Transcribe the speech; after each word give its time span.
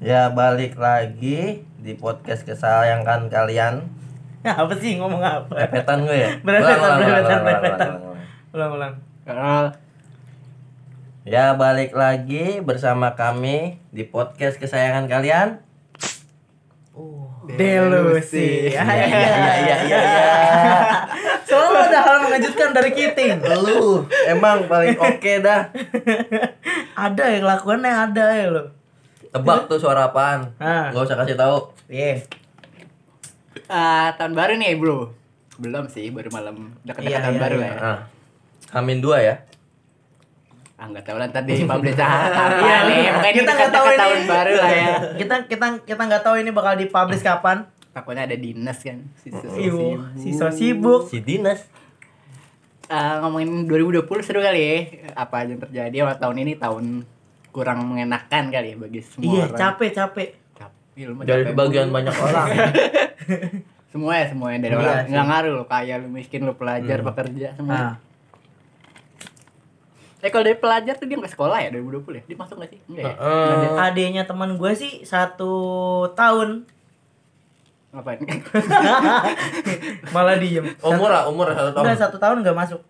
Ya 0.00 0.32
balik 0.32 0.80
lagi 0.80 1.60
di 1.76 1.92
podcast 1.92 2.48
kesayangan 2.48 3.28
kalian. 3.28 3.84
apa 4.48 4.72
sih 4.80 4.96
ngomong 4.96 5.20
apa? 5.20 5.52
Repetan 5.52 6.08
gue 6.08 6.16
ya. 6.16 6.30
Berepetan, 6.48 6.90
berepetan, 6.96 7.38
berepetan. 7.44 7.90
ulang, 8.56 8.70
ulang. 8.80 8.94
Ya 11.28 11.52
balik 11.52 11.92
lagi 11.92 12.64
bersama 12.64 13.12
kami 13.12 13.76
di 13.92 14.08
podcast 14.08 14.56
kesayangan 14.56 15.04
kalian. 15.04 15.60
Delusi. 17.60 18.72
Iya 18.72 18.80
iya 18.80 19.04
iya 19.04 19.44
iya. 19.60 19.76
iya. 19.84 20.00
Selalu 21.44 21.76
ada 21.76 21.98
hal 22.00 22.16
mengejutkan 22.24 22.72
dari 22.72 22.96
Kiting. 22.96 23.44
Lu 23.44 24.08
emang 24.24 24.64
paling 24.64 24.96
oke 24.96 25.32
dah. 25.44 25.68
ada 26.96 27.24
yang 27.28 27.44
lakuannya 27.44 27.92
ada 27.92 28.24
ya 28.32 28.48
lo. 28.48 28.79
Tebak 29.30 29.66
tuh 29.66 29.78
suara 29.78 30.06
apaan? 30.06 30.50
Ah. 30.56 30.90
Gak 30.90 31.04
usah 31.04 31.16
kasih 31.16 31.34
tahu. 31.34 31.70
Iya. 31.86 32.26
Ah, 33.66 34.14
tahun 34.14 34.34
baru 34.34 34.54
nih 34.56 34.74
bro 34.74 35.14
belum 35.56 35.86
sih 35.86 36.08
baru 36.08 36.26
malam 36.28 36.72
dekat-dekat 36.80 37.12
Iya, 37.12 37.18
tahun 37.20 37.36
iya, 37.36 37.42
baru 37.42 37.54
iya. 37.54 37.60
lah 37.60 37.68
ya 37.68 37.76
Nah, 37.76 37.98
Amin 38.72 38.98
dua 38.98 39.18
ya. 39.20 39.34
ah 40.74 40.88
nggak 40.88 41.04
tahu 41.04 41.16
lah 41.20 41.28
ntar 41.28 41.44
di 41.44 41.60
publish 41.62 41.92
apa 41.94 42.42
Iya, 42.64 42.78
nih 42.82 43.00
pokoknya 43.12 43.34
kita 43.36 43.50
nggak 43.52 43.70
tahu 43.70 43.84
dekat-dekat 43.84 43.92
ini. 43.92 44.00
tahun 44.00 44.20
baru 44.26 44.54
lah 44.56 44.72
ya 44.72 44.88
Kita 45.20 45.34
kita 45.44 45.66
kita 45.84 46.02
nggak 46.02 46.22
tahu 46.24 46.34
ini 46.36 46.50
bakal 46.50 46.72
dipublish 46.74 47.20
kapan. 47.20 47.58
takutnya 47.90 48.22
ada 48.24 48.32
dinas 48.34 48.78
kan 48.80 48.98
si 49.16 49.28
Ibu, 49.30 49.86
siswa 50.16 50.48
sibuk. 50.48 51.00
Si 51.06 51.18
Dinas. 51.20 51.66
Ah, 52.86 53.18
ngomongin 53.20 53.66
2020 53.66 54.06
seru 54.20 54.40
kali 54.40 54.58
ya 54.58 54.76
apa 55.12 55.42
aja 55.42 55.52
yang 55.52 55.60
terjadi 55.60 55.96
awal 56.00 56.16
tahun 56.16 56.36
ini 56.40 56.52
tahun 56.56 56.84
kurang 57.50 57.82
mengenakan 57.84 58.44
kali 58.48 58.72
ya 58.72 58.76
bagi 58.76 59.00
semua 59.00 59.26
Iya, 59.28 59.42
orang. 59.44 59.58
capek 59.58 59.90
capek. 59.92 60.28
capek 60.54 61.02
lu 61.02 61.12
mah 61.12 61.24
Dari 61.24 61.42
capek 61.42 61.50
sebagian 61.50 61.88
banyak 61.88 62.14
orang. 62.14 62.48
semua 63.90 64.12
ya 64.14 64.26
semua 64.26 64.48
yang 64.48 64.60
dari 64.60 64.72
Iya 64.72 64.80
orang. 64.80 64.94
Sih. 64.96 65.08
nggak 65.10 65.26
ngaruh 65.26 65.52
lo 65.52 65.64
kaya 65.64 65.94
lu 65.96 66.08
miskin 66.08 66.40
lu 66.42 66.54
pelajar 66.54 66.98
pekerja 67.00 67.48
semua. 67.52 67.74
Nah, 67.74 67.92
eh 70.20 70.28
kalau 70.28 70.44
dari 70.44 70.54
pelajar 70.54 70.94
tuh 70.94 71.04
dia 71.04 71.16
nggak 71.16 71.32
sekolah 71.32 71.58
ya 71.58 71.68
2020 71.70 72.12
ya? 72.12 72.22
Dia 72.24 72.36
masuk 72.36 72.54
nggak 72.56 72.70
sih? 72.70 72.80
Enggak 72.86 73.04
ya? 73.04 73.14
Eh, 73.16 73.82
adenya 73.82 74.22
teman 74.22 74.54
gue 74.54 74.72
sih 74.74 75.02
satu 75.02 75.52
tahun. 76.12 76.68
Ngapain? 77.90 78.22
Malah 80.14 80.36
diem. 80.38 80.62
umur 80.80 81.08
lah, 81.08 81.26
umur 81.26 81.50
satu 81.50 81.70
tahun. 81.72 81.82
Enggak 81.82 81.98
satu 81.98 82.16
tahun 82.16 82.36
nggak 82.40 82.54
masuk. 82.56 82.80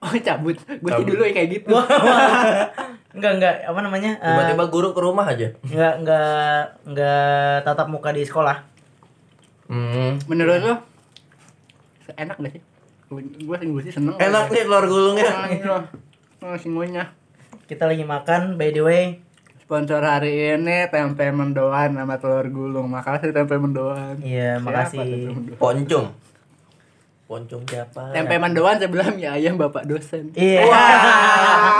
oh 0.00 0.12
cabut. 0.16 0.56
Gue 0.56 0.90
sih 0.90 1.04
dulu 1.04 1.22
ya 1.22 1.32
kayak 1.34 1.48
gitu 1.52 1.76
enggak 3.20 3.32
enggak 3.36 3.54
apa 3.62 3.80
namanya? 3.80 4.10
eh, 4.16 4.26
Tiba-tiba 4.26 4.64
guru 4.66 4.88
ke 4.90 5.00
rumah 5.00 5.26
aja. 5.26 5.52
nggak 5.62 5.94
nggak 6.00 6.58
nggak 6.88 7.54
tatap 7.62 7.86
muka 7.86 8.10
di 8.10 8.24
sekolah 8.24 8.66
Hmm. 9.68 10.18
Menurut 10.26 10.58
lo 10.58 10.74
enak 12.10 12.36
gak 12.36 12.50
sih? 12.50 12.62
Gue 13.06 13.22
sih 13.54 13.66
gue 13.68 13.82
sih 13.84 13.92
seneng. 13.92 14.18
Enak 14.18 14.50
nih 14.50 14.62
telur 14.64 14.84
gulungnya. 14.84 15.30
Oh, 16.40 16.56
semuanya. 16.56 17.14
kita 17.64 17.86
lagi 17.86 18.02
makan 18.02 18.56
by 18.56 18.70
the 18.70 18.82
way 18.82 19.04
Sponsor 19.60 20.02
hari 20.02 20.58
ini 20.58 20.90
tempe 20.90 21.22
mendoan 21.30 21.94
sama 21.94 22.18
telur 22.18 22.42
gulung. 22.48 22.90
Makasih 22.90 23.30
tempe 23.30 23.54
mendoan. 23.54 24.18
iya 24.18 24.58
makasih 24.58 24.98
tempe 24.98 25.30
mendoan? 25.30 25.54
Poncung. 25.54 26.06
Poncung 27.30 27.62
siapa? 27.62 28.10
Tempe 28.10 28.34
mendoan 28.36 28.74
sebelah 28.74 29.06
mie 29.08 29.22
ayam 29.24 29.54
bapak 29.54 29.86
dosen. 29.86 30.34
iya 30.34 30.66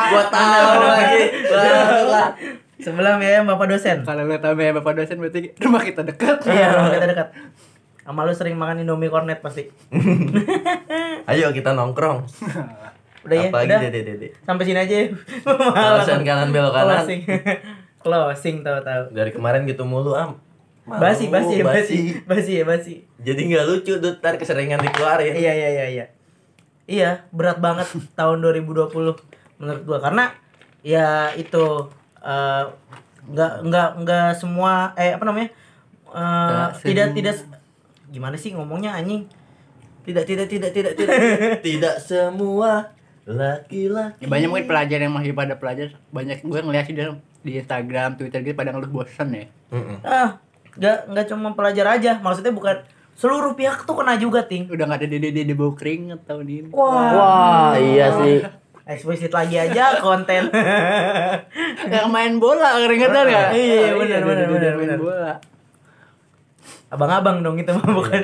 Gua 0.06 0.24
tahu 0.30 0.78
lagi. 0.86 1.22
Wah, 1.44 1.98
wah. 2.06 2.28
sebelum 2.78 3.18
ya 3.18 3.42
bapak 3.42 3.66
dosen 3.68 4.00
Kalau 4.00 4.24
lo 4.24 4.38
tahu 4.38 4.54
ayam 4.56 4.78
bapak 4.78 4.94
dosen 4.96 5.18
berarti 5.18 5.50
rumah 5.58 5.82
kita 5.82 6.00
dekat. 6.02 6.38
iya 6.46 6.70
rumah 6.72 6.90
kita 6.90 7.06
dekat 7.08 7.28
sama 8.00 8.22
lu 8.22 8.32
sering 8.32 8.54
makan 8.54 8.80
indomie 8.80 9.06
cornet 9.06 9.38
pasti 9.38 9.66
Ayo 11.30 11.50
kita 11.50 11.70
nongkrong. 11.72 12.26
udah 13.20 13.36
ya 13.36 13.48
Apa 13.48 13.58
udah 13.60 13.78
dede 13.80 14.00
dede? 14.02 14.28
sampai 14.40 14.64
sini 14.64 14.80
aja 14.80 14.96
Alasan 15.76 16.22
kanan 16.22 16.50
belok 16.50 16.72
kanan. 16.72 17.02
closing 17.02 17.20
closing 18.02 18.56
tahu-tahu 18.62 19.02
Dari 19.10 19.30
kemarin 19.30 19.62
gitu 19.64 19.82
mulu 19.82 20.14
am. 20.14 20.38
Malu, 20.90 20.98
basi 21.06 21.30
basi 21.30 21.54
basi 21.62 21.98
basi 22.26 22.50
ya 22.58 22.64
basi 22.66 22.94
Jadi 23.22 23.40
nggak 23.46 23.64
lucu 23.70 24.02
tuh 24.02 24.18
ntar 24.18 24.34
keseringan 24.34 24.82
dikeluarin. 24.82 25.38
Iya 25.38 25.52
iya 25.54 25.68
iya 25.70 25.86
iya. 25.86 26.06
Iya, 26.90 27.10
berat 27.30 27.62
banget 27.62 27.86
tahun 28.18 28.42
2020 28.42 28.90
menurut 29.62 29.82
gua 29.86 29.98
karena 30.02 30.34
ya 30.82 31.30
itu 31.38 31.86
eh, 32.18 32.64
nggak 33.30 33.52
nggak 33.70 33.88
nggak 34.02 34.28
semua 34.34 34.90
eh 34.98 35.14
apa 35.14 35.22
namanya? 35.22 35.54
Eh, 36.10 36.48
Nggak 36.50 36.70
tidak 36.82 37.08
tidak 37.14 37.36
gimana 38.10 38.34
sih 38.34 38.50
ngomongnya 38.50 38.98
anjing? 38.98 39.30
Tidak 40.02 40.26
tidak 40.26 40.50
tidak 40.50 40.70
tidak 40.74 40.92
tidak. 40.98 41.16
Tidak 41.66 41.96
semua 42.02 42.90
laki-laki. 43.30 44.24
Ya, 44.24 44.28
banyak 44.28 44.48
mungkin 44.50 44.66
pelajar 44.66 44.98
yang 44.98 45.14
masih 45.14 45.30
pada 45.30 45.54
pelajar 45.54 45.94
banyak 46.10 46.42
gue 46.42 46.60
ngeliat 46.66 46.84
sih 46.88 46.96
di, 46.98 47.04
di 47.46 47.52
Instagram, 47.62 48.18
Twitter 48.18 48.42
gitu 48.42 48.56
pada 48.58 48.74
ngeluh 48.74 48.90
bosan 48.90 49.30
ya. 49.30 49.46
Mm-mm. 49.70 50.02
ah, 50.02 50.40
nggak 50.76 50.98
nggak 51.10 51.26
cuma 51.32 51.54
pelajar 51.56 51.86
aja, 51.98 52.20
maksudnya 52.20 52.52
bukan 52.54 52.82
seluruh 53.16 53.52
pihak 53.52 53.84
tuh 53.84 53.96
kena 53.98 54.16
juga, 54.16 54.44
Ting. 54.46 54.70
Udah 54.70 54.84
nggak 54.86 55.00
ada 55.04 55.08
dede-dede 55.08 55.54
bau 55.56 55.74
keringet 55.74 56.22
tahun 56.24 56.46
ini. 56.46 56.68
Wah. 56.72 57.10
Wah, 57.14 57.72
iya 57.76 58.06
sih. 58.16 58.44
Eksplisit 58.90 59.30
lagi 59.30 59.54
aja 59.54 60.02
konten. 60.02 60.50
yang 61.94 62.10
main 62.10 62.40
bola 62.42 62.74
keringetan 62.80 63.26
ya? 63.28 63.44
Iya, 63.54 63.94
benar, 63.94 64.20
benar, 64.26 64.46
dede-dede 64.46 64.56
benar, 64.56 64.72
main 64.74 64.88
benar. 64.88 64.98
bola. 64.98 65.32
Abang-abang 66.90 67.38
dong 67.46 67.56
itu 67.60 67.70
mah 67.70 67.90
bukan. 67.94 68.20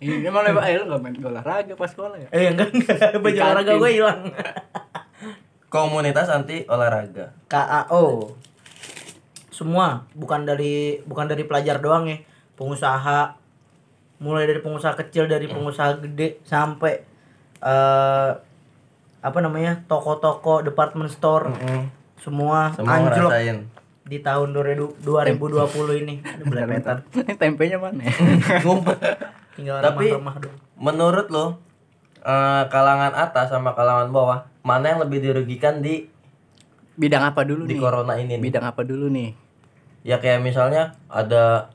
Ini 0.00 0.32
emang 0.32 0.48
lebih 0.48 0.64
ayo 0.64 0.88
lu 0.88 0.96
gak 0.96 1.00
main 1.04 1.14
olahraga 1.20 1.72
pas 1.76 1.92
sekolah 1.92 2.16
ya? 2.16 2.28
Eh 2.32 2.48
enggak 2.48 2.72
enggak 2.72 3.20
baju 3.20 3.36
olahraga 3.36 3.72
gue 3.76 3.90
hilang. 3.92 4.20
Komunitas 5.68 6.26
anti 6.32 6.64
olahraga. 6.66 7.36
KAO. 7.46 8.32
Semua 9.60 9.86
bukan 10.14 10.42
dari 10.42 10.74
bukan 11.04 11.28
dari 11.28 11.44
pelajar 11.44 11.76
doang 11.76 12.08
ya. 12.08 12.16
Pengusaha 12.56 13.36
mulai 14.16 14.44
dari 14.44 14.58
pengusaha 14.58 14.96
kecil 14.96 15.24
dari 15.26 15.44
pengusaha 15.46 16.00
gede 16.00 16.40
sampai 16.42 17.04
eh 17.58 18.30
apa 19.20 19.38
namanya? 19.38 19.84
toko-toko, 19.84 20.60
department 20.60 21.08
store 21.08 21.52
Mm-mm. 21.52 21.92
semua, 22.16 22.72
Semua 22.72 22.96
anjlok 22.96 23.28
ngerasain. 23.28 23.68
di 24.02 24.18
tahun 24.18 24.48
2000 24.50 24.96
2020 24.98 26.00
ini. 26.00 26.14
Belepetan. 26.48 27.04
Ini 27.14 27.36
tempenya 27.36 27.76
mana 27.76 28.00
ya? 28.00 28.12
Ngumpet. 28.64 28.96
Tinggal 29.52 29.76
Tapi- 29.78 30.08
remah-remah 30.08 30.36
dong. 30.40 30.56
Menurut 30.74 31.28
lo 31.28 31.60
eh, 32.18 32.64
kalangan 32.66 33.12
atas 33.14 33.52
sama 33.52 33.72
kalangan 33.72 34.08
bawah 34.08 34.40
mana 34.62 34.88
yang 34.88 35.00
lebih 35.00 35.20
dirugikan 35.20 35.80
di 35.80 36.08
Bidang 36.92 37.24
apa 37.26 37.44
dulu 37.44 37.64
di 37.64 37.76
nih? 37.76 37.80
corona 37.80 38.12
ini? 38.14 38.36
nih? 38.36 38.40
Bidang 38.42 38.64
apa 38.66 38.80
dulu 38.82 39.08
nih? 39.08 39.32
Ya 40.00 40.16
kayak 40.16 40.40
misalnya 40.40 40.96
ada 41.12 41.68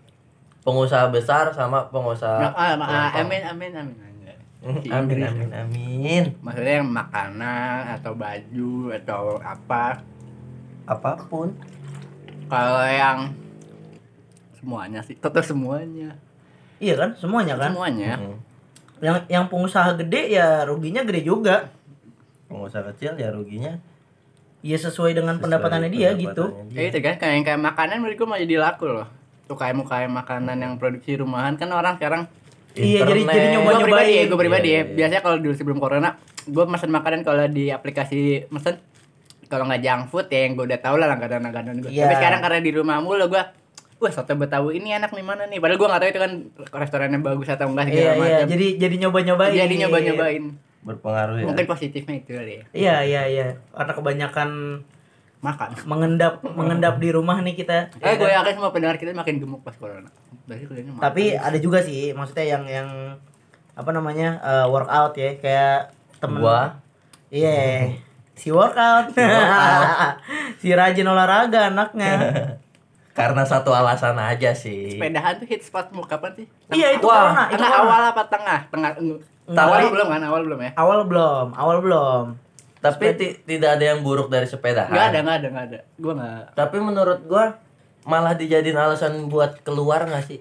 pengusaha 0.66 1.14
besar 1.14 1.54
sama 1.54 1.86
pengusaha 1.94 2.42
Nah, 2.42 2.54
ah, 2.58 2.74
ah, 2.82 3.10
amin 3.22 3.44
amin 3.46 3.72
amin. 3.78 4.06
Mm, 4.66 4.82
Di 4.82 4.90
Amin 4.90 5.22
amin 5.22 5.52
amin. 5.54 6.24
Maksudnya 6.42 6.82
yang 6.82 6.90
makanan 6.90 8.02
atau 8.02 8.18
baju 8.18 8.74
atau 8.98 9.22
apa? 9.38 10.02
Apa 10.90 11.22
pun. 11.30 11.54
Kalau 12.50 12.82
yang 12.90 13.30
semuanya 14.58 15.06
sih, 15.06 15.14
tetap 15.14 15.46
semuanya. 15.46 16.18
Iya 16.82 16.98
kan? 16.98 17.10
Semuanya 17.14 17.62
kan? 17.62 17.78
Semuanya. 17.78 18.18
Mm. 18.18 18.38
Yang 19.06 19.18
yang 19.30 19.46
pengusaha 19.54 19.94
gede 20.02 20.34
ya 20.34 20.66
ruginya 20.66 21.06
gede 21.06 21.22
juga. 21.22 21.70
Pengusaha 22.50 22.90
kecil 22.90 23.22
ya 23.22 23.30
ruginya 23.30 23.78
Ya 24.66 24.78
sesuai 24.82 25.14
dengan 25.14 25.38
sesuai 25.38 25.46
pendapatannya 25.46 25.90
dia 25.90 26.10
gitu. 26.12 26.26
pendapatannya 26.50 26.74
dia. 26.74 26.78
Ya 26.80 26.84
itu 26.90 26.98
kan 27.00 27.16
kayak 27.16 27.34
yang 27.38 27.46
kayak 27.46 27.62
makanan 27.62 27.96
menurut 28.02 28.18
gue 28.18 28.28
mau 28.28 28.40
jadi 28.40 28.56
laku 28.58 28.86
loh. 28.90 29.06
Tuh 29.46 29.54
kayak 29.54 29.78
kayak 29.80 30.10
makanan 30.10 30.58
yang 30.58 30.74
produksi 30.76 31.14
rumahan 31.14 31.54
kan 31.54 31.70
orang 31.70 31.96
sekarang 31.96 32.26
Iya, 32.76 33.08
jadi- 33.08 33.24
jadi 33.24 33.48
nyoba- 33.56 33.72
gue 33.72 33.88
pribadi 33.88 34.12
ya, 34.12 34.24
gue 34.26 34.36
pribadi 34.38 34.68
Iya, 34.68 34.76
ya. 34.76 34.84
iya. 34.84 34.96
Biasanya 35.00 35.22
kalau 35.22 35.38
dulu 35.40 35.54
sebelum 35.54 35.78
corona, 35.78 36.10
gue 36.44 36.64
mesen 36.66 36.92
makanan 36.92 37.24
kalau 37.24 37.46
di 37.48 37.72
aplikasi 37.72 38.50
mesen 38.50 38.82
kalau 39.46 39.64
nggak 39.64 39.80
junk 39.80 40.02
food 40.10 40.28
ya 40.28 40.44
yang 40.44 40.58
gue 40.58 40.66
udah 40.66 40.80
tau 40.82 40.98
lah 40.98 41.08
langganan-langganan 41.08 41.80
gue. 41.80 41.88
Iya. 41.88 42.04
Tapi 42.04 42.14
sekarang 42.18 42.40
karena 42.42 42.60
di 42.60 42.72
rumah 42.74 42.98
mulu 43.00 43.30
gue, 43.30 43.44
wah 43.96 44.12
soto 44.12 44.34
betawi 44.34 44.76
ini 44.76 44.92
enak 44.92 45.08
nih 45.08 45.24
mana 45.24 45.46
nih. 45.46 45.62
Padahal 45.62 45.78
gue 45.78 45.88
nggak 45.88 46.02
tahu 46.02 46.10
itu 46.10 46.20
kan 46.20 46.32
restorannya 46.74 47.20
bagus 47.22 47.48
atau 47.48 47.70
enggak 47.70 47.86
segala 47.88 48.02
Iya 48.02 48.12
iya, 48.12 48.20
macam. 48.20 48.48
jadi 48.50 48.68
jadi 48.76 48.96
nyoba-nyobain. 48.98 49.56
Jadi 49.56 49.74
nyoba-nyobain. 49.78 50.44
Berpengaruh 50.86 51.42
ya. 51.42 51.46
Mungkin 51.50 51.66
positifnya 51.66 52.16
itu 52.16 52.32
kali 52.32 52.54
ya. 52.54 52.64
Iya 52.72 52.96
iya 53.04 53.22
iya. 53.26 53.48
Karena 53.74 53.92
kebanyakan 53.92 54.50
Makan. 55.42 55.70
mengendap 55.86 56.42
mengendap 56.42 56.96
di 56.98 57.10
rumah 57.10 57.38
nih 57.38 57.54
kita. 57.54 57.90
Eh 57.98 58.16
gue 58.16 58.30
yakin 58.30 58.54
semua 58.56 58.70
pendengar 58.70 58.96
kita 58.96 59.12
makin 59.12 59.38
gemuk 59.38 59.62
pas 59.62 59.74
corona. 59.74 60.10
Berarti 60.46 60.66
kayaknya 60.66 60.94
makan. 60.94 61.04
Tapi 61.04 61.24
ada 61.34 61.58
juga 61.58 61.82
sih, 61.82 62.14
maksudnya 62.14 62.46
yang 62.48 62.64
yang 62.66 62.90
apa 63.74 63.90
namanya 63.90 64.40
eh, 64.40 64.66
workout 64.66 65.14
ya, 65.16 65.36
kayak 65.36 65.94
temen. 66.18 66.40
Gua 66.40 66.78
Iya. 67.30 67.92
Si 68.34 68.50
workout. 68.50 69.14
si 70.58 70.70
rajin 70.78 71.06
olahraga 71.06 71.70
anaknya. 71.70 72.14
karena 73.18 73.48
satu 73.48 73.72
alasan 73.72 74.20
aja 74.20 74.52
sih. 74.52 75.00
Sepedahan 75.00 75.40
tuh 75.40 75.48
hit 75.48 75.64
spotmu 75.64 76.04
kapan 76.04 76.36
sih? 76.36 76.46
Iya 76.68 77.00
itu 77.00 77.08
Wah, 77.08 77.32
corona, 77.32 77.44
itu 77.48 77.54
Tengah 77.56 77.72
corona. 77.72 77.88
awal 77.88 78.02
apa 78.12 78.24
tengah? 78.28 78.60
Tengah 78.68 78.92
Awal 79.48 79.88
belum 79.88 80.08
kan? 80.08 80.22
Awal 80.24 80.42
belum 80.44 80.60
ya? 80.60 80.72
Awal 80.74 81.00
belum, 81.06 81.48
awal 81.54 81.78
belum. 81.80 82.26
Tapi 82.78 83.06
ti- 83.14 83.38
tidak 83.44 83.78
ada 83.78 83.86
yang 83.88 84.02
buruk 84.02 84.28
dari 84.28 84.46
sepedahan. 84.46 84.90
Enggak 84.90 85.08
ada, 85.08 85.18
enggak 85.20 85.36
ada, 85.36 85.48
enggak 85.48 85.66
ada. 85.68 85.80
Gua 85.96 86.14
enggak. 86.14 86.44
Tapi 86.52 86.78
menurut 86.80 87.20
gua 87.24 87.44
malah 88.04 88.34
dijadiin 88.34 88.74
alasan 88.76 89.26
buat 89.26 89.62
keluar 89.62 90.04
nggak 90.04 90.24
sih? 90.24 90.40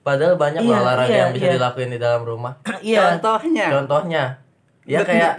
Padahal 0.00 0.34
banyak 0.34 0.60
Iya, 0.60 0.76
olahraga 0.76 1.06
iya, 1.08 1.18
yang 1.20 1.30
bisa 1.32 1.46
iya. 1.46 1.54
dilakuin 1.54 1.90
di 1.90 1.98
dalam 1.98 2.22
rumah. 2.22 2.52
Iya. 2.80 3.00
Contohnya. 3.12 3.66
Contohnya, 3.72 4.22
ya 4.84 5.00
kayak, 5.00 5.30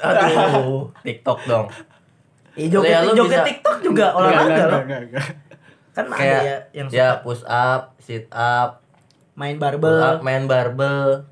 aduh, 0.00 0.88
TikTok 1.00 1.38
dong. 1.44 1.66
Iya 2.54 2.66
joget, 2.70 2.88
Ya, 2.88 2.98
joget 3.08 3.30
bisa- 3.32 3.46
TikTok 3.46 3.76
juga 3.82 4.06
olahraga 4.12 4.46
enggak, 4.46 4.66
loh. 4.68 4.80
enggak, 4.80 5.00
enggak. 5.04 5.26
Kan 5.90 6.04
ada 6.04 6.16
Kayak 6.16 6.40
ya 6.40 6.56
yang 6.72 6.86
ya 6.88 7.08
suka 7.12 7.22
push 7.22 7.42
up, 7.44 7.80
sit 7.98 8.26
up, 8.30 8.82
main 9.34 9.56
barbel. 9.56 9.94
up, 9.96 10.18
main 10.20 10.44
barbel. 10.44 11.26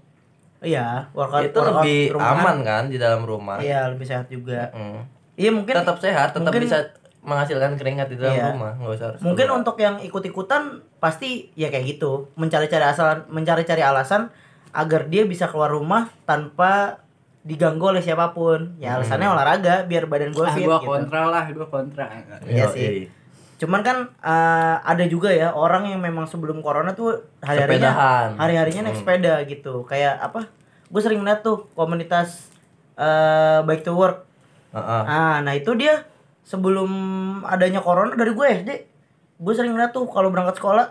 Iya, 0.63 1.11
workout 1.11 1.43
Itu 1.45 1.59
workout 1.59 1.83
lebih 1.83 2.01
rumahan. 2.15 2.39
aman 2.39 2.57
kan 2.63 2.83
di 2.87 2.97
dalam 2.97 3.23
rumah. 3.23 3.59
Iya, 3.59 3.91
lebih 3.91 4.07
sehat 4.07 4.27
juga. 4.27 4.71
Mm. 4.71 5.01
Iya, 5.35 5.51
mungkin 5.51 5.75
Tetap 5.75 5.99
sehat, 5.99 6.29
tetap 6.31 6.47
mungkin- 6.47 6.65
bisa 6.65 6.79
menghasilkan 7.21 7.75
keringat 7.77 8.09
di 8.09 8.17
dalam 8.17 8.33
Iya. 8.33 8.47
rumah, 8.51 8.73
nggak 8.77 8.93
usah 8.93 9.07
harus 9.09 9.21
mungkin 9.21 9.47
keluar. 9.47 9.59
untuk 9.61 9.77
yang 9.77 9.95
ikut-ikutan 10.01 10.63
pasti 10.99 11.51
ya 11.53 11.69
kayak 11.69 11.87
gitu, 11.89 12.31
mencari-cari 12.35 12.83
alasan 12.83 13.27
mencari-cari 13.29 13.79
alasan 13.79 14.31
agar 14.73 15.07
dia 15.07 15.23
bisa 15.23 15.47
keluar 15.47 15.71
rumah 15.71 16.11
tanpa 16.23 16.99
diganggu 17.41 17.91
oleh 17.91 18.01
siapa 18.01 18.31
pun. 18.31 18.75
Ya 18.77 18.97
alasannya 18.97 19.29
olahraga 19.29 19.83
biar 19.83 20.07
badan 20.07 20.31
gue 20.31 20.43
Ah, 20.43 20.51
fit 20.51 20.63
gua 20.63 20.79
gitu. 20.79 20.89
kontra 20.89 21.23
lah, 21.27 21.45
gua 21.49 21.67
kontra. 21.69 22.07
Iya 22.43 22.67
sih. 22.69 23.07
Cuman 23.63 23.81
kan 23.81 23.97
eh, 24.19 24.77
ada 24.83 25.05
juga 25.07 25.31
ya 25.31 25.55
orang 25.55 25.87
yang 25.87 26.03
memang 26.03 26.27
sebelum 26.27 26.59
corona 26.59 26.91
tuh 26.93 27.15
hari-harinya 27.39 27.87
Sepedahan. 27.89 28.29
hari-harinya 28.35 28.83
naik 28.85 28.97
Hmm. 28.97 29.03
sepeda 29.07 29.35
gitu. 29.47 29.87
Kayak 29.87 30.19
apa? 30.21 30.51
Gue 30.89 30.99
sering 30.99 31.23
lihat 31.23 31.41
tuh 31.41 31.71
komunitas 31.73 32.51
eh 32.95 33.63
bike 33.63 33.83
to 33.83 33.95
work. 33.95 34.27
Heeh. 34.71 35.03
Ah, 35.05 35.39
nah 35.39 35.53
itu 35.53 35.71
dia 35.73 36.03
sebelum 36.43 36.91
adanya 37.45 37.79
corona 37.79 38.13
dari 38.13 38.33
gue 38.33 38.47
SD, 38.59 38.71
gue 39.39 39.55
sering 39.55 39.73
lihat 39.73 39.91
tuh 39.91 40.05
kalau 40.05 40.29
berangkat 40.29 40.59
sekolah 40.59 40.91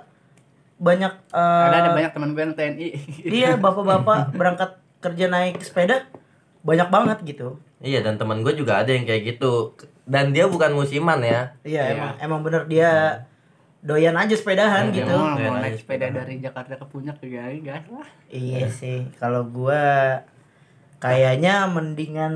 banyak 0.78 1.12
eh, 1.30 1.66
Ada 1.68 1.78
ada 1.78 1.90
banyak 1.92 2.12
teman 2.12 2.32
gue 2.32 2.42
yang 2.42 2.56
TNI. 2.56 2.88
iya 3.38 3.50
bapak-bapak 3.56 4.32
berangkat 4.32 4.72
kerja 4.98 5.28
naik 5.28 5.60
sepeda 5.60 6.08
banyak 6.62 6.88
banget 6.88 7.18
gitu. 7.28 7.60
Iya 7.78 8.00
dan 8.00 8.16
teman 8.16 8.42
gue 8.42 8.54
juga 8.54 8.80
ada 8.80 8.90
yang 8.90 9.04
kayak 9.04 9.36
gitu 9.36 9.74
dan 10.04 10.30
dia 10.30 10.46
bukan 10.46 10.72
musiman 10.72 11.20
ya. 11.20 11.54
Iya, 11.62 11.82
Iya. 11.84 11.84
emang 11.94 12.12
emang 12.20 12.40
bener 12.42 12.64
dia 12.66 12.92
doyan 13.80 14.14
aja 14.14 14.34
sepedahan 14.34 14.88
Hmm, 14.88 14.94
gitu. 14.94 15.10
Mau, 15.10 15.34
Iya, 15.34 15.48
mau 15.48 15.58
naik 15.58 15.76
sepeda 15.76 16.06
sepeda. 16.06 16.20
dari 16.20 16.36
Jakarta 16.38 16.74
ke 16.76 16.86
Puncak 16.86 17.18
juga 17.18 17.50
gas 17.60 17.86
lah. 17.88 18.08
Iya 18.28 18.68
sih, 18.68 19.10
kalau 19.16 19.42
gua 19.44 19.82
kayaknya 20.98 21.66
mendingan 21.68 22.34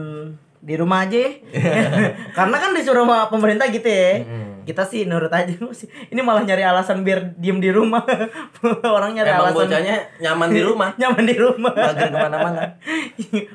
di 0.60 0.74
rumah 0.74 1.06
aja. 1.06 1.18
ya. 1.22 1.30
Karena 2.38 2.58
kan 2.58 2.74
disuruh 2.74 3.06
sama 3.06 3.30
pemerintah 3.30 3.70
gitu 3.70 3.86
ya. 3.86 4.26
Kita 4.66 4.82
sih 4.82 5.06
nurut 5.06 5.30
aja 5.30 5.54
sih. 5.72 5.86
Ini 6.12 6.26
malah 6.26 6.42
nyari 6.42 6.66
alasan 6.66 7.06
biar 7.06 7.38
diem 7.38 7.62
di 7.62 7.70
rumah. 7.70 8.02
Orang 8.98 9.14
nyari 9.14 9.30
Emang 9.30 9.54
alasan 9.54 9.58
bocahnya 9.62 9.96
nyaman 10.18 10.50
di 10.50 10.62
rumah, 10.62 10.90
nyaman 10.98 11.24
di 11.24 11.36
rumah. 11.38 11.70
mager 11.70 12.10
ke 12.10 12.18
mana-mana. 12.18 12.62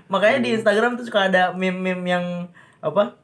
Makanya 0.06 0.38
di 0.38 0.48
Instagram 0.54 0.94
tuh 0.94 1.04
suka 1.04 1.26
ada 1.26 1.50
meme-meme 1.50 2.06
yang 2.06 2.24
apa? 2.78 3.18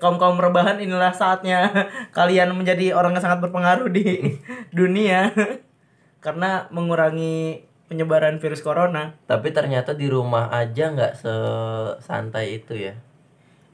Kaum 0.00 0.20
kaum 0.20 0.36
rebahan 0.36 0.76
inilah 0.82 1.12
saatnya 1.14 1.70
kalian 2.16 2.52
menjadi 2.52 2.92
orang 2.92 3.16
yang 3.16 3.24
sangat 3.24 3.40
berpengaruh 3.44 3.88
di 3.88 4.36
dunia 4.78 5.32
karena 6.24 6.68
mengurangi 6.68 7.64
penyebaran 7.90 8.38
virus 8.38 8.62
corona. 8.62 9.18
Tapi 9.26 9.50
ternyata 9.50 9.96
di 9.98 10.06
rumah 10.06 10.52
aja 10.54 10.94
nggak 10.94 11.14
sesantai 11.18 12.62
itu 12.62 12.78
ya. 12.78 12.94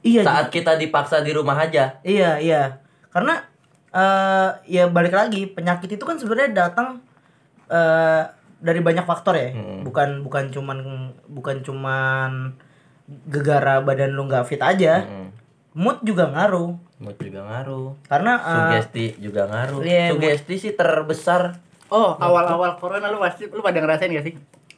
Iya, 0.01 0.21
Saat 0.23 0.49
kita 0.49 0.79
dipaksa 0.79 1.21
di 1.21 1.35
rumah 1.35 1.59
aja. 1.59 2.01
Iya, 2.01 2.41
iya. 2.41 2.81
Karena 3.13 3.43
eh 3.93 4.49
ya 4.65 4.89
balik 4.89 5.13
lagi, 5.13 5.45
penyakit 5.45 5.99
itu 5.99 6.03
kan 6.07 6.17
sebenarnya 6.17 6.65
datang 6.65 7.03
eh 7.69 8.23
dari 8.57 8.81
banyak 8.81 9.05
faktor 9.05 9.37
ya. 9.37 9.53
Hmm. 9.53 9.85
Bukan 9.85 10.25
bukan 10.25 10.49
cuman 10.49 10.77
bukan 11.29 11.61
cuman 11.61 12.57
gegara 13.07 13.79
badan 13.85 14.17
lu 14.17 14.27
nggak 14.27 14.47
fit 14.47 14.59
aja. 14.59 15.05
Mm. 15.07 15.26
Mood 15.73 15.99
juga 16.01 16.27
ngaruh. 16.27 16.71
Mood 16.97 17.17
juga 17.17 17.41
ngaruh. 17.43 17.95
Karena 18.03 18.31
eh, 18.35 18.53
Sugesti 18.53 19.05
juga 19.17 19.45
ngaruh. 19.45 19.79
iya, 19.81 20.09
Sugesti 20.09 20.55
sih 20.57 20.71
terbesar. 20.71 21.59
Oh, 21.87 22.13
awal-awal 22.13 22.75
corona 22.75 23.07
lu 23.07 23.17
pasti 23.17 23.45
lu 23.45 23.59
pada 23.59 23.77
ngerasain 23.77 24.09
gak 24.09 24.25
sih? 24.25 24.35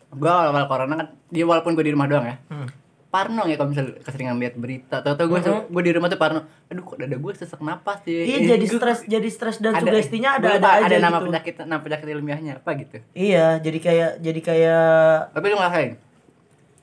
Gua 0.10 0.44
awal-awal 0.44 0.66
corona 0.66 0.94
kan 0.96 1.08
dia 1.28 1.42
walaupun 1.42 1.74
gue 1.74 1.82
di 1.82 1.92
rumah 1.92 2.06
doang 2.06 2.26
ya. 2.26 2.38
Hmm. 2.48 2.70
Parno 3.10 3.42
ya 3.44 3.58
kalau 3.58 3.74
misalnya 3.74 3.98
keseringan 4.00 4.38
lihat 4.38 4.54
berita. 4.54 5.02
Tahu-tahu 5.02 5.26
gue 5.28 5.40
gue 5.66 5.84
di 5.84 5.92
rumah 5.92 6.08
tuh 6.08 6.18
parno. 6.18 6.46
Aduh 6.68 6.84
kok 6.84 6.98
dada 6.98 7.16
gue 7.16 7.32
sesak 7.34 7.58
napas 7.60 8.04
sih. 8.04 8.14
Iya 8.22 8.54
jadi 8.54 8.66
Gua- 8.68 8.78
stres, 8.78 9.00
jadi 9.04 9.28
stres 9.28 9.58
dan 9.58 9.74
ada- 9.74 9.82
sugestinya 9.84 10.30
ada 10.32 10.46
gua 10.46 10.54
ada 10.56 10.70
aja 10.76 10.86
ada 10.86 10.98
nama 11.00 11.18
gitu. 11.18 11.26
penyakit 11.26 11.54
nama 11.60 11.82
penyakit 11.82 12.06
ilmiahnya 12.08 12.54
apa 12.58 12.70
gitu. 12.76 12.98
Iya, 13.12 13.58
jadi 13.58 13.80
kayak 13.80 14.12
jadi 14.20 14.40
kayak 14.44 14.86
Tapi 15.32 15.46
lu 15.48 15.56
ngerasain? 15.56 15.92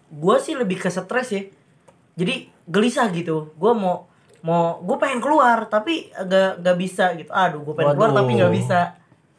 gua 0.08 0.36
sih 0.38 0.54
lebih 0.54 0.76
ke 0.76 0.88
stres 0.88 1.28
ya. 1.30 1.42
Jadi 2.16 2.50
gelisah 2.66 3.08
gitu. 3.14 3.54
Gua 3.56 3.72
mau 3.72 3.96
mau 4.46 4.78
gue 4.78 4.94
pengen 5.02 5.18
keluar 5.18 5.66
tapi 5.66 6.06
agak 6.14 6.62
nggak 6.62 6.76
bisa 6.78 7.14
gitu. 7.18 7.30
Aduh, 7.34 7.66
gue 7.66 7.74
pengen 7.74 7.98
keluar 7.98 8.10
Waduh. 8.14 8.20
tapi 8.22 8.30
nggak 8.38 8.54
bisa. 8.54 8.80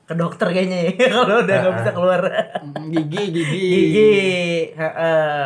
Ke 0.07 0.15
dokter 0.15 0.47
kayaknya 0.51 0.79
ya 0.88 0.91
kalau 1.15 1.44
udah 1.44 1.56
nggak 1.63 1.75
bisa 1.79 1.91
keluar. 1.95 2.21
Mm, 2.63 2.85
Gigi 2.91 3.24
gigi. 3.31 3.59
Gigi. 3.71 4.12
Heeh. 4.75 5.44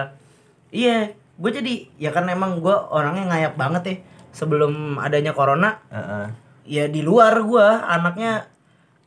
Iya, 0.71 0.97
gue 1.13 1.51
jadi 1.51 1.73
ya 1.97 2.09
kan 2.09 2.25
emang 2.25 2.57
gue 2.57 2.73
orangnya 2.73 3.29
ngayap 3.29 3.53
banget 3.57 3.83
ya. 3.85 3.95
Sebelum 4.31 4.95
adanya 4.95 5.35
corona, 5.35 5.83
Heeh. 5.91 6.25
ya 6.63 6.83
di 6.87 7.03
luar 7.03 7.43
gua 7.43 7.83
anaknya 7.83 8.47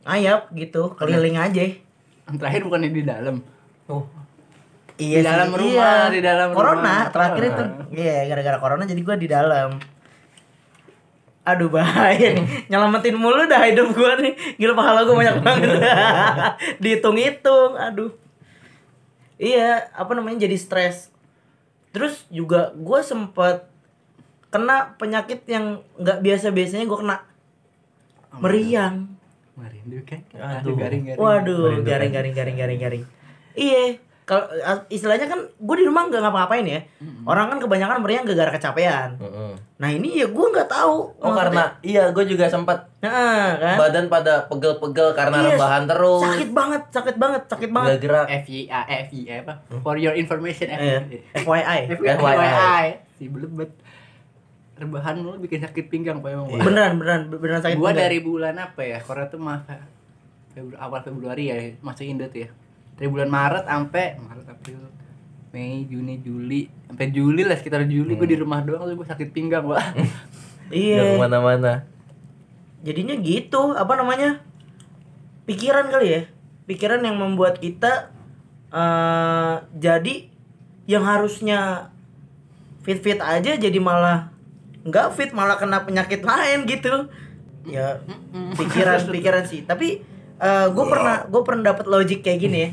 ngayap 0.05 0.53
gitu, 0.53 0.93
keliling 0.93 1.33
aja. 1.41 1.65
Yang 2.29 2.35
Terakhir 2.37 2.61
bukannya 2.61 2.91
di 2.93 3.01
dalam. 3.01 3.41
Oh, 3.89 4.05
Iya 4.95 5.19
Di 5.19 5.27
dalam 5.27 5.49
sih, 5.51 5.59
rumah, 5.59 6.01
di 6.07 6.21
dalam 6.23 6.49
corona 6.55 6.79
rumah. 6.79 6.99
terakhir 7.11 7.43
itu 7.51 7.63
iya 7.99 8.15
gara-gara 8.31 8.57
corona 8.63 8.83
jadi 8.87 9.01
gua 9.03 9.15
di 9.19 9.27
dalam. 9.27 9.69
Aduh 11.45 11.69
bahaya 11.69 12.31
nih. 12.31 12.71
Nyelamatin 12.71 13.15
mulu 13.19 13.43
dah 13.45 13.67
hidup 13.67 13.91
gua 13.91 14.15
nih. 14.17 14.33
Gila 14.55 14.73
pahala 14.73 15.03
gua 15.03 15.19
banyak 15.19 15.37
banget. 15.43 15.69
Dihitung-hitung 16.81 17.75
aduh. 17.75 18.15
Iya 19.35 19.91
apa 19.91 20.15
namanya 20.15 20.47
jadi 20.47 20.55
stres. 20.55 21.11
Terus 21.91 22.23
juga 22.31 22.71
gua 22.79 23.03
sempet 23.03 23.67
kena 24.47 24.95
penyakit 24.95 25.43
yang 25.45 25.83
nggak 25.99 26.23
biasa 26.23 26.55
biasanya 26.55 26.87
gua 26.87 26.99
kena. 27.03 27.17
Meriang. 28.39 29.11
Merindu 29.55 30.03
kan? 30.07 30.23
Aduh. 30.35 30.75
garing-garing. 30.75 31.19
Waduh, 31.19 31.83
garing 31.83 32.11
garing 32.15 32.33
garing 32.35 32.57
garing 32.57 32.79
garing. 32.79 33.03
Iya, 33.55 34.03
kalau 34.25 34.49
istilahnya 34.89 35.29
kan 35.29 35.37
gue 35.45 35.75
di 35.77 35.85
rumah 35.85 36.09
nggak 36.09 36.17
ngapa-ngapain 36.17 36.65
ya. 36.65 36.81
Orang 37.23 37.45
kan 37.47 37.61
kebanyakan 37.61 38.01
meriang 38.01 38.25
gara-gara 38.25 38.51
kecapean. 38.51 39.21
Heeh. 39.21 39.53
Nah 39.77 39.89
ini 39.91 40.17
ya 40.17 40.25
gue 40.25 40.45
nggak 40.49 40.65
tahu. 40.65 41.13
Oh 41.15 41.31
karena 41.31 41.77
iya 41.79 42.09
gue 42.09 42.25
juga 42.25 42.49
sempat 42.49 42.89
Nah, 42.99 43.53
kan? 43.55 43.77
badan 43.77 44.09
pada 44.09 44.49
pegel-pegel 44.49 45.13
karena 45.13 45.37
Iya, 45.39 45.49
rebahan 45.53 45.83
terus. 45.85 46.25
sakit 46.25 46.49
banget, 46.51 46.81
sakit 46.89 47.15
banget, 47.15 47.41
sakit 47.45 47.69
Nggak 47.69 47.85
banget. 47.85 47.97
gerak. 48.01 48.27
FYI, 48.41 48.65
FYI 49.05 49.35
apa? 49.45 49.53
For 49.79 49.95
your 49.95 50.17
information, 50.17 50.73
Iya, 50.73 51.05
FYI. 51.37 51.79
FYI. 51.93 52.17
FYI. 52.17 52.85
Si 53.13 53.29
belut 53.29 53.53
bet. 53.53 53.71
Rebahan 54.75 55.21
lu 55.21 55.37
bikin 55.37 55.61
sakit 55.61 55.87
pinggang 55.87 56.19
Pak 56.19 56.33
emang. 56.33 56.49
Beneran, 56.51 56.97
beneran, 56.97 57.21
beneran 57.29 57.61
sakit. 57.61 57.77
Gua 57.77 57.93
pinggang. 57.93 58.03
dari 58.03 58.19
bulan 58.19 58.55
apa 58.57 58.81
ya? 58.81 58.97
Korea 58.99 59.29
tuh 59.29 59.39
mah 59.39 59.61
Febru 60.51 60.75
awal 60.75 60.99
Februari 60.99 61.47
ya 61.47 61.55
masuk 61.79 62.03
Indo 62.03 62.25
tuh 62.25 62.43
ya. 62.43 62.49
Dari 62.95 63.07
bulan 63.07 63.27
Maret 63.27 63.65
sampai 63.67 64.15
Maret 64.17 64.47
April 64.47 64.79
Mei 65.51 65.87
Juni 65.87 66.19
Juli 66.19 66.67
sampai 66.87 67.11
Juli 67.11 67.43
lah 67.43 67.55
sekitar 67.55 67.87
Juli 67.87 68.15
gua 68.15 68.27
di 68.27 68.35
rumah 68.35 68.59
doang 68.59 68.83
tuh 68.83 68.95
gua 68.95 69.07
sakit 69.07 69.31
pinggang 69.31 69.63
Pak. 69.63 69.83
Nggak 70.71 70.73
Iya. 70.73 71.03
ke 71.13 71.21
mana-mana. 71.21 71.73
Jadinya 72.81 73.15
gitu, 73.17 73.73
apa 73.73 73.93
namanya? 73.95 74.41
Pikiran 75.45 75.89
kali 75.89 76.07
ya. 76.09 76.21
Pikiran 76.65 77.01
yang 77.01 77.17
membuat 77.17 77.61
kita 77.61 78.09
eh 78.69 79.55
jadi 79.73 80.27
yang 80.85 81.01
harusnya 81.01 81.89
fit-fit 82.83 83.17
aja 83.17 83.55
jadi 83.55 83.79
malah 83.79 84.29
nggak 84.83 85.15
fit 85.15 85.31
malah 85.31 85.55
kena 85.55 85.81
penyakit 85.81 86.21
lain 86.21 86.67
gitu 86.67 87.07
ya 87.65 88.03
pikiran 88.53 89.01
pikiran 89.15 89.43
sih 89.47 89.63
tapi 89.63 90.03
gue 90.43 90.85
pernah 90.85 91.25
gue 91.25 91.41
pernah 91.41 91.73
dapat 91.73 91.85
logik 91.87 92.21
kayak 92.21 92.39
gini 92.41 92.57
ya 92.59 92.69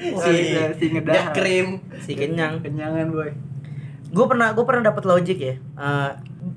Si 0.00 0.32
si 0.74 0.84
ngedah. 0.90 1.30
krim. 1.30 1.68
si 2.00 2.12
kenyang. 2.14 2.60
Kenyangan 2.60 3.08
boy. 3.10 3.30
gue 4.10 4.26
pernah 4.26 4.50
gue 4.50 4.64
pernah 4.64 4.82
dapat 4.84 5.06
logic 5.06 5.38
ya. 5.38 5.54
Eh, 5.54 6.10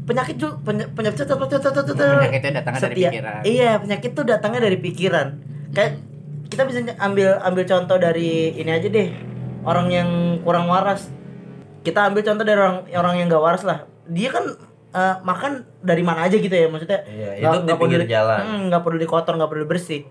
penyakit 0.03 0.35
tuh 0.35 0.57
peny- 0.59 0.89
penyakit 0.89 1.21
tuh- 1.21 1.37
tuh- 1.37 1.45
tuh- 1.45 1.61
tuh- 1.61 1.69
tuh- 1.75 1.85
tuh- 1.85 2.17
Penyakitnya 2.17 2.51
datangnya 2.57 2.81
dari 2.81 2.95
pikiran. 2.97 3.41
iya 3.45 3.71
penyakit 3.77 4.11
tuh 4.11 4.25
datangnya 4.25 4.61
dari 4.63 4.77
pikiran. 4.79 5.27
Kayak 5.69 5.91
kita 6.49 6.63
bisa 6.65 6.79
ambil 6.97 7.37
ambil 7.39 7.63
contoh 7.63 7.97
dari 7.97 8.57
ini 8.57 8.71
aja 8.71 8.87
deh. 8.87 9.09
Orang 9.61 9.87
yang 9.87 10.09
kurang 10.41 10.65
waras. 10.65 11.13
Kita 11.83 12.09
ambil 12.09 12.23
contoh 12.23 12.41
dari 12.41 12.57
orang 12.57 12.77
orang 12.89 13.15
yang 13.15 13.27
gak 13.27 13.43
waras 13.43 13.63
lah. 13.63 13.79
Dia 14.05 14.29
kan 14.29 14.45
eh, 14.89 15.15
makan 15.21 15.51
dari 15.79 16.01
mana 16.01 16.25
aja 16.25 16.37
gitu 16.37 16.49
ya 16.49 16.65
maksudnya. 16.67 17.05
Iya, 17.05 17.37
di 17.59 17.73
pinggir 17.75 18.01
peduli- 18.01 18.09
jalan. 18.09 18.39
Hmm, 18.41 18.61
nggak 18.69 18.81
peduli 18.81 19.05
kotor 19.05 19.33
nggak 19.35 19.49
peduli 19.49 19.67
bersih. 19.67 20.01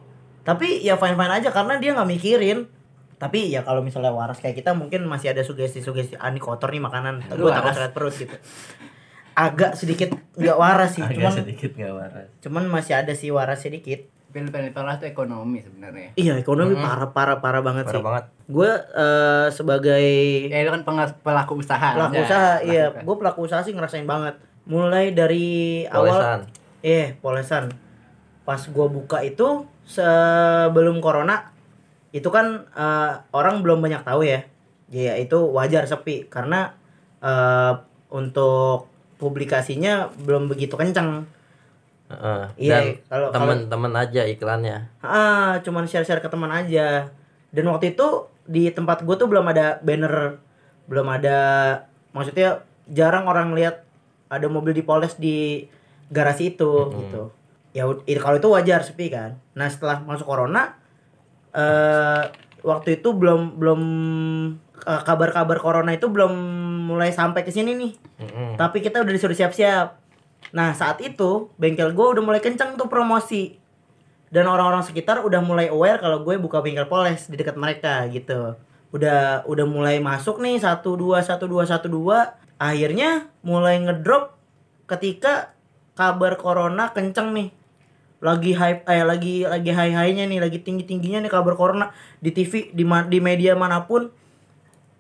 Tapi 0.43 0.79
ya 0.79 0.95
fine 0.95 1.15
fine 1.15 1.33
aja 1.33 1.51
karena 1.51 1.79
dia 1.79 1.91
nggak 1.93 2.07
mikirin 2.09 2.67
tapi 3.23 3.47
ya 3.47 3.63
kalau 3.63 3.79
misalnya 3.81 4.11
waras 4.11 4.37
kayak 4.37 4.57
kita 4.57 4.75
mungkin 4.75 5.07
masih 5.07 5.31
ada 5.31 5.41
sugesti-sugesti 5.41 6.17
ah 6.17 6.27
ini 6.27 6.39
kotor 6.39 6.69
nih 6.69 6.81
makanan 6.81 7.23
gue 7.23 7.47
takut 7.49 7.71
sakit 7.71 7.93
perut 7.93 8.11
gitu 8.13 8.35
agak 9.33 9.73
sedikit 9.73 10.11
nggak 10.35 10.57
waras 10.57 10.91
sih 10.93 11.01
Agak 11.01 11.17
cuman 11.17 11.33
sedikit 11.33 11.71
nggak 11.73 11.95
waras. 11.95 12.27
cuman 12.41 12.63
masih 12.69 12.95
ada 12.95 13.13
sih 13.13 13.31
waras 13.31 13.61
sedikit 13.61 14.11
Tapi 14.27 14.49
paling 14.49 14.73
parah 14.73 14.97
tuh 14.97 15.07
ekonomi 15.07 15.61
sebenarnya. 15.61 16.13
iya 16.15 16.35
ekonomi 16.35 16.73
parah 16.75 17.09
parah 17.11 17.39
parah 17.39 17.61
banget 17.61 17.85
Parah 17.87 17.95
sih 17.95 18.03
banget. 18.03 18.25
gue 18.47 18.71
eh, 18.91 19.47
sebagai 19.51 20.05
Ya 20.49 20.59
itu 20.59 20.71
kan 20.71 20.83
pengas- 20.83 21.17
pelaku 21.17 21.53
usaha. 21.57 21.89
pelaku 21.95 22.13
Ya, 22.13 22.23
usaha 22.23 22.51
iya 22.63 22.85
pelaku- 22.91 23.05
gue 23.05 23.17
pelaku 23.19 23.41
usaha 23.43 23.61
sih 23.61 23.71
ngerasain 23.71 24.05
banget 24.05 24.35
mulai 24.65 25.13
dari 25.13 25.47
awal 25.87 26.17
Polesan. 26.17 26.41
eh 26.83 27.07
polesan 27.17 27.65
pas 28.43 28.59
gue 28.59 28.87
buka 28.91 29.21
itu 29.21 29.63
sebelum 29.87 30.99
corona 30.99 31.52
itu 32.13 32.29
kan 32.29 32.69
eh, 32.71 33.11
orang 33.33 33.61
belum 33.61 33.81
banyak 33.81 34.05
tahu 34.05 34.23
ya. 34.23 34.45
Ya 34.89 35.17
itu 35.17 35.37
wajar 35.51 35.85
sepi. 35.85 36.29
Karena 36.29 36.77
eh, 37.19 37.73
untuk 38.09 38.89
publikasinya 39.17 40.13
belum 40.19 40.47
begitu 40.47 40.75
kencang 40.75 41.25
Heeh. 42.13 42.45
Iya, 42.61 42.77
Dan 42.77 42.85
kalau- 43.09 43.33
temen-temen 43.33 43.93
aja 43.97 44.23
iklannya. 44.27 44.85
ah 45.01 45.57
cuman 45.65 45.89
share 45.89 46.05
share 46.05 46.21
ke 46.21 46.29
teman 46.29 46.53
aja. 46.53 47.09
Dan 47.49 47.65
waktu 47.69 47.97
itu 47.97 48.07
di 48.45 48.69
tempat 48.69 49.01
gue 49.01 49.17
tuh 49.17 49.29
belum 49.29 49.49
ada 49.49 49.81
banner. 49.81 50.37
Belum 50.85 51.09
ada 51.09 51.39
maksudnya 52.13 52.61
jarang 52.85 53.25
orang 53.25 53.57
lihat 53.57 53.81
ada 54.29 54.45
mobil 54.47 54.77
dipoles 54.77 55.17
di 55.17 55.65
garasi 56.13 56.53
itu 56.53 56.73
gitu. 56.93 57.33
Ya 57.73 57.89
itu 58.05 58.21
kalau 58.21 58.37
itu 58.37 58.49
wajar 58.51 58.85
sepi 58.85 59.09
kan. 59.09 59.41
Nah 59.57 59.73
setelah 59.73 60.05
masuk 60.05 60.29
corona 60.29 60.77
eh 61.53 62.23
waktu 62.63 63.03
itu 63.03 63.13
belum 63.13 63.59
belum 63.59 63.81
eh, 64.87 65.03
kabar-kabar 65.05 65.59
corona 65.61 65.93
itu 65.93 66.09
belum 66.09 66.33
mulai 66.89 67.11
sampai 67.13 67.43
ke 67.45 67.51
sini 67.53 67.75
nih 67.77 67.93
Mm-mm. 68.23 68.51
tapi 68.57 68.81
kita 68.81 69.03
udah 69.03 69.13
disuruh 69.13 69.37
siap-siap. 69.37 69.99
Nah 70.53 70.75
saat 70.77 71.01
itu 71.01 71.49
bengkel 71.57 71.95
gue 71.95 72.07
udah 72.19 72.23
mulai 72.23 72.41
kencang 72.43 72.77
tuh 72.77 72.87
promosi 72.91 73.57
dan 74.33 74.49
orang-orang 74.49 74.81
sekitar 74.81 75.21
udah 75.21 75.45
mulai 75.45 75.69
aware 75.69 76.01
kalau 76.01 76.25
gue 76.25 76.41
buka 76.41 76.65
bengkel 76.65 76.89
poles 76.89 77.29
di 77.29 77.37
dekat 77.37 77.57
mereka 77.57 78.09
gitu. 78.09 78.57
Udah 78.93 79.45
udah 79.49 79.67
mulai 79.69 80.01
masuk 80.01 80.41
nih 80.41 80.61
satu 80.61 80.97
dua 80.97 81.21
satu 81.21 81.49
dua 81.49 81.65
satu 81.69 81.89
dua. 81.89 82.37
Akhirnya 82.57 83.29
mulai 83.43 83.81
ngedrop 83.81 84.37
ketika 84.89 85.53
kabar 85.97 86.37
corona 86.41 86.93
kenceng 86.93 87.33
nih. 87.33 87.49
Lagi 88.23 88.55
hype 88.55 88.87
eh 88.87 89.03
lagi 89.03 89.43
lagi 89.43 89.71
high 89.75 89.95
highnya 89.99 90.31
nih 90.31 90.39
lagi 90.39 90.63
tinggi 90.63 90.87
tingginya 90.87 91.19
nih 91.27 91.33
kabar 91.33 91.55
corona. 91.59 91.91
Di 92.23 92.31
TV 92.31 92.71
di 92.71 92.85
ma- 92.87 93.07
di 93.07 93.19
media 93.19 93.59
mana 93.59 93.83
pun 93.83 94.09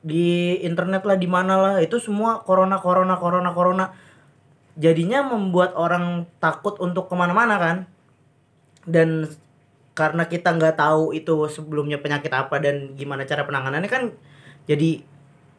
di 0.02 0.59
internet 0.67 1.07
lah 1.07 1.14
di 1.14 1.29
mana 1.31 1.55
lah 1.62 1.75
itu 1.79 2.02
semua 2.02 2.43
corona 2.43 2.83
corona 2.83 3.14
corona 3.14 3.50
corona. 3.55 3.85
Jadinya 4.75 5.23
membuat 5.23 5.79
orang 5.79 6.26
takut 6.43 6.75
untuk 6.83 7.07
ke 7.07 7.14
mana-mana 7.14 7.55
kan? 7.62 7.76
Dan 8.83 9.31
karena 9.95 10.26
kita 10.26 10.50
nggak 10.57 10.81
tahu 10.81 11.14
itu 11.14 11.47
sebelumnya 11.47 12.00
penyakit 12.02 12.33
apa 12.33 12.57
dan 12.59 12.97
gimana 12.97 13.29
cara 13.29 13.45
penanganannya 13.45 13.91
kan 13.93 14.09
jadi 14.64 15.05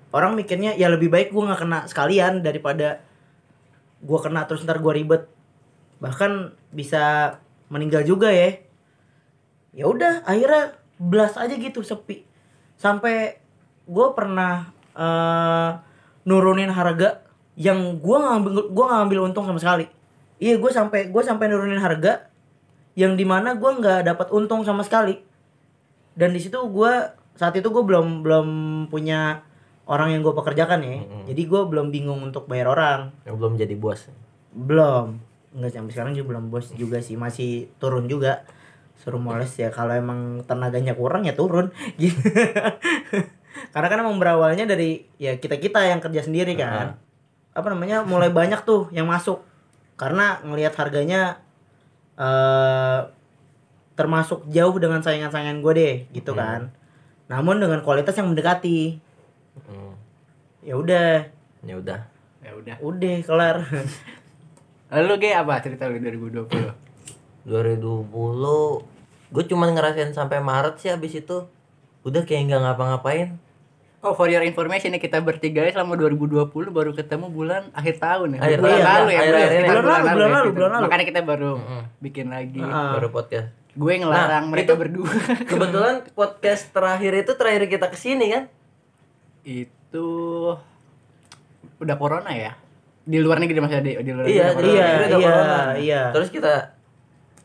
orang 0.09 0.33
mikirnya 0.33 0.73
ya 0.73 0.89
lebih 0.89 1.13
baik 1.13 1.29
gue 1.29 1.43
nggak 1.43 1.61
kena 1.61 1.79
sekalian 1.85 2.41
daripada 2.41 3.01
gue 4.03 4.19
kena 4.19 4.43
terus 4.45 4.67
ntar 4.67 4.83
gue 4.83 4.93
ribet. 4.93 5.25
Bahkan 6.03 6.31
bisa 6.75 7.37
meninggal 7.67 8.03
juga 8.03 8.31
ya. 8.31 8.59
Ya 9.73 9.85
udah 9.89 10.23
akhirnya 10.23 10.77
blast 10.99 11.37
aja 11.37 11.55
gitu 11.55 11.81
sepi. 11.81 12.23
Sampai 12.77 13.39
gue 13.83 14.07
pernah 14.15 14.71
eh, 14.95 15.71
nurunin 16.23 16.71
harga 16.71 17.23
yang 17.53 18.01
gue 18.01 18.17
ngambil 18.17 18.73
gue 18.73 18.85
ngambil 18.85 19.19
untung 19.31 19.45
sama 19.45 19.59
sekali. 19.59 19.85
Iya 20.41 20.57
gue 20.57 20.71
sampai 20.71 21.11
gue 21.13 21.23
sampai 21.23 21.45
nurunin 21.47 21.79
harga 21.79 22.27
yang 22.93 23.17
di 23.17 23.25
mana 23.25 23.57
gue 23.57 23.71
nggak 23.71 24.05
dapat 24.09 24.27
untung 24.33 24.61
sama 24.65 24.85
sekali. 24.85 25.17
Dan 26.13 26.33
di 26.33 26.39
situ 26.41 26.57
gue 26.57 26.93
saat 27.33 27.53
itu 27.57 27.65
gue 27.73 27.83
belum 27.83 28.21
belum 28.21 28.47
punya 28.93 29.41
orang 29.89 30.13
yang 30.13 30.21
gue 30.21 30.33
pekerjakan 30.37 30.79
ya. 30.85 30.95
Jadi 31.33 31.41
gue 31.49 31.61
belum 31.65 31.89
bingung 31.89 32.21
untuk 32.21 32.45
bayar 32.45 32.69
orang. 32.71 32.99
Yang 33.25 33.35
belum 33.41 33.53
jadi 33.57 33.75
bos. 33.75 34.01
belum 34.53 35.32
nggak 35.53 35.71
sampai 35.71 35.91
sekarang 35.93 36.13
juga 36.17 36.35
belum 36.35 36.49
bos 36.49 36.73
juga 36.73 36.99
sih 36.99 37.15
masih 37.15 37.69
turun 37.77 38.09
juga. 38.09 38.45
Suruh 38.97 39.19
moles 39.19 39.51
ya 39.57 39.69
kalau 39.73 39.93
emang 39.93 40.41
tenaganya 40.49 40.97
kurang 40.97 41.25
ya 41.25 41.37
turun. 41.37 41.69
Gitu. 42.01 42.17
Karena 43.73 43.87
kan 43.89 43.99
emang 44.01 44.17
berawalnya 44.17 44.65
dari 44.65 45.05
ya 45.21 45.37
kita 45.37 45.61
kita 45.61 45.85
yang 45.85 46.01
kerja 46.01 46.25
sendiri 46.25 46.57
kan. 46.57 46.97
Apa 47.53 47.69
namanya 47.69 48.01
mulai 48.01 48.33
banyak 48.33 48.65
tuh 48.65 48.89
yang 48.89 49.05
masuk. 49.05 49.45
Karena 49.97 50.41
ngelihat 50.41 50.73
harganya 50.77 51.41
eh 52.17 53.01
termasuk 53.93 54.49
jauh 54.49 54.73
dengan 54.81 55.05
saingan-saingan 55.05 55.61
gue 55.61 55.73
deh 55.77 55.95
gitu 56.17 56.33
kan. 56.33 56.73
Namun 57.29 57.61
dengan 57.61 57.85
kualitas 57.85 58.17
yang 58.17 58.33
mendekati. 58.33 58.97
Mm. 59.69 59.93
ya 60.65 60.73
udah. 60.73 61.11
Ya 61.61 61.75
udah. 61.77 61.99
Ya 62.41 62.51
udah. 62.57 62.75
udah 62.81 63.15
kelar 63.21 63.57
Lalu 64.93 65.13
Ge 65.19 65.31
apa 65.33 65.57
cerita 65.57 65.89
lu 65.89 65.97
2020? 65.97 66.47
2020 67.43 68.05
gue 69.33 69.43
cuman 69.43 69.73
ngerasain 69.73 70.13
sampai 70.13 70.37
Maret 70.39 70.77
sih 70.77 70.87
abis 70.87 71.17
itu 71.17 71.49
udah 72.01 72.21
kayak 72.21 72.47
nggak 72.47 72.61
ngapa-ngapain 72.61 73.35
Oh, 73.99 74.11
for 74.11 74.27
your 74.27 74.43
information 74.43 74.91
nih 74.91 74.99
kita 74.99 75.17
bertiga 75.17 75.63
selama 75.65 75.95
2020 75.95 76.43
baru 76.69 76.91
ketemu 76.91 77.31
bulan 77.31 77.71
akhir 77.71 78.03
tahun 78.03 78.35
ya. 78.35 78.39
Akhir 78.43 78.59
bulan 78.59 78.75
tahun, 78.75 78.83
lalu 78.99 79.07
ya, 79.07 79.15
Akhir- 79.15 79.31
bulan, 79.31 79.39
akhir 79.39 79.63
lalu, 79.63 79.63
bulan 79.63 80.03
lalu, 80.03 80.43
kita. 80.43 80.53
bulan 80.53 80.69
lalu. 80.69 80.83
Makanya 80.83 81.05
kita 81.07 81.21
baru 81.23 81.51
Mm-mm. 81.55 81.83
bikin 82.03 82.27
lagi. 82.27 82.59
Ah. 82.61 82.91
baru 82.93 83.07
podcast 83.09 83.47
Gue 83.73 83.93
ngelarang 83.95 84.43
Nah, 84.43 84.51
mereka 84.51 84.69
itu- 84.69 84.81
berdua. 84.83 85.07
kebetulan 85.49 85.95
podcast 86.11 86.63
terakhir 86.69 87.11
itu 87.17 87.31
terakhir 87.33 87.63
kita 87.65 87.87
ke 87.87 87.95
sini 87.95 88.25
kan 88.29 88.43
itu 89.41 90.07
udah 91.77 91.95
corona 91.95 92.31
ya? 92.31 92.59
Di 93.03 93.17
luar 93.19 93.37
negeri 93.37 93.59
masih 93.59 93.77
ada 93.79 93.89
di 93.99 94.11
luar 94.11 94.25
iya 94.25 94.45
negeri. 94.49 94.67
Iya, 94.69 94.85
iya, 94.87 95.11
corona. 95.11 95.61
iya. 95.75 96.01
terus 96.11 96.29
kita 96.29 96.71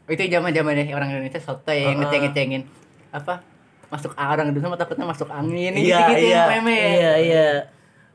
itu 0.06 0.22
zaman 0.24 0.50
zamannya 0.50 0.88
orang 0.90 1.08
Indonesia 1.10 1.36
soto 1.38 1.68
yang 1.68 1.94
Uh-uh. 1.94 2.06
ngeceng-ngecengin 2.06 2.62
apa 3.10 3.44
masuk 3.88 4.12
orang 4.14 4.52
dulu 4.52 4.62
sama 4.62 4.76
takutnya 4.76 5.04
masuk 5.04 5.28
angin 5.28 5.72
Iya, 5.72 5.98
gitu 6.08 6.24
iya. 6.28 6.44
meme 6.46 6.76
iya 6.76 7.12
iya 7.18 7.48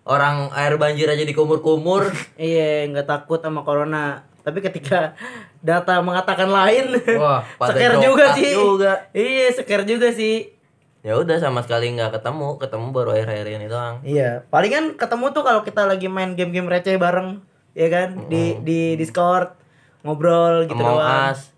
orang 0.04 0.50
air 0.54 0.78
banjir 0.78 1.06
aja 1.06 1.22
dikumur-kumur 1.22 2.10
Iya, 2.40 2.90
nggak 2.90 3.06
takut 3.06 3.40
sama 3.40 3.62
corona. 3.62 4.24
Tapi 4.44 4.60
ketika 4.60 5.16
data 5.60 6.04
mengatakan 6.04 6.52
lain, 6.52 7.00
Wah, 7.16 7.48
seker 7.72 7.96
juga 7.98 8.36
sih. 8.36 8.52
juga. 8.52 9.08
Iya, 9.16 9.48
seker 9.56 9.82
juga 9.84 10.12
sih. 10.12 10.52
Ya 11.04 11.20
udah 11.20 11.36
sama 11.36 11.60
sekali 11.60 11.92
nggak 11.94 12.16
ketemu 12.16 12.56
ketemu 12.58 12.86
baru 12.96 13.10
akhir-akhir 13.12 13.48
ini 13.60 13.68
doang 13.68 14.00
Iya, 14.08 14.48
paling 14.48 14.72
kan 14.72 14.86
ketemu 14.96 15.26
tuh 15.36 15.44
kalau 15.44 15.62
kita 15.62 15.84
lagi 15.84 16.08
main 16.08 16.34
game-game 16.40 16.72
receh 16.72 16.96
bareng, 16.96 17.44
ya 17.76 17.92
kan? 17.92 18.32
Di 18.32 18.56
di 18.64 18.96
Discord 18.96 19.52
ngobrol 20.08 20.64
gitu 20.72 20.80
Among 20.80 21.04
doang. 21.04 21.36
Us 21.36 21.52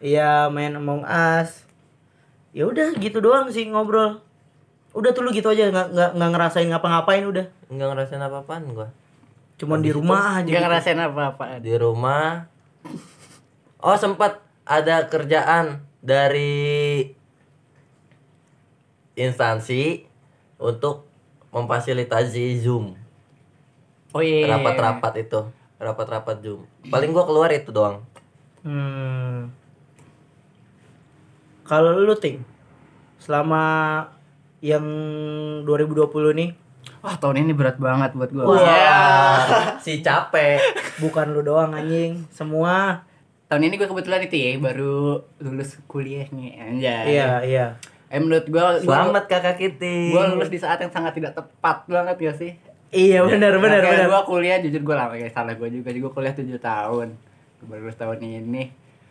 Iya, 0.00 0.48
main 0.52 0.76
Among 0.76 1.04
Us. 1.04 1.64
Ya 2.56 2.64
udah 2.64 2.96
gitu 2.96 3.20
doang 3.20 3.52
sih 3.52 3.68
ngobrol. 3.68 4.24
Udah 4.96 5.12
tuh 5.12 5.28
lu 5.28 5.32
gitu 5.32 5.52
aja 5.52 5.68
nggak 5.68 5.92
nggak 5.92 6.10
nggak 6.16 6.30
ngerasain 6.32 6.68
ngapa-ngapain 6.72 7.24
udah. 7.28 7.46
nggak 7.68 7.88
ngerasain 7.92 8.22
apa-apaan 8.22 8.64
gua 8.72 8.88
Cuman 9.60 9.84
di 9.84 9.92
rumah 9.92 10.40
aja. 10.40 10.48
Gak 10.48 10.52
gitu. 10.52 10.64
ngerasain 10.64 11.00
apa-apa 11.00 11.60
di 11.60 11.74
rumah 11.76 12.48
oh 13.82 13.96
sempat 13.96 14.42
ada 14.66 15.06
kerjaan 15.06 15.84
dari 16.02 17.02
instansi 19.16 20.04
untuk 20.60 21.08
memfasilitasi 21.50 22.60
zoom. 22.60 22.94
Oh 24.12 24.20
iya 24.20 24.46
rapat-rapat 24.46 25.12
itu. 25.24 25.40
Rapat-rapat 25.80 26.36
zoom. 26.44 26.68
Paling 26.92 27.10
gua 27.16 27.24
keluar 27.24 27.50
itu 27.50 27.72
doang. 27.72 28.04
Hmm. 28.60 29.50
Kalau 31.66 31.98
lu 31.98 32.14
ting 32.14 32.44
selama 33.16 33.64
yang 34.62 34.84
2020 35.66 36.06
nih 36.36 36.50
wah 37.02 37.14
tahun 37.18 37.42
ini 37.46 37.52
berat 37.54 37.78
banget 37.78 38.14
buat 38.14 38.30
gue 38.30 38.42
Wah, 38.42 39.78
si 39.82 40.02
capek. 40.02 40.58
Bukan 41.02 41.34
lu 41.34 41.42
doang 41.42 41.74
anjing, 41.74 42.26
semua. 42.30 43.02
tahun 43.46 43.70
ini 43.70 43.78
gue 43.78 43.86
kebetulan 43.86 44.26
itu 44.26 44.34
ya 44.42 44.58
baru 44.58 45.22
lulus 45.38 45.78
kuliah 45.86 46.26
nih 46.34 46.58
anjay. 46.58 47.04
Iya, 47.14 47.30
iya. 47.46 47.66
Eh 48.06 48.18
menurut 48.18 48.46
gue 48.46 48.62
Selamat 48.80 49.26
kakak 49.26 49.56
Kitty. 49.56 50.10
gue 50.10 50.22
lulus 50.30 50.46
di 50.46 50.56
saat 50.56 50.78
yang 50.78 50.88
sangat 50.88 51.12
tidak 51.12 51.34
tepat 51.34 51.86
banget 51.86 52.16
ya 52.20 52.32
sih 52.34 52.52
Iya, 52.88 53.26
benar 53.26 53.58
benar 53.58 53.82
benar. 53.82 54.06
gue 54.06 54.22
kuliah 54.24 54.56
jujur 54.58 54.78
gue 54.80 54.94
lama 54.94 55.10
kayak 55.12 55.34
salah 55.34 55.52
gue 55.52 55.68
juga 55.68 55.90
gue 55.90 56.06
kuliah 56.08 56.30
7 56.30 56.46
tahun 56.56 57.08
baru 57.60 57.82
lulus 57.82 57.96
tahun 57.96 58.18
ini 58.22 58.70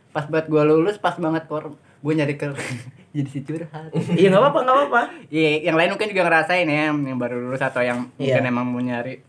pas 0.10 0.24
buat 0.24 0.48
gue 0.48 0.64
lulus 0.64 0.96
pas 0.96 1.12
banget 1.14 1.44
kor 1.46 1.76
gue 1.76 2.14
nyari 2.14 2.34
ke 2.34 2.48
jadi 3.14 3.28
si 3.28 3.42
curhat 3.42 3.92
Iya, 3.92 4.30
enggak 4.30 4.42
apa-apa, 4.42 4.60
enggak 4.62 4.76
apa-apa. 4.78 5.02
Iya, 5.28 5.50
yang 5.66 5.76
lain 5.76 5.90
mungkin 5.92 6.08
juga 6.08 6.24
ngerasain 6.24 6.64
ya, 6.66 6.82
yang 6.88 7.16
baru 7.16 7.36
lulus 7.38 7.60
atau 7.60 7.80
yang 7.80 8.08
Iya. 8.14 8.40
mungkin 8.40 8.44
emang 8.46 8.66
mau 8.66 8.80
nyari 8.80 9.20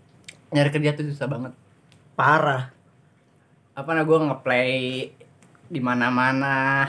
nyari 0.48 0.70
kerja 0.70 0.90
tuh 0.92 1.06
susah 1.06 1.26
banget. 1.26 1.52
Parah. 2.14 2.70
Apa 3.72 3.90
nah 3.92 4.02
gue 4.02 4.18
ngeplay 4.20 4.70
di 5.64 5.80
mana-mana. 5.80 6.86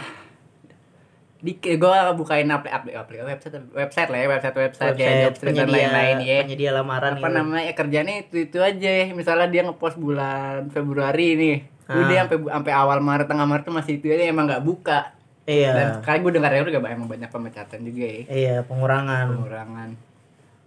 Di 1.48 1.54
gue 1.56 1.78
bukain 2.14 2.44
aplik 2.52 2.74
aplik 2.76 2.92
aplik 2.94 3.24
website 3.24 3.56
website 3.72 4.10
lah 4.12 4.20
ya 4.20 4.28
website 4.28 4.58
website, 4.60 4.92
Website 4.92 5.20
Jobstreet 5.24 5.56
dan 5.56 5.64
penyedia, 5.64 5.76
lain-lain 5.88 6.18
ya. 6.20 6.38
penyedia 6.44 6.72
lamaran 6.76 7.14
Apa 7.16 7.24
gitu. 7.24 7.38
namanya 7.40 7.64
ya 7.64 7.74
kerjanya 7.74 8.14
itu 8.20 8.36
itu 8.44 8.58
aja. 8.60 8.92
Misalnya 9.16 9.48
dia 9.48 9.64
ngepost 9.64 9.96
bulan 9.96 10.68
Februari 10.68 11.30
nih, 11.34 11.58
Ah. 11.88 12.04
udah 12.04 12.16
sampai 12.22 12.38
sampai 12.52 12.74
awal 12.76 13.00
Maret 13.00 13.26
tengah 13.26 13.48
Maret 13.48 13.64
tuh 13.64 13.72
masih 13.72 13.94
itu 13.96 14.12
aja 14.12 14.28
emang 14.28 14.44
nggak 14.44 14.60
buka. 14.60 15.16
Iya. 15.48 15.72
Dan 15.72 15.88
sekarang 15.98 16.20
gue 16.22 16.34
dengar 16.36 16.52
juga 16.60 16.84
emang 16.84 17.08
banyak 17.08 17.32
pemecatan 17.32 17.80
juga 17.82 18.04
ya. 18.04 18.22
Iya, 18.28 18.56
pengurangan. 18.68 19.26
Pengurangan. 19.32 19.90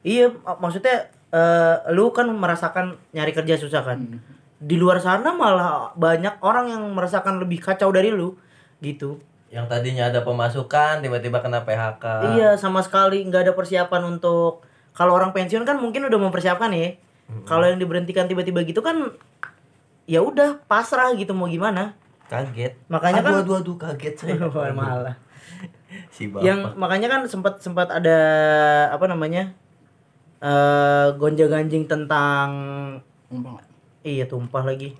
Iya, 0.00 0.32
mak- 0.32 0.58
maksudnya 0.58 0.96
eh, 1.30 1.76
lu 1.92 2.08
kan 2.10 2.24
merasakan 2.26 2.96
nyari 3.12 3.30
kerja 3.30 3.54
susah 3.54 3.84
kan. 3.84 4.00
Hmm. 4.00 4.18
Di 4.56 4.74
luar 4.74 4.96
sana 4.98 5.30
malah 5.30 5.92
banyak 5.92 6.40
orang 6.40 6.68
yang 6.68 6.82
merasakan 6.90 7.36
lebih 7.36 7.60
kacau 7.60 7.92
dari 7.92 8.08
lu 8.08 8.40
gitu. 8.80 9.20
Yang 9.50 9.66
tadinya 9.66 10.06
ada 10.06 10.22
pemasukan 10.22 11.02
tiba-tiba 11.02 11.42
kena 11.42 11.66
PHK. 11.66 12.04
Iya, 12.38 12.54
sama 12.54 12.86
sekali 12.86 13.26
nggak 13.26 13.50
ada 13.50 13.52
persiapan 13.52 14.16
untuk 14.16 14.62
kalau 14.94 15.18
orang 15.18 15.34
pensiun 15.34 15.66
kan 15.66 15.74
mungkin 15.76 16.06
udah 16.06 16.18
mempersiapkan 16.22 16.70
ya. 16.70 16.94
Kalau 17.46 17.66
yang 17.66 17.78
diberhentikan 17.78 18.26
tiba-tiba 18.26 18.62
gitu 18.62 18.82
kan 18.82 19.10
ya 20.06 20.22
udah 20.22 20.62
pasrah 20.66 21.10
gitu 21.14 21.34
mau 21.34 21.50
gimana. 21.50 21.94
Kaget. 22.30 22.78
Makanya 22.86 23.22
kan- 23.26 23.42
aduh, 23.42 23.42
aduh, 23.42 23.56
aduh, 23.58 23.76
kaget 23.78 24.14
saya. 24.14 24.34
Malah. 24.78 25.18
si 26.14 26.30
bapak. 26.30 26.46
Yang 26.46 26.58
makanya 26.78 27.08
kan 27.10 27.20
sempat 27.26 27.58
sempat 27.58 27.90
ada 27.90 28.18
apa 28.94 29.06
namanya? 29.10 29.50
eh 30.40 31.06
gonjang-ganjing 31.20 31.84
tentang 31.84 32.48
Umpang 33.28 33.60
nggak? 33.60 33.66
iya 34.00 34.24
tumpah 34.24 34.64
lagi. 34.64 34.96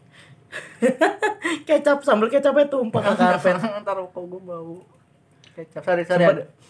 kecap 1.69 2.03
sambal 2.03 2.29
kecapnya 2.29 2.67
tumpah 2.67 3.01
ke 3.01 3.13
karpet. 3.15 3.57
Ntar 3.85 3.97
kok 4.01 4.25
gue 4.25 4.41
bau 4.43 4.83
kecap. 5.55 5.83
Sorry, 5.83 6.03
sorry. 6.05 6.25
Sempet- 6.27 6.47
ada. 6.47 6.69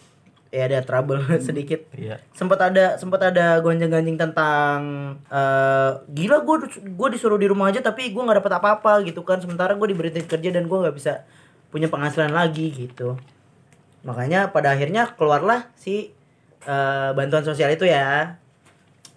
Ya 0.51 0.67
ada 0.67 0.83
trouble 0.83 1.23
sedikit. 1.47 1.87
Iya. 1.95 2.19
sempat 2.35 2.59
ada 2.59 2.99
sempat 2.99 3.23
ada 3.23 3.55
gonjang-ganjing 3.63 4.19
tentang 4.19 4.79
eh 5.31 5.91
gila 6.11 6.43
gue 6.43 6.55
gue 6.91 7.07
disuruh 7.15 7.39
di 7.39 7.47
rumah 7.47 7.71
aja 7.71 7.79
tapi 7.79 8.11
gue 8.11 8.19
nggak 8.19 8.43
dapat 8.43 8.59
apa-apa 8.59 8.99
gitu 9.07 9.23
kan 9.23 9.39
sementara 9.39 9.79
gue 9.79 9.87
diberhentikan 9.87 10.27
kerja 10.27 10.51
dan 10.51 10.67
gue 10.67 10.75
nggak 10.75 10.91
bisa 10.91 11.23
punya 11.71 11.87
penghasilan 11.87 12.35
lagi 12.35 12.67
gitu 12.67 13.15
makanya 14.03 14.51
pada 14.51 14.75
akhirnya 14.75 15.15
keluarlah 15.15 15.71
si 15.79 16.11
eh, 16.67 17.09
bantuan 17.15 17.47
sosial 17.47 17.71
itu 17.71 17.87
ya 17.87 18.35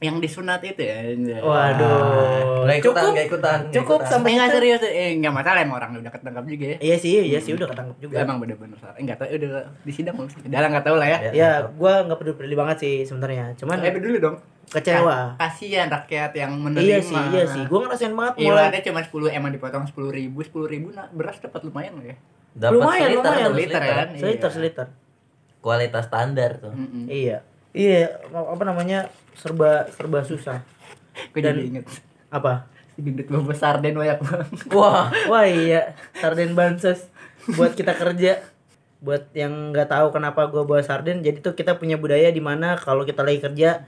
Yang 0.05 0.17
disunat 0.21 0.61
itu 0.61 0.83
ya. 0.83 0.97
waduh 1.41 2.63
Nggak 2.63 2.77
ikutan, 2.79 2.93
cukup 3.01 3.11
nggak 3.11 3.27
ikutan, 3.27 3.59
nggak 3.59 3.75
cukup 3.75 3.99
ikutan. 3.99 4.11
sampai 4.11 4.29
Eh, 4.29 4.35
nggak 4.35 4.51
serius, 4.51 4.81
eh 4.83 5.11
nggak 5.17 5.35
masalah 5.35 5.59
emang 5.59 5.77
orang 5.79 5.91
udah 5.97 6.13
ketangkap 6.13 6.45
juga 6.45 6.65
ya. 6.67 6.77
iya 6.79 6.97
sih 6.97 7.13
iya 7.23 7.39
sih 7.39 7.53
udah 7.53 7.67
ketangkep 7.67 7.97
juga 7.99 8.15
Emang 8.19 8.37
bener-bener 8.39 8.77
salah. 8.77 8.95
Eh, 8.95 9.03
nggak 9.03 9.17
tahu 9.17 9.29
udah 9.35 9.51
di 9.81 9.93
sidang 9.93 10.15
belum 10.15 10.29
sih? 10.29 10.39
Udah 10.43 10.59
lah, 10.59 10.69
nggak 10.71 10.85
tahu 10.85 10.97
lah 10.97 11.07
ya. 11.07 11.19
Ya. 11.19 11.31
ya 11.33 11.51
gue 11.67 11.93
nggak 12.03 12.19
peduli 12.19 12.37
peduli 12.37 12.55
banget 12.55 12.77
sih 12.79 12.95
sebenarnya 13.03 13.45
cuman 13.55 13.77
Eh 13.81 13.91
peduli 13.91 14.19
dong. 14.19 14.37
kecewa 14.67 15.37
Kasihan 15.37 15.87
rakyat 15.89 16.33
yang 16.35 16.53
menerima. 16.53 16.83
iya 16.83 16.99
sih 16.99 17.21
iya 17.31 17.45
sih 17.47 17.63
gue 17.63 17.79
ngerasain 17.79 18.11
banget 18.11 18.35
mulai 18.39 18.49
Iurannya 18.67 18.81
cuma 18.83 19.01
10 19.01 19.31
emang 19.31 19.51
dipotong 19.51 19.85
10 19.87 19.95
ribu, 20.11 20.39
10 20.41 20.51
ribu 20.67 20.87
nah, 20.91 21.07
beras 21.09 21.37
dapat 21.39 21.63
lumayan 21.63 21.95
loh 21.95 22.05
ya. 22.05 22.17
Dapat 22.53 22.73
Lumayan, 22.73 23.03
seliter, 23.05 23.19
lumayan. 23.21 23.45
dapat 23.45 23.57
Liter 23.57 23.83
kan? 23.83 24.09
seliter 24.15 24.41
Iya. 24.43 24.51
seliter 24.51 24.87
Kualitas 25.61 26.05
standar 26.05 26.51
tuh. 26.59 26.73
Mm-mm. 26.73 27.05
Iya. 27.07 27.39
Iya, 27.75 28.23
apa 28.31 28.63
namanya? 28.63 29.11
serba 29.35 29.91
serba 29.91 30.23
susah. 30.23 30.63
Gue 31.31 31.43
Dan- 31.43 31.59
jadi 31.59 31.67
inget 31.69 31.87
Apa? 32.29 32.71
si 32.89 33.03
gendut 33.03 33.27
bawa 33.27 33.51
sarden 33.53 33.93
banyak 33.93 34.23
banget. 34.23 34.47
Wah, 34.71 35.11
Wah 35.27 35.43
iya, 35.43 35.93
sarden 36.15 36.55
bansos 36.55 37.11
buat 37.51 37.75
kita 37.75 37.91
kerja. 37.93 38.39
Buat 38.99 39.29
yang 39.33 39.69
nggak 39.69 39.91
tahu 39.91 40.07
kenapa 40.11 40.47
gua 40.47 40.63
bawa 40.63 40.81
sarden, 40.81 41.21
jadi 41.21 41.37
tuh 41.39 41.53
kita 41.53 41.75
punya 41.75 41.95
budaya 41.95 42.31
di 42.31 42.39
mana 42.39 42.73
kalau 42.75 43.03
kita 43.03 43.21
lagi 43.21 43.43
kerja 43.43 43.83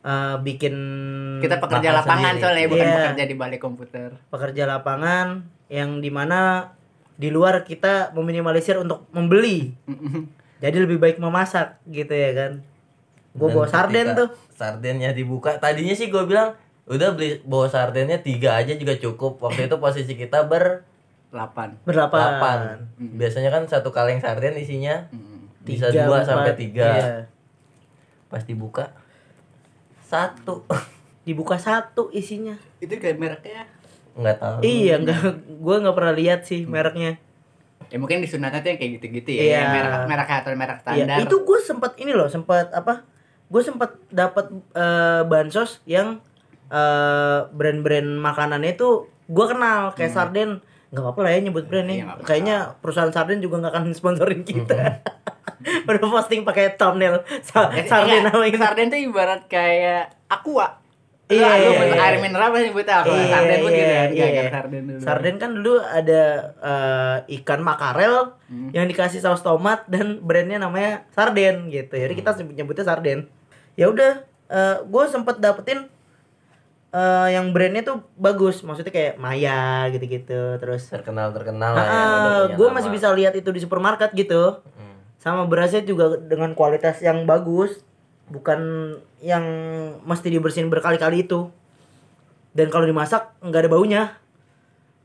eh, 0.00 0.36
bikin 0.38 0.74
Kita 1.38 1.58
pekerja 1.58 1.90
lapangan 1.92 2.32
sendiri. 2.32 2.42
soalnya 2.42 2.66
bukan 2.68 2.82
Iya. 2.84 2.96
pekerja 3.04 3.24
di 3.24 3.36
balik 3.36 3.60
komputer. 3.60 4.08
pekerja 4.28 4.62
lapangan 4.64 5.26
yang 5.68 5.98
di 5.98 6.08
mana 6.08 6.70
di 7.12 7.28
luar 7.28 7.62
kita 7.62 8.10
meminimalisir 8.12 8.74
untuk 8.76 9.10
membeli. 9.10 9.74
Jadi 10.58 10.76
lebih 10.78 10.96
baik 10.96 11.18
memasak 11.18 11.82
gitu 11.84 12.10
ya 12.10 12.30
kan. 12.32 12.52
Dan 13.32 13.48
bawa 13.48 13.66
sarden 13.66 14.06
tuh. 14.12 14.28
Sardennya 14.52 15.10
dibuka. 15.10 15.56
Tadinya 15.56 15.92
sih 15.92 16.06
gue 16.06 16.22
bilang 16.22 16.52
udah 16.84 17.14
beli 17.14 17.40
bawa 17.42 17.66
sardennya 17.66 18.18
tiga 18.18 18.56
aja 18.56 18.74
juga 18.74 18.94
cukup. 18.94 19.40
Waktu 19.40 19.66
itu 19.66 19.76
posisi 19.76 20.12
kita 20.12 20.44
ber 20.44 20.84
8. 21.30 21.88
Berapa? 21.88 22.12
delapan. 22.12 22.58
Biasanya 22.98 23.48
kan 23.48 23.64
satu 23.64 23.88
kaleng 23.88 24.20
sarden 24.20 24.52
isinya 24.54 25.08
bisa 25.62 25.88
Tiga, 25.88 26.04
dua 26.04 26.20
empat. 26.20 26.28
sampai 26.28 26.52
tiga. 26.54 26.88
Iya. 26.90 27.16
Pas 28.28 28.42
dibuka 28.42 28.92
satu. 30.02 30.64
Dibuka 31.22 31.54
satu 31.54 32.10
isinya. 32.10 32.58
Itu 32.78 32.98
kayak 32.98 33.14
mereknya. 33.14 33.62
Nggak 34.12 34.36
tahu. 34.36 34.56
Iya, 34.60 34.98
enggak 34.98 35.22
gua 35.56 35.78
nggak 35.78 35.94
pernah 35.94 36.12
lihat 36.12 36.40
sih 36.42 36.66
mereknya. 36.66 37.14
Ya 37.88 37.96
mungkin 37.96 38.18
di 38.18 38.26
sunatnya 38.26 38.58
tuh 38.58 38.74
yang 38.74 38.80
kayak 38.80 38.92
gitu-gitu 38.98 39.30
ya. 39.30 39.40
Iya. 39.40 39.54
Yang 39.54 39.70
merek 39.70 40.02
merek 40.04 40.28
atau 40.34 40.50
merek 40.52 40.78
Iya, 40.82 40.82
standar. 41.06 41.16
itu 41.22 41.36
gue 41.38 41.58
sempat 41.62 41.92
ini 41.96 42.10
loh, 42.10 42.26
sempat 42.26 42.74
apa? 42.74 43.06
Gue 43.52 43.60
sempat 43.60 44.00
dapat 44.08 44.46
eh, 44.72 45.22
bansos 45.22 45.84
yang 45.84 46.24
eh, 46.66 47.38
brand-brand 47.46 48.08
makanannya 48.18 48.72
itu 48.72 48.88
gue 49.24 49.46
kenal 49.46 49.92
kayak 49.92 50.08
sarden 50.10 50.50
nggak 50.88 51.02
apa-apa 51.02 51.20
lah 51.22 51.30
ya 51.30 51.40
nyebut 51.40 51.64
brand 51.64 51.84
nih 51.84 51.98
Iya, 51.98 52.04
apa-apa. 52.06 52.24
kayaknya 52.26 52.56
perusahaan 52.78 53.08
sarden 53.08 53.40
juga 53.40 53.56
nggak 53.58 53.72
akan 53.72 53.84
sponsorin 53.92 54.42
kita 54.42 55.00
udah 55.88 56.00
posting 56.02 56.42
pakai 56.42 56.74
thumbnail 56.74 57.20
sa- 57.40 57.68
Eh, 57.70 57.84
sarden 57.86 58.20
enggak, 58.22 58.34
apa 58.34 58.44
gitu 58.46 58.60
Sarden 58.60 58.86
tuh 58.88 59.00
ibarat 59.02 59.42
kayak 59.46 60.12
aqua. 60.26 60.80
Iya, 61.28 61.48
Iya, 61.48 61.68
iya, 61.70 61.84
iya. 61.86 62.02
air 62.02 62.16
mineral 62.18 62.52
apa 62.52 62.60
nyebutnya 62.60 62.96
aqua. 62.98 63.14
Iya, 63.14 63.24
sarden 63.26 63.58
pun 63.58 63.70
iya, 63.70 63.78
gitu 63.78 63.94
kan, 63.94 64.08
iya. 64.12 64.44
sarden 64.50 64.82
dulu. 64.84 64.98
Sarden 65.00 65.36
kan 65.38 65.50
dulu 65.54 65.72
ada 65.80 66.22
eh, 66.60 67.16
ikan 67.36 67.60
makarel 67.62 68.16
Hmm. 68.44 68.68
yang 68.70 68.84
dikasih 68.84 69.16
saus 69.18 69.40
tomat 69.40 69.86
dan 69.86 70.20
brandnya 70.20 70.58
namanya 70.58 71.08
sarden 71.08 71.68
gitu. 71.68 71.94
Jadi 71.94 72.12
kita 72.12 72.30
sebut- 72.34 72.52
nyebutnya 72.52 72.84
sarden. 72.84 73.32
Ya 73.78 73.88
udah, 73.88 74.24
gue 74.84 75.04
sempet 75.08 75.40
dapetin 75.40 75.88
eh, 76.92 77.28
yang 77.32 77.56
brandnya 77.56 77.82
tuh 77.82 78.04
bagus. 78.20 78.60
Maksudnya 78.60 78.92
kayak 78.92 79.14
Maya 79.16 79.88
gitu-gitu. 79.88 80.60
Terus, 80.60 80.92
Terkenal 80.92 81.32
terkenal 81.32 81.72
lah 81.72 81.86
ya. 81.88 82.56
gue 82.56 82.68
masih 82.68 82.92
bisa 82.92 83.08
lihat 83.16 83.32
itu 83.32 83.48
di 83.48 83.60
supermarket 83.64 84.12
gitu. 84.12 84.60
Hmm. 84.76 85.00
Sama 85.16 85.48
berasnya 85.48 85.86
juga 85.86 86.20
dengan 86.20 86.52
kualitas 86.52 87.00
yang 87.00 87.24
bagus, 87.24 87.80
bukan 88.28 88.92
yang 89.24 89.44
mesti 90.04 90.28
dibersihin 90.28 90.68
berkali-kali 90.68 91.24
itu. 91.24 91.48
Dan 92.52 92.68
kalau 92.68 92.84
dimasak 92.84 93.32
nggak 93.40 93.64
ada 93.64 93.72
baunya. 93.72 94.02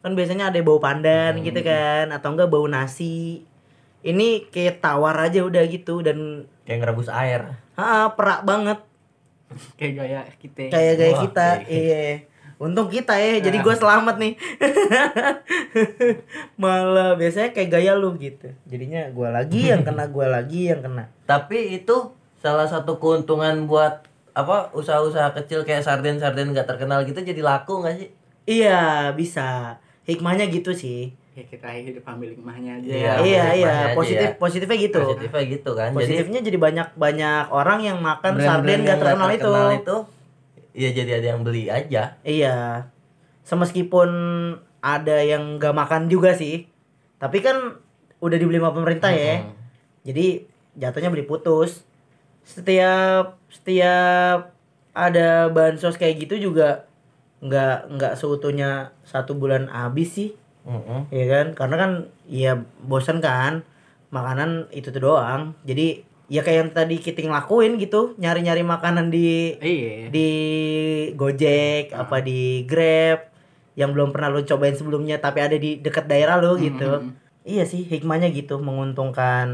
Kan 0.03 0.13
biasanya 0.13 0.51
ada 0.51 0.59
bau 0.59 0.83
pandan 0.83 1.39
gitu 1.39 1.63
kan, 1.63 2.11
atau 2.11 2.35
enggak 2.35 2.51
bau 2.51 2.67
nasi. 2.67 3.47
Ini 4.03 4.47
kayak 4.51 4.83
tawar 4.83 5.15
aja 5.19 5.43
udah 5.43 5.63
gitu 5.67 6.03
dan 6.03 6.47
Kayak 6.67 6.83
ngerebus 6.83 7.07
air. 7.11 7.55
Ah 7.77 8.09
perak 8.17 8.41
banget 8.43 8.79
kayak 9.79 9.93
gaya 9.95 10.19
kita. 10.41 10.61
kayak 10.73 10.93
gaya 10.99 11.13
Wah, 11.13 11.21
kita. 11.23 11.47
kayak 11.47 11.61
gitu. 11.63 11.77
Iya. 11.87 12.03
Untung 12.57 12.89
kita 12.89 13.13
ya, 13.21 13.37
jadi 13.37 13.61
gue 13.61 13.75
selamat 13.77 14.17
nih. 14.17 14.33
Malah 16.61 17.13
biasanya 17.13 17.53
kayak 17.53 17.69
gaya 17.69 17.93
lu 17.93 18.17
gitu. 18.17 18.49
Jadinya 18.65 19.13
gua 19.13 19.29
lagi 19.29 19.69
yang 19.69 19.85
kena, 19.85 20.09
gua 20.09 20.25
lagi 20.25 20.73
yang 20.73 20.81
kena. 20.81 21.05
Tapi 21.29 21.77
itu 21.77 22.17
salah 22.41 22.65
satu 22.65 22.97
keuntungan 22.97 23.69
buat 23.69 24.09
apa 24.33 24.73
usaha-usaha 24.73 25.37
kecil 25.37 25.69
kayak 25.69 25.85
sarden-sarden 25.85 26.49
nggak 26.49 26.65
terkenal 26.65 27.05
gitu 27.05 27.21
jadi 27.21 27.45
laku 27.45 27.85
nggak 27.85 27.95
sih? 28.01 28.09
Iya, 28.49 29.13
bisa. 29.13 29.77
Hikmahnya 30.09 30.49
gitu 30.49 30.73
sih. 30.73 31.13
Ya 31.37 31.45
kita 31.45 31.69
hidup 31.69 32.01
ambil 32.01 32.33
hikmahnya 32.33 32.81
aja. 32.81 32.89
Iya, 32.89 33.13
iya, 33.21 33.45
iya, 33.53 33.69
aja 33.69 33.93
positif 33.93 34.29
ya. 34.33 34.41
positifnya 34.41 34.77
gitu. 34.89 35.01
Positifnya 35.05 35.43
gitu 35.53 35.71
kan. 35.77 35.89
Positifnya 35.93 36.39
jadi 36.41 36.57
banyak 36.57 36.87
banyak 36.97 37.43
orang 37.53 37.79
yang 37.85 38.01
makan 38.01 38.41
sarden 38.41 38.81
gak 38.81 38.97
terkenal 38.97 39.29
itu. 39.29 39.45
terkenal 39.45 39.69
itu 39.77 39.97
Iya 40.73 40.89
jadi 40.97 41.11
ada 41.21 41.27
yang 41.37 41.41
beli 41.45 41.69
aja. 41.69 42.17
Iya. 42.25 42.89
Semeskipun 43.45 44.09
ada 44.81 45.21
yang 45.21 45.61
gak 45.61 45.77
makan 45.77 46.09
juga 46.09 46.33
sih. 46.33 46.65
Tapi 47.21 47.45
kan 47.45 47.77
udah 48.17 48.37
dibeli 48.41 48.57
sama 48.57 48.73
pemerintah 48.73 49.13
ya. 49.13 49.45
Mm-mm. 49.45 49.53
Jadi 50.09 50.41
jatuhnya 50.73 51.13
beli 51.13 51.29
putus. 51.29 51.85
Setiap 52.49 53.37
setiap 53.53 54.57
ada 54.97 55.53
bansos 55.53 56.01
kayak 56.01 56.25
gitu 56.25 56.49
juga 56.49 56.89
nggak 57.45 57.93
nggak 57.93 58.13
seutuhnya 58.17 58.89
satu 59.05 59.37
bulan 59.37 59.69
habis 59.69 60.17
sih. 60.17 60.33
Mm-mm. 60.67 61.07
ya 61.09 61.25
kan 61.25 61.47
karena 61.53 61.75
kan 61.75 61.91
ya 62.25 62.51
bosan 62.81 63.17
kan 63.17 63.63
makanan 64.09 64.67
itu 64.69 64.87
tuh 64.89 64.99
doang 65.01 65.55
jadi 65.63 66.03
ya 66.27 66.43
kayak 66.43 66.57
yang 66.57 66.71
tadi 66.73 66.95
Kiting 66.97 67.27
lakuin 67.27 67.75
gitu 67.75 68.11
nyari-nyari 68.15 68.59
makanan 68.61 69.07
di 69.07 69.55
Iya. 69.55 70.11
di 70.11 70.29
Gojek 71.13 71.91
apa 71.93 72.19
di 72.19 72.63
Grab 72.63 73.31
yang 73.73 73.93
belum 73.93 74.09
pernah 74.09 74.27
lo 74.27 74.41
cobain 74.41 74.73
sebelumnya 74.73 75.17
tapi 75.17 75.39
ada 75.39 75.55
di 75.55 75.77
dekat 75.77 76.05
daerah 76.05 76.35
lo 76.35 76.57
gitu 76.57 76.99
Mm-mm. 76.99 77.15
iya 77.43 77.63
sih 77.63 77.83
hikmahnya 77.83 78.27
gitu 78.29 78.59
menguntungkan 78.59 79.47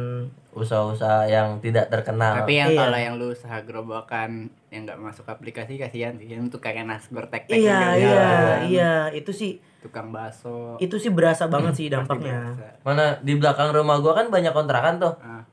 Usaha-usaha 0.53 1.25
yang 1.25 1.57
tidak 1.59 1.89
terkenal. 1.89 2.37
Tapi 2.39 2.53
yang 2.55 2.69
Iya. 2.69 2.79
kalau 2.79 2.99
yang 2.99 3.13
lu 3.17 3.33
usaha 3.33 3.57
gerobakan 3.59 4.53
yang 4.69 4.85
nggak 4.85 5.01
masuk 5.01 5.25
aplikasi 5.25 5.81
kasihan 5.81 6.13
sih. 6.13 6.29
Yang 6.29 6.53
tuh 6.53 6.61
kayak 6.61 6.85
nasgor 6.85 7.25
tek 7.25 7.49
tek 7.49 7.57
iya 7.57 7.97
iya 7.97 8.25
iya 8.61 8.93
itu 9.09 9.33
sih 9.33 9.57
Tukang 9.83 10.15
bakso. 10.15 10.79
itu 10.79 10.95
sih 10.95 11.11
berasa 11.11 11.51
banget 11.51 11.75
sih 11.75 11.87
Pasti 11.91 11.95
dampaknya. 11.99 12.55
Mana 12.87 13.19
di 13.19 13.35
belakang 13.35 13.75
rumah 13.75 13.99
gua 13.99 14.15
kan 14.15 14.31
banyak 14.31 14.55
kontrakan 14.55 14.95
tuh. 14.95 15.13
Ah. 15.19 15.43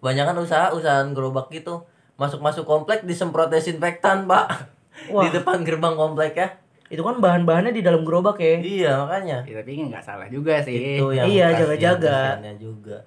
Banyak 0.00 0.24
kan 0.24 0.36
usaha 0.40 0.72
usahaan 0.72 1.12
gerobak 1.12 1.52
gitu. 1.52 1.84
Masuk-masuk 2.16 2.64
komplek 2.64 3.04
disemprot 3.04 3.52
desinfektan, 3.52 4.24
Pak. 4.24 4.46
Wah. 5.14 5.28
Di 5.28 5.36
depan 5.36 5.62
gerbang 5.62 5.94
komplek 5.94 6.34
ya. 6.34 6.48
itu 6.88 7.04
kan 7.04 7.20
bahan-bahannya 7.20 7.76
di 7.76 7.84
dalam 7.84 8.00
gerobak 8.00 8.40
ya 8.40 8.56
Iya, 8.64 8.92
makanya. 9.04 9.44
Ya, 9.44 9.60
tapi 9.60 9.76
nggak 9.76 10.00
salah 10.00 10.24
juga 10.32 10.56
sih. 10.64 10.96
Itu 10.96 11.12
yang 11.12 11.28
Iya, 11.28 11.52
jaga-jaga. 11.52 12.40
juga. 12.56 13.04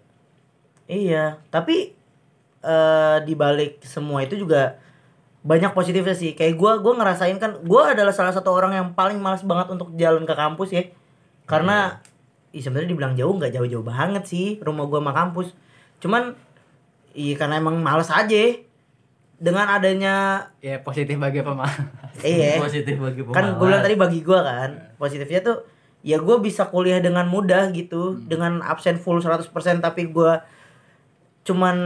Iya, 0.85 1.41
tapi 1.49 1.97
eh 2.61 3.17
di 3.25 3.33
balik 3.33 3.81
semua 3.81 4.21
itu 4.21 4.37
juga 4.37 4.77
banyak 5.41 5.73
positifnya 5.73 6.13
sih. 6.13 6.37
Kayak 6.37 6.55
gua 6.57 6.71
gua 6.79 6.93
ngerasain 7.01 7.37
kan 7.41 7.61
gua 7.65 7.93
adalah 7.97 8.13
salah 8.13 8.33
satu 8.33 8.53
orang 8.53 8.77
yang 8.77 8.87
paling 8.93 9.17
malas 9.17 9.41
banget 9.41 9.73
untuk 9.73 9.93
jalan 9.97 10.25
ke 10.25 10.33
kampus 10.37 10.69
ya. 10.73 10.83
Karena 11.49 11.97
ih 12.51 12.61
sebenarnya 12.61 12.91
dibilang 12.91 13.13
jauh 13.17 13.33
nggak 13.35 13.55
jauh-jauh 13.55 13.81
banget 13.81 14.23
sih 14.27 14.61
rumah 14.61 14.85
gua 14.85 15.01
sama 15.01 15.13
kampus. 15.17 15.53
Cuman 15.97 16.37
iya 17.17 17.33
karena 17.35 17.57
emang 17.57 17.81
males 17.81 18.09
aja. 18.09 18.69
Dengan 19.41 19.65
adanya 19.73 20.45
Ya 20.61 20.77
positif 20.85 21.17
bagi 21.17 21.41
pemalas. 21.41 21.73
iya 22.21 22.61
Positif 22.65 22.93
bagi 23.01 23.25
pemalas. 23.25 23.33
kan 23.33 23.45
gue 23.57 23.65
bilang 23.65 23.81
tadi 23.81 23.95
bagi 23.97 24.19
gua 24.21 24.45
kan 24.45 24.71
positifnya 25.01 25.41
tuh 25.41 25.57
ya 26.05 26.21
gue 26.21 26.37
bisa 26.37 26.69
kuliah 26.69 27.01
dengan 27.01 27.25
mudah 27.25 27.73
gitu 27.73 28.21
dengan 28.21 28.61
absen 28.61 29.01
full 29.01 29.17
100% 29.17 29.49
tapi 29.81 30.13
gua 30.13 30.45
cuman 31.41 31.77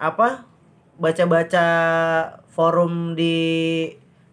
apa 0.00 0.48
baca-baca 0.96 1.64
forum 2.50 3.14
di 3.14 3.36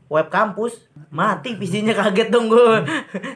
web 0.08 0.27
kampus 0.27 0.86
mati 1.10 1.56
PC-nya 1.56 1.93
kaget 1.99 2.30
dong 2.30 2.47
gue 2.47 2.84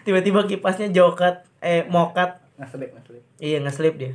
tiba-tiba 0.03 0.45
kipasnya 0.45 0.89
jokat 0.89 1.45
eh 1.59 1.85
mokat 1.85 2.41
Ngeslip, 2.57 2.93
ngeslip. 2.93 3.23
iya 3.41 3.57
ngeslip 3.57 3.95
dia 3.97 4.13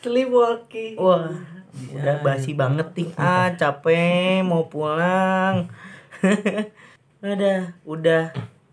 Sleepwalking. 0.00 0.96
wah 0.96 1.32
udah 1.74 2.22
basi 2.22 2.52
banget 2.52 2.92
ting 2.92 3.10
ah 3.16 3.50
capek 3.52 4.44
mau 4.44 4.68
pulang 4.68 5.66
udah 7.24 7.72
udah 7.84 8.24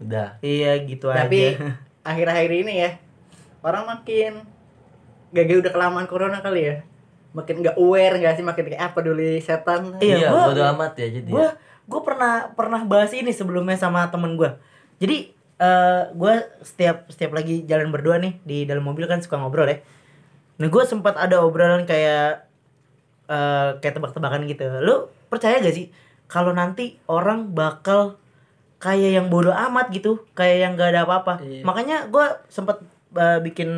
Udah. 0.01 0.41
Iya 0.41 0.81
gitu 0.81 1.13
Tapi 1.13 1.53
aja. 1.53 1.77
akhir-akhir 2.01 2.49
ini 2.49 2.73
ya 2.81 2.91
orang 3.61 3.85
makin 3.85 4.41
gak 5.29 5.45
udah 5.45 5.69
kelamaan 5.69 6.09
corona 6.09 6.41
kali 6.41 6.65
ya. 6.65 6.75
Makin 7.31 7.55
nggak 7.61 7.75
aware 7.75 8.15
nggak 8.17 8.33
sih 8.35 8.43
makin 8.43 8.65
kayak 8.67 8.83
apa 8.91 8.99
dulu 8.99 9.23
setan. 9.39 9.95
Iya, 9.97 10.15
Iya, 10.17 10.27
gua- 10.29 10.47
bodo 10.51 10.63
amat 10.75 10.93
ya 10.95 11.07
jadi. 11.09 11.29
Gue 11.29 11.47
gue 11.81 12.01
pernah 12.01 12.33
pernah 12.51 12.81
bahas 12.83 13.11
ini 13.11 13.31
sebelumnya 13.31 13.75
sama 13.75 14.07
temen 14.07 14.35
gue. 14.35 14.51
Jadi 14.99 15.31
eh 15.57 16.03
gue 16.11 16.33
setiap 16.61 17.05
setiap 17.07 17.31
lagi 17.31 17.63
jalan 17.63 17.89
berdua 17.89 18.17
nih 18.17 18.41
di 18.41 18.65
dalam 18.65 18.81
mobil 18.81 19.05
kan 19.05 19.19
suka 19.19 19.37
ngobrol 19.37 19.65
ya. 19.65 19.79
Nah 20.57 20.67
gue 20.67 20.83
sempat 20.83 21.15
ada 21.15 21.39
obrolan 21.39 21.83
kayak 21.83 22.47
eh 23.27 23.69
kayak 23.77 23.95
tebak-tebakan 23.95 24.43
gitu. 24.45 24.65
Lu 24.79 24.95
percaya 25.27 25.57
gak 25.57 25.71
sih 25.71 25.87
kalau 26.27 26.51
nanti 26.51 26.99
orang 27.05 27.51
bakal 27.51 28.19
kayak 28.77 29.13
yang 29.13 29.27
bodoh 29.29 29.53
amat 29.53 29.91
gitu, 29.91 30.25
kayak 30.33 30.57
yang 30.59 30.71
gak 30.73 30.91
ada 30.91 31.05
apa-apa. 31.05 31.39
Iya. 31.39 31.61
Makanya 31.61 31.97
gue 32.07 32.25
sempat 32.47 32.81
eh, 33.13 33.39
bikin 33.39 33.69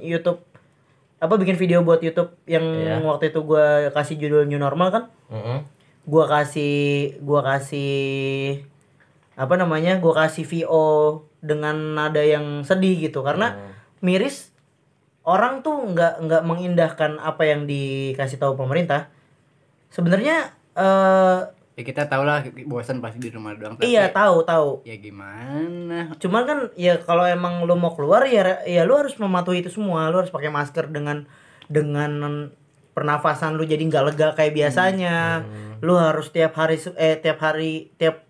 YouTube 0.00 0.40
apa 1.24 1.34
bikin 1.34 1.56
video 1.56 1.80
buat 1.80 1.98
YouTube 1.98 2.36
yang 2.44 2.60
Iya. 2.60 3.00
waktu 3.00 3.32
itu 3.32 3.40
gue 3.40 3.66
kasih 3.90 4.16
judul 4.18 4.44
New 4.44 4.60
Normal 4.60 4.88
kan 4.90 5.04
Mm-mm. 5.28 5.64
gua 6.04 6.28
kasih 6.28 7.16
gua 7.18 7.40
kasih 7.40 8.60
apa 9.34 9.56
namanya 9.56 9.96
gua 9.96 10.12
kasih 10.20 10.44
VO 10.44 10.84
dengan 11.40 11.96
nada 11.96 12.20
yang 12.20 12.60
sedih 12.60 13.00
gitu 13.00 13.24
karena 13.24 13.56
Hmm. 13.56 13.72
miris 14.00 14.52
orang 15.24 15.60
tuh 15.60 15.80
nggak 15.88 16.20
nggak 16.20 16.42
mengindahkan 16.44 17.16
apa 17.16 17.42
yang 17.42 17.64
dikasih 17.64 18.36
tahu 18.36 18.54
pemerintah 18.54 19.08
sebenarnya 19.88 20.52
eh 20.74 21.38
Ya 21.74 21.82
kita 21.82 22.06
tau 22.06 22.22
lah 22.22 22.46
bosan 22.70 23.02
pasti 23.02 23.18
di 23.18 23.34
rumah 23.34 23.58
doang. 23.58 23.74
tapi 23.74 23.90
iya 23.90 24.06
tahu 24.06 24.46
tahu. 24.46 24.86
Ya 24.86 24.94
gimana? 24.94 26.14
cuman 26.22 26.42
kan 26.46 26.58
ya 26.78 27.02
kalau 27.02 27.26
emang 27.26 27.66
lu 27.66 27.74
mau 27.74 27.90
keluar 27.98 28.22
ya 28.30 28.62
ya 28.62 28.86
lu 28.86 28.94
harus 28.94 29.18
mematuhi 29.18 29.66
itu 29.66 29.74
semua. 29.74 30.06
Lu 30.06 30.22
harus 30.22 30.30
pakai 30.30 30.54
masker 30.54 30.86
dengan 30.94 31.26
dengan 31.66 32.50
pernafasan 32.94 33.58
lu 33.58 33.66
jadi 33.66 33.82
nggak 33.82 34.04
lega 34.14 34.28
kayak 34.38 34.54
biasanya. 34.54 35.42
Lu 35.82 35.98
harus 35.98 36.30
tiap 36.30 36.54
hari 36.54 36.78
eh 36.94 37.18
tiap 37.18 37.42
hari 37.42 37.90
tiap 37.98 38.22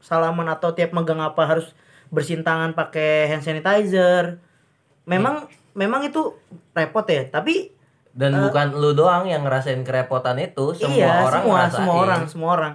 salaman 0.00 0.48
atau 0.48 0.72
tiap 0.72 0.96
megang 0.96 1.20
apa 1.20 1.44
harus 1.44 1.76
bersihin 2.08 2.40
tangan 2.48 2.72
pakai 2.72 3.28
hand 3.28 3.44
sanitizer. 3.44 4.40
Memang 5.04 5.52
memang 5.76 6.00
itu 6.08 6.32
repot 6.72 7.04
ya 7.04 7.28
tapi 7.28 7.76
Dan 8.16 8.32
bukan 8.32 8.72
lu 8.80 8.96
doang 8.96 9.28
yang 9.28 9.44
ngerasain 9.44 9.84
kerepotan 9.84 10.40
itu, 10.40 10.72
semua 10.72 10.96
iya 10.96 11.20
orang 11.20 11.44
semua 11.44 11.52
ngerasain. 11.60 11.76
semua 11.76 11.94
orang 12.00 12.22
semua 12.24 12.50
orang 12.56 12.74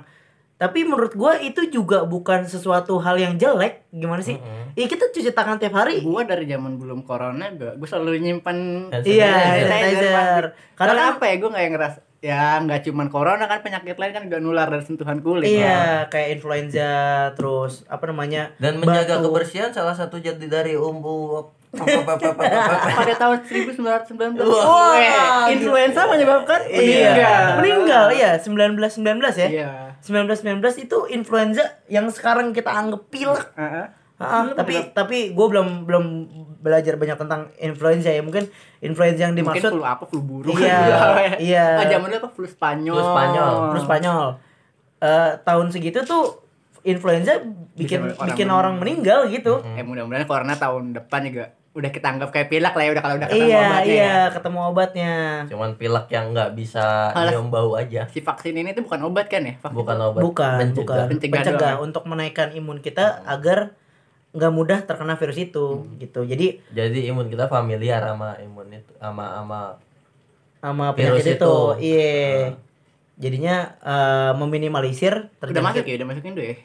tapi 0.61 0.85
menurut 0.85 1.17
gua 1.17 1.41
itu 1.41 1.65
juga 1.73 2.05
bukan 2.05 2.45
sesuatu 2.45 3.01
hal 3.01 3.17
yang 3.17 3.33
jelek 3.33 3.89
gimana 3.89 4.21
sih 4.21 4.37
Mm-mm. 4.37 4.77
Iya 4.77 4.85
kita 4.85 5.09
cuci 5.09 5.33
tangan 5.33 5.57
tiap 5.57 5.73
hari 5.73 6.05
Gua 6.05 6.21
dari 6.21 6.45
zaman 6.45 6.77
belum 6.77 7.01
corona 7.01 7.49
gua, 7.57 7.73
gua 7.73 7.87
selalu 7.89 8.21
nyimpan 8.21 8.57
Iya, 9.01 9.65
sanitizer. 9.65 10.43
Karena 10.77 10.93
Karena 10.93 11.01
kan 11.01 11.13
apa 11.17 11.23
ya 11.25 11.35
gua 11.41 11.49
nggak 11.49 11.63
yang 11.65 11.73
ngeras 11.73 11.95
ya 12.21 12.61
nggak 12.61 12.85
cuman 12.85 13.09
corona 13.09 13.45
kan 13.45 13.59
penyakit 13.59 13.97
lain 13.97 14.13
kan 14.13 14.29
gak 14.29 14.39
nular 14.39 14.69
dari 14.69 14.85
sentuhan 14.85 15.19
kulit. 15.19 15.49
iya 15.49 16.05
kayak 16.05 16.37
influenza 16.37 16.93
terus 17.33 17.81
apa 17.87 18.05
namanya? 18.05 18.53
Dan 18.55 18.77
menjaga 18.77 19.17
Batuk. 19.17 19.33
kebersihan 19.33 19.69
salah 19.69 19.91
satu 19.91 20.17
jadi 20.17 20.45
dari 20.45 20.77
umbu 20.77 21.49
Pada 21.71 23.15
tahun 23.15 23.47
1919. 23.47 24.43
Wah, 24.43 24.91
Weh, 24.91 25.55
influenza 25.55 26.03
menyebabkan 26.03 26.67
Iya. 26.67 26.75
meninggal. 26.75 27.43
Meninggal 27.57 28.05
ya 28.11 28.31
1919 28.35 29.39
ya. 29.39 29.47
Iya. 29.47 29.71
1919 30.03 30.59
itu 30.77 31.07
influenza 31.07 31.63
yang 31.87 32.11
sekarang 32.11 32.51
kita 32.51 32.69
anggap 32.69 33.07
pilek. 33.07 33.55
Heeh. 33.55 33.85
Ah, 34.21 34.45
tapi 34.53 34.93
tapi 34.93 35.17
gue 35.31 35.47
belum 35.49 35.83
belum 35.83 36.05
belajar 36.61 36.93
banyak 36.93 37.17
tentang 37.17 37.49
influenza 37.57 38.07
ya 38.07 38.21
mungkin 38.21 38.45
influenza 38.79 39.25
yang 39.25 39.33
Mungkin 39.33 39.57
dimaksud 39.57 39.71
flu 39.73 39.81
apa 39.81 40.03
flu 40.05 40.21
burung. 40.21 40.53
Iya, 40.53 40.77
iya. 41.41 41.65
Ah, 41.75 41.89
zaman 41.89 42.13
apa 42.13 42.29
flu 42.29 42.45
Spanyol. 42.45 42.93
Flu 42.93 43.03
Spanyol. 43.03 43.53
flu 43.73 43.79
Spanyol. 43.81 44.25
Eh, 44.99 45.31
tahun 45.41 45.67
segitu 45.69 46.05
tuh 46.05 46.45
influenza 46.83 47.41
bikin 47.73 48.01
Bisa 48.03 48.13
orang 48.15 48.27
bikin 48.29 48.47
orang 48.49 48.73
meninggal 48.77 49.25
gitu. 49.27 49.61
Eh 49.67 49.81
mudah-mudahan 49.81 50.23
corona 50.23 50.53
tahun 50.53 50.93
depan 50.93 51.21
juga 51.25 51.45
udah 51.71 51.87
kita 51.87 52.03
anggap 52.03 52.29
kayak 52.29 52.51
pilek 52.51 52.73
lah 52.75 52.83
ya 52.83 52.91
udah 52.91 52.99
kalau 52.99 53.15
udah 53.15 53.27
ketemu 53.27 53.47
Iya, 53.47 53.63
obatnya 53.63 53.87
iya, 53.87 54.03
ya. 54.03 54.17
ketemu 54.27 54.59
obatnya. 54.67 55.13
Cuman 55.47 55.69
pilek 55.73 56.05
yang 56.11 56.25
nggak 56.29 56.49
bisa 56.51 56.85
Alas. 57.09 57.31
nyium 57.31 57.47
bau 57.47 57.71
aja. 57.73 58.01
Si 58.05 58.19
vaksin 58.19 58.53
ini 58.53 58.75
tuh 58.75 58.83
bukan 58.83 59.01
obat 59.07 59.25
kan 59.25 59.41
ya? 59.41 59.55
Vaksin. 59.55 59.77
Bukan 59.79 59.97
obat. 59.97 60.21
Bukan, 60.21 60.57
pencegah. 60.59 60.75
bukan. 60.75 61.07
Pencegah 61.09 61.35
Pencegah, 61.39 61.71
doang. 61.71 61.81
untuk 61.81 62.03
menaikkan 62.05 62.51
imun 62.51 62.77
kita 62.77 63.23
agar 63.23 63.71
nggak 64.31 64.51
mudah 64.51 64.79
terkena 64.83 65.15
virus 65.15 65.37
itu 65.37 65.65
gitu. 65.97 66.23
Jadi 66.23 66.63
Jadi 66.71 66.99
imun 67.07 67.27
kita 67.27 67.45
familiar 67.45 67.99
sama 68.01 68.39
imun 68.39 68.71
itu 68.71 68.91
sama 68.95 69.25
sama 69.35 69.59
sama 70.61 70.85
Virus 70.93 71.19
penyakit 71.19 71.35
itu, 71.35 71.41
itu. 71.41 71.55
iya. 71.81 72.53
Jadinya 73.17 73.55
eh, 73.81 74.31
meminimalisir 74.33 75.29
Udah 75.37 75.61
masuk 75.61 75.83
terjadi 75.83 75.89
ya, 75.89 75.97
udah 76.01 76.07
masukin 76.09 76.31
tuh 76.33 76.45
ya. 76.45 76.55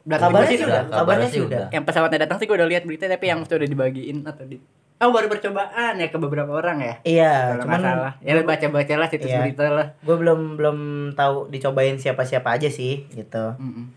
Udah 0.00 0.16
Kabarnya 0.16 0.48
sih 0.48 0.64
udah, 0.64 0.82
kabarnya 0.88 1.28
sih 1.28 1.40
udah. 1.42 1.66
Yang 1.68 1.84
pesawatnya 1.84 2.18
datang 2.24 2.36
sih 2.40 2.46
gue 2.48 2.56
udah 2.56 2.68
lihat 2.68 2.84
berita 2.84 3.04
tapi 3.04 3.26
yang 3.26 3.44
sudah 3.44 3.66
dibagiin 3.66 4.24
atau 4.24 4.44
di 4.44 4.56
Oh 5.00 5.08
baru 5.10 5.32
percobaan 5.32 5.96
ya 5.96 6.12
ke 6.12 6.18
beberapa 6.20 6.52
orang 6.52 6.76
ya. 6.80 6.94
Iya, 7.02 7.32
Kalau 7.56 7.64
cuman 7.64 7.80
nggak 7.80 7.88
salah. 7.96 8.12
Ya 8.20 8.32
baca-baca 8.44 8.94
lah 8.96 9.08
situs 9.08 9.32
Iya. 9.32 9.40
berita 9.40 9.64
lah. 9.66 9.86
gue 9.96 10.12
belum 10.14 10.40
belum 10.60 10.78
tahu 11.16 11.48
dicobain 11.48 11.96
siapa-siapa 11.96 12.52
aja 12.52 12.68
sih 12.68 13.08
gitu. 13.08 13.56
Mm-mm. 13.56 13.96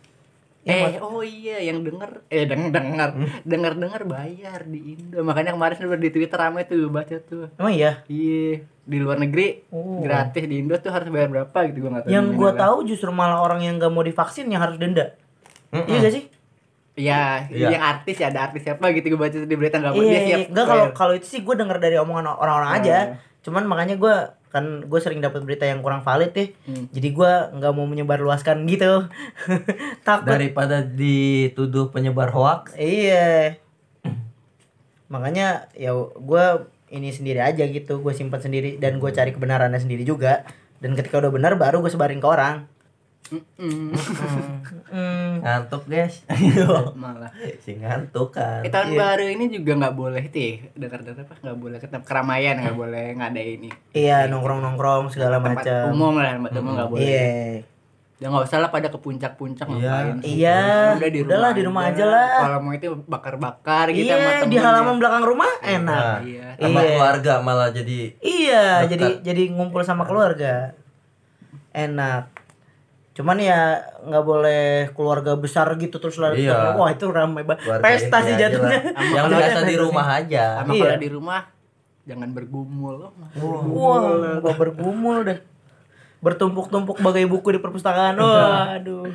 Eh, 0.64 0.96
oh 0.98 1.20
iya 1.20 1.60
yang 1.60 1.84
denger 1.84 2.24
eh 2.28 2.48
denger 2.48 2.72
denger 2.72 3.10
denger 3.44 3.74
denger 3.76 4.02
bayar 4.06 4.64
di 4.64 4.96
Indo. 4.96 5.20
Makanya 5.20 5.52
kemarin 5.52 5.76
udah 5.84 6.00
di 6.00 6.10
Twitter 6.10 6.40
rame 6.40 6.64
tuh 6.64 6.88
baca 6.88 7.20
tuh. 7.20 7.52
Emang 7.54 7.74
iya? 7.74 8.00
Iya, 8.06 8.64
di 8.82 8.98
luar 8.98 9.20
negeri 9.20 9.68
Oh. 9.70 10.00
gratis 10.00 10.44
di 10.44 10.56
Indo 10.58 10.76
tuh 10.78 10.90
harus 10.90 11.08
bayar 11.08 11.28
berapa 11.30 11.58
gitu 11.68 11.84
gua 11.84 11.92
nggak 11.94 12.04
tahu. 12.04 12.12
Yang 12.12 12.26
gua 12.34 12.52
tahu 12.54 12.76
justru 12.86 13.10
malah 13.10 13.40
orang 13.40 13.60
yang 13.60 13.76
gak 13.76 13.92
mau 13.92 14.02
divaksin 14.02 14.48
yang 14.48 14.64
harus 14.64 14.78
denda. 14.78 15.12
Iya 15.70 15.98
gak 16.00 16.14
sih? 16.14 16.26
Iya, 16.94 17.50
Iya. 17.50 17.68
yang 17.74 17.84
artis 17.84 18.16
ya 18.16 18.30
ada 18.30 18.46
artis 18.46 18.62
siapa 18.62 18.86
gitu 18.94 19.12
gua 19.12 19.26
baca 19.26 19.36
di 19.36 19.56
berita 19.58 19.78
nggak 19.78 19.92
mau 19.92 20.00
Iya, 20.00 20.08
dia 20.08 20.22
siap. 20.22 20.38
iya. 20.38 20.48
Enggak 20.48 20.66
kalau 20.66 20.86
kalau 20.94 21.14
itu 21.14 21.28
sih 21.28 21.42
gue 21.42 21.56
denger 21.58 21.78
dari 21.78 21.98
omongan 21.98 22.26
orang-orang 22.32 22.72
aja. 22.78 22.96
Oh. 22.96 23.08
Cuman 23.44 23.64
makanya 23.66 23.96
gue 23.98 24.16
kan 24.54 24.86
gue 24.86 25.00
sering 25.02 25.18
dapat 25.18 25.42
berita 25.42 25.66
yang 25.66 25.82
kurang 25.82 26.06
valid 26.06 26.30
ya. 26.38 26.46
Hmm. 26.70 26.86
Jadi 26.94 27.10
gue 27.10 27.32
nggak 27.58 27.74
mau 27.74 27.90
menyebar 27.90 28.22
luaskan 28.22 28.70
gitu. 28.70 29.10
Takut. 30.08 30.30
Daripada 30.30 30.86
dituduh 30.86 31.90
penyebar 31.90 32.30
hoax. 32.30 32.78
Iya. 32.78 33.58
Makanya 35.10 35.74
ya 35.74 35.98
gue 35.98 36.46
ini 36.94 37.10
sendiri 37.10 37.42
aja 37.42 37.66
gitu. 37.66 37.98
Gue 38.06 38.14
simpan 38.14 38.46
sendiri 38.46 38.78
dan 38.78 39.02
gue 39.02 39.10
cari 39.10 39.34
kebenarannya 39.34 39.82
sendiri 39.82 40.06
juga. 40.06 40.46
Dan 40.78 40.94
ketika 40.94 41.18
udah 41.18 41.34
benar 41.34 41.58
baru 41.58 41.82
gue 41.82 41.90
sebarin 41.90 42.22
ke 42.22 42.30
orang. 42.30 42.70
Hmm. 43.26 43.90
Ngantuk 45.42 45.84
guys. 45.86 46.22
Malah. 46.96 47.32
si 47.58 47.74
ngantuk 47.74 48.30
kan. 48.32 48.62
Eh, 48.62 48.70
tahun 48.70 48.94
baru 48.94 49.26
ini 49.26 49.48
juga 49.50 49.76
nggak 49.76 49.96
boleh 49.96 50.24
tuh 50.28 50.40
ya, 50.40 50.54
dengar-dengar 50.76 51.24
apa 51.24 51.34
nggak 51.38 51.58
boleh 51.58 51.78
ketemu 51.78 52.04
keramaian 52.04 52.56
nggak 52.58 52.76
boleh 52.76 53.06
nggak 53.14 53.30
ada 53.30 53.42
ini 53.42 53.70
Iya 53.92 54.28
nongkrong-nongkrong 54.28 55.10
segala 55.10 55.38
tempat 55.38 55.64
macam. 55.64 55.84
umum 55.92 56.14
lah 56.16 56.32
tempat 56.34 56.52
umum 56.56 56.72
nggak 56.74 56.90
boleh 56.90 57.04
Iya. 57.04 57.32
ya 58.16 58.26
nggak 58.26 58.46
usah 58.46 58.58
lah 58.58 58.70
pada 58.70 58.88
ke 58.88 58.96
puncak-puncak 58.98 59.66
Iya. 59.66 59.74
ngapain 59.74 60.16
sih. 60.20 60.34
Iya, 60.38 60.62
udah 60.94 61.10
di 61.10 61.20
rumah 61.20 61.28
udahlah, 61.30 61.52
di 61.52 61.64
rumah 61.64 61.84
aja 61.86 62.06
lah. 62.06 62.30
kalau 62.40 62.60
mau 62.62 62.72
itu 62.72 62.88
bakar-bakar 63.04 63.86
gitu 63.90 64.08
sama 64.10 64.30
Iya 64.32 64.46
di 64.46 64.58
halaman 64.58 64.96
belakang 64.96 65.24
rumah 65.24 65.52
enak. 65.60 65.82
Nah, 65.82 66.18
Iya. 66.22 66.48
sama 66.58 66.70
Iya. 66.78 66.90
keluarga 66.90 67.34
malah 67.40 67.70
jadi 67.70 68.00
Iya, 68.20 68.66
Dekat. 68.82 68.90
jadi 68.90 69.08
jadi 69.24 69.44
ngumpul 69.50 69.82
sama 69.82 70.04
keluarga. 70.04 70.72
Enak. 71.72 72.33
Cuman 73.14 73.38
ya 73.38 73.78
nggak 74.02 74.24
boleh 74.26 74.64
keluarga 74.98 75.38
besar 75.38 75.70
gitu 75.78 76.02
terus 76.02 76.18
lari 76.18 76.50
Iya. 76.50 76.74
Wah, 76.74 76.90
itu 76.90 77.06
ramai 77.08 77.46
banget. 77.46 77.78
Pesta 77.78 78.26
sih 78.26 78.34
jatuhnya. 78.34 78.80
Yang 79.14 79.26
biasa 79.30 79.60
di 79.64 79.76
rumah 79.78 80.06
aja. 80.18 80.44
sama 80.60 80.74
Iya. 80.74 80.82
kalau 80.84 80.98
di 80.98 81.10
rumah 81.14 81.40
jangan 82.04 82.30
bergumul 82.34 82.94
Wah, 83.72 84.02
gua 84.42 84.54
bergumul 84.58 85.18
deh. 85.24 85.40
Bertumpuk-tumpuk 86.20 86.98
bagai 87.00 87.30
buku 87.30 87.54
di 87.54 87.60
perpustakaan. 87.62 88.18
Waduh. 88.18 89.08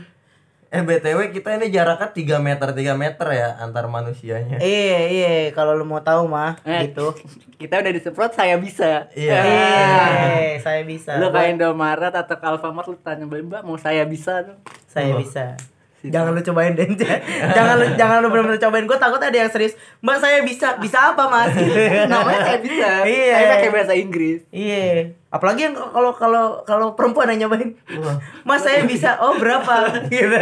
Eh 0.68 0.84
BTW 0.84 1.32
kita 1.32 1.56
ini 1.56 1.72
jaraknya 1.72 2.12
3 2.12 2.36
meter 2.38 2.68
3 2.70 2.92
meter 2.92 3.26
ya 3.30 3.56
antar 3.56 3.88
manusianya. 3.88 4.60
Iya, 4.60 5.00
iya, 5.08 5.28
kalau 5.50 5.72
lu 5.72 5.82
mau 5.82 6.04
tahu 6.04 6.28
mah 6.28 6.60
Eh. 6.62 6.86
gitu. 6.86 7.16
kita 7.60 7.80
udah 7.80 7.88
disemprot 7.88 8.30
saya 8.30 8.60
bisa 8.60 9.08
Iya. 9.16 9.38
Iya, 9.40 10.60
saya 10.60 10.84
bisa. 10.84 11.16
lu 11.16 11.32
kayak 11.32 11.56
Indomaret 11.56 12.12
atau 12.12 12.36
Alfamart 12.38 12.84
lu 12.84 13.00
tanya 13.00 13.24
mbak 13.24 13.64
mau 13.64 13.74
saya 13.74 14.04
bisa 14.04 14.44
dong 14.44 14.60
saya 14.84 15.16
bisa. 15.16 15.56
Jangan 16.00 16.30
lu 16.30 16.40
cobain 16.40 16.72
deh. 16.72 16.86
jangan 17.56 17.74
lu 17.74 17.86
jangan 17.94 18.22
lu 18.22 18.28
benar-benar 18.28 18.60
cobain. 18.60 18.84
Gue 18.84 18.96
takut 18.96 19.18
ada 19.18 19.34
yang 19.34 19.48
serius. 19.48 19.74
Mbak 19.98 20.16
saya 20.16 20.38
bisa. 20.40 20.78
Bisa 20.78 21.10
apa, 21.10 21.26
Mas? 21.26 21.50
Namanya 22.12 22.40
saya 22.44 22.58
bisa 22.60 22.90
Iya. 23.02 23.32
saya 23.34 23.46
pakai 23.52 23.70
bahasa 23.70 23.92
Inggris 23.92 24.40
Iya. 24.48 25.10
Apalagi 25.28 25.60
yang 25.62 25.74
kalau 25.74 26.14
kalau 26.14 26.44
kalau 26.62 26.86
perempuan 26.92 27.26
yang 27.28 27.44
nyobain. 27.44 27.74
Mas 28.46 28.62
saya 28.62 28.82
bisa. 28.82 29.18
Oh, 29.18 29.34
berapa? 29.36 30.06
Gitu. 30.06 30.38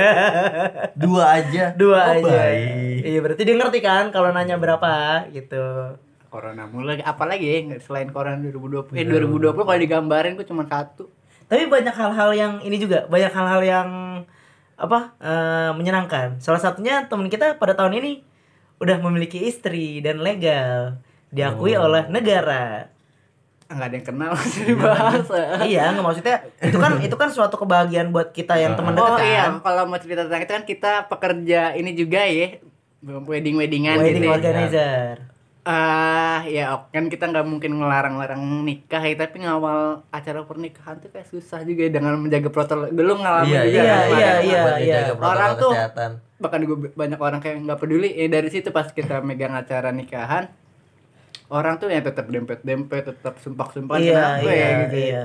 Dua 0.95 1.25
aja. 1.35 1.73
Dua 1.73 1.99
Oh, 1.99 2.14
aja. 2.14 2.29
baik. 2.29 3.01
Iya, 3.03 3.19
berarti 3.21 3.42
dia 3.42 3.55
ngerti 3.55 3.81
kan 3.81 4.05
kalau 4.11 4.31
nanya 4.31 4.57
berapa 4.57 4.92
gitu. 5.31 5.97
corona 6.27 6.69
mulai 6.69 7.01
apalagi 7.01 7.47
ya 7.49 7.81
selain 7.81 8.12
corona 8.12 8.37
2020 8.37 8.92
eh 8.92 9.09
2020 9.09 9.57
kalau 9.57 9.79
digambarin 9.79 10.37
gue 10.37 10.45
cuma 10.45 10.69
satu 10.69 11.09
Tapi 11.47 11.64
banyak 11.64 11.95
hal-hal 11.95 12.31
yang 12.35 12.53
ini 12.61 12.77
juga, 12.77 13.07
banyak 13.07 13.31
hal-hal 13.31 13.62
yang 13.62 13.88
apa? 14.77 15.17
eh, 15.21 15.71
menyenangkan. 15.73 16.41
Salah 16.41 16.61
satunya 16.61 17.09
teman 17.09 17.33
kita 17.33 17.57
pada 17.57 17.73
tahun 17.73 17.97
ini 18.01 18.12
udah 18.77 19.01
memiliki 19.01 19.41
istri 19.41 20.05
dan 20.05 20.21
legal 20.21 21.01
diakui 21.33 21.75
oleh 21.77 22.07
negara. 22.12 22.93
nggak 23.67 23.83
ada 23.83 23.97
yang 23.99 24.07
kenal 24.07 24.31
masih 24.39 24.62
dibahas 24.62 25.27
iya, 25.67 25.91
nggak 25.91 26.07
maksudnya 26.07 26.39
itu 26.62 26.79
kan 26.79 27.03
itu 27.03 27.17
kan 27.19 27.35
suatu 27.35 27.59
kebahagiaan 27.59 28.15
buat 28.15 28.31
kita 28.31 28.55
yang 28.62 28.79
teman 28.79 28.95
dekat 28.95 29.11
oh 29.11 29.19
kan. 29.19 29.27
iya 29.27 29.43
kalau 29.59 29.91
mau 29.91 29.99
cerita 29.99 30.23
tentang 30.23 30.47
itu 30.47 30.53
kan 30.55 30.62
kita 30.62 30.93
pekerja 31.11 31.75
ini 31.75 31.91
juga 31.99 32.23
ya 32.31 32.62
wedding 33.03 33.59
weddingan 33.59 33.99
Wedding 33.99 34.23
gitu 34.23 34.79
ya. 34.79 35.19
Ah, 35.66 36.46
ya 36.46 36.64
ok. 36.72 36.94
kan 36.94 37.05
kita 37.07 37.26
nggak 37.26 37.42
mungkin 37.42 37.74
ngelarang-larang 37.74 38.38
nikah 38.62 39.02
ya, 39.02 39.18
tapi 39.18 39.42
ngawal 39.42 40.07
acara 40.09 40.40
pernikahan 40.40 40.94
tuh 40.96 41.11
kayak 41.11 41.26
susah 41.26 41.61
juga 41.61 41.83
ya 41.83 41.92
dengan 41.92 42.14
menjaga 42.16 42.46
protokol. 42.46 42.87
Belum 42.88 43.18
ngalamin 43.18 43.50
Iya, 43.50 43.62
juga 43.64 43.74
iya, 43.76 43.90
kan, 43.90 44.07
iya, 44.07 44.14
iya, 44.14 44.33
iya. 44.38 44.61
menjaga 44.64 45.12
protokol 45.12 45.35
Orang 45.35 45.50
tuh- 45.57 45.74
kesehatan. 45.74 46.11
Bahkan 46.37 46.61
gue 46.62 46.76
banyak 46.94 47.18
orang 47.18 47.40
kayak 47.40 47.57
nggak 47.61 47.79
peduli. 47.79 48.09
Eh 48.14 48.29
dari 48.29 48.46
situ 48.46 48.70
pas 48.70 48.87
kita 48.88 49.18
megang 49.20 49.52
acara 49.52 49.90
nikahan, 49.90 50.46
orang 51.48 51.76
tuh 51.76 51.88
yang 51.88 52.05
tetap 52.05 52.26
dempet-dempet, 52.26 53.02
tetap 53.09 53.35
sumpah-sumpah 53.37 53.96
Iya, 53.96 54.14
kenapa 54.38 54.46
ya 54.46 54.55
iya, 54.55 54.68
gitu. 54.81 54.96
iya. 55.02 55.24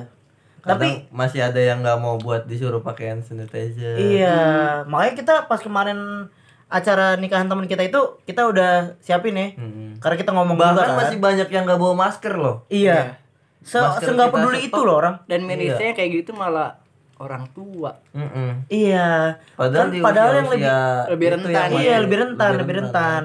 Tapi 0.59 0.69
Tapi 0.69 0.89
masih 1.11 1.41
ada 1.43 1.57
yang 1.57 1.81
nggak 1.81 1.97
mau 1.97 2.17
buat 2.17 2.45
disuruh 2.45 2.79
pakai 2.79 3.11
hand 3.11 3.23
sanitizer. 3.23 3.93
iya, 3.95 4.37
makanya 4.85 5.13
kita 5.15 5.33
pas 5.45 5.57
kemarin 5.57 6.29
acara 6.71 7.13
nikahan 7.13 7.45
teman 7.45 7.67
kita 7.67 7.83
itu 7.83 7.99
kita 8.23 8.47
udah 8.47 8.95
siapin 8.97 9.35
ya. 9.35 9.51
Mm-mm. 9.53 9.99
Karena 9.99 10.15
kita 10.15 10.31
ngomong 10.31 10.55
Bahkan 10.55 10.71
juga 10.71 10.83
kan. 10.85 10.97
masih 10.97 11.17
banyak 11.19 11.47
yang 11.47 11.63
nggak 11.67 11.77
bawa 11.77 11.93
masker 11.99 12.33
loh. 12.33 12.63
Iya. 12.65 13.19
Se 13.61 13.77
Masker 13.77 14.07
seenggak 14.07 14.31
peduli 14.31 14.65
itu 14.65 14.79
loh 14.79 14.95
orang. 14.97 15.15
Dan 15.27 15.43
mirisnya 15.43 15.91
kayak 15.91 16.09
gitu 16.17 16.31
malah 16.31 16.79
orang 17.19 17.45
tua. 17.51 17.99
Mm-mm. 18.11 18.65
Iya. 18.65 19.35
Padahal 19.53 19.91
Kan 19.91 20.01
padahal 20.01 20.31
yang 20.33 20.47
lebih 20.47 21.27
itu 21.27 21.33
rentan. 21.35 21.51
yang 21.51 21.69
Iya, 21.69 21.77
Iya, 21.77 21.95
lebih 21.99 22.17
rentan, 22.17 22.51
lebih 22.57 22.73
rentan. 22.79 23.23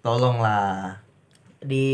Tolonglah. 0.00 1.02
Di 1.60 1.88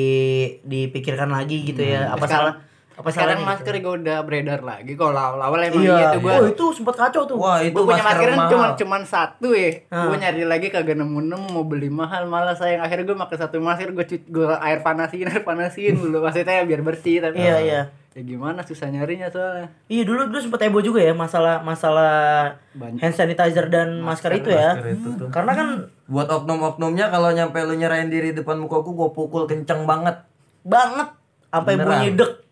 dipikirkan 0.62 1.26
lagi 1.26 1.64
gitu 1.64 1.82
ya. 1.82 2.12
Apa 2.12 2.24
Sekarang- 2.24 2.54
salah 2.54 2.54
apa 2.96 3.08
Sekarang 3.08 3.44
masker 3.44 3.70
gitu. 3.70 3.78
juga 3.78 3.90
udah 3.94 4.18
beredar 4.22 4.60
lagi. 4.60 4.92
Kalau 4.92 5.12
awal-awal 5.12 5.60
emang 5.62 5.78
Iya, 5.78 5.92
iya 5.92 6.06
tuh 6.10 6.20
gua 6.20 6.32
Oh, 6.34 6.48
itu 6.48 6.64
sempat 6.72 6.96
kacau 6.96 7.22
tuh. 7.22 7.36
Wah, 7.36 7.60
itu 7.60 7.70
gue 7.70 7.84
punya 7.84 8.00
masker 8.02 8.30
mahal. 8.30 8.48
cuma 8.48 8.66
cuman 8.74 9.02
satu 9.02 9.48
ya 9.50 9.68
Ah. 9.86 10.06
gue 10.06 10.16
nyari 10.16 10.42
lagi 10.42 10.66
kagak 10.66 10.94
nemu 10.94 11.20
nemu 11.22 11.48
mau 11.50 11.62
beli 11.62 11.88
mahal 11.88 12.24
malah 12.24 12.52
sayang 12.52 12.80
akhirnya 12.80 13.04
gue 13.04 13.16
pakai 13.18 13.36
satu 13.38 13.56
masker 13.58 13.92
gue 13.92 14.04
gue 14.26 14.46
air 14.58 14.80
panasin 14.80 15.24
air 15.24 15.42
panasin 15.42 15.92
dulu 16.02 16.20
maksudnya 16.20 16.62
biar 16.62 16.80
bersih 16.80 17.20
tapi 17.20 17.36
Iya, 17.36 17.56
iya. 17.60 17.82
ya 18.10 18.22
gimana 18.22 18.60
susah 18.60 18.88
nyarinya 18.88 19.28
soalnya 19.28 19.68
Iya, 19.86 20.02
dulu 20.02 20.26
dulu 20.26 20.40
sempat 20.40 20.60
heboh 20.62 20.80
juga 20.80 20.98
ya 20.98 21.12
masalah 21.12 21.60
masalah 21.60 22.56
Banyak. 22.72 22.96
hand 22.98 23.12
sanitizer 23.14 23.68
dan 23.68 24.00
masker, 24.00 24.32
itu 24.34 24.48
ya. 24.48 24.72
masker 24.72 24.88
itu 24.90 25.08
tuh. 25.16 25.28
Karena 25.28 25.52
kan 25.52 25.68
Buat 26.06 26.32
oknum-oknumnya 26.32 27.10
kalau 27.10 27.28
nyampe 27.28 27.60
lu 27.60 27.74
nyerahin 27.74 28.06
diri 28.06 28.30
depan 28.30 28.56
muka 28.56 28.78
gua, 28.78 28.94
gua 28.96 29.08
pukul 29.10 29.44
kenceng 29.44 29.84
banget. 29.84 30.16
banget 30.62 31.12
sampai 31.46 31.74
bunyi 31.76 32.08
dek 32.12 32.45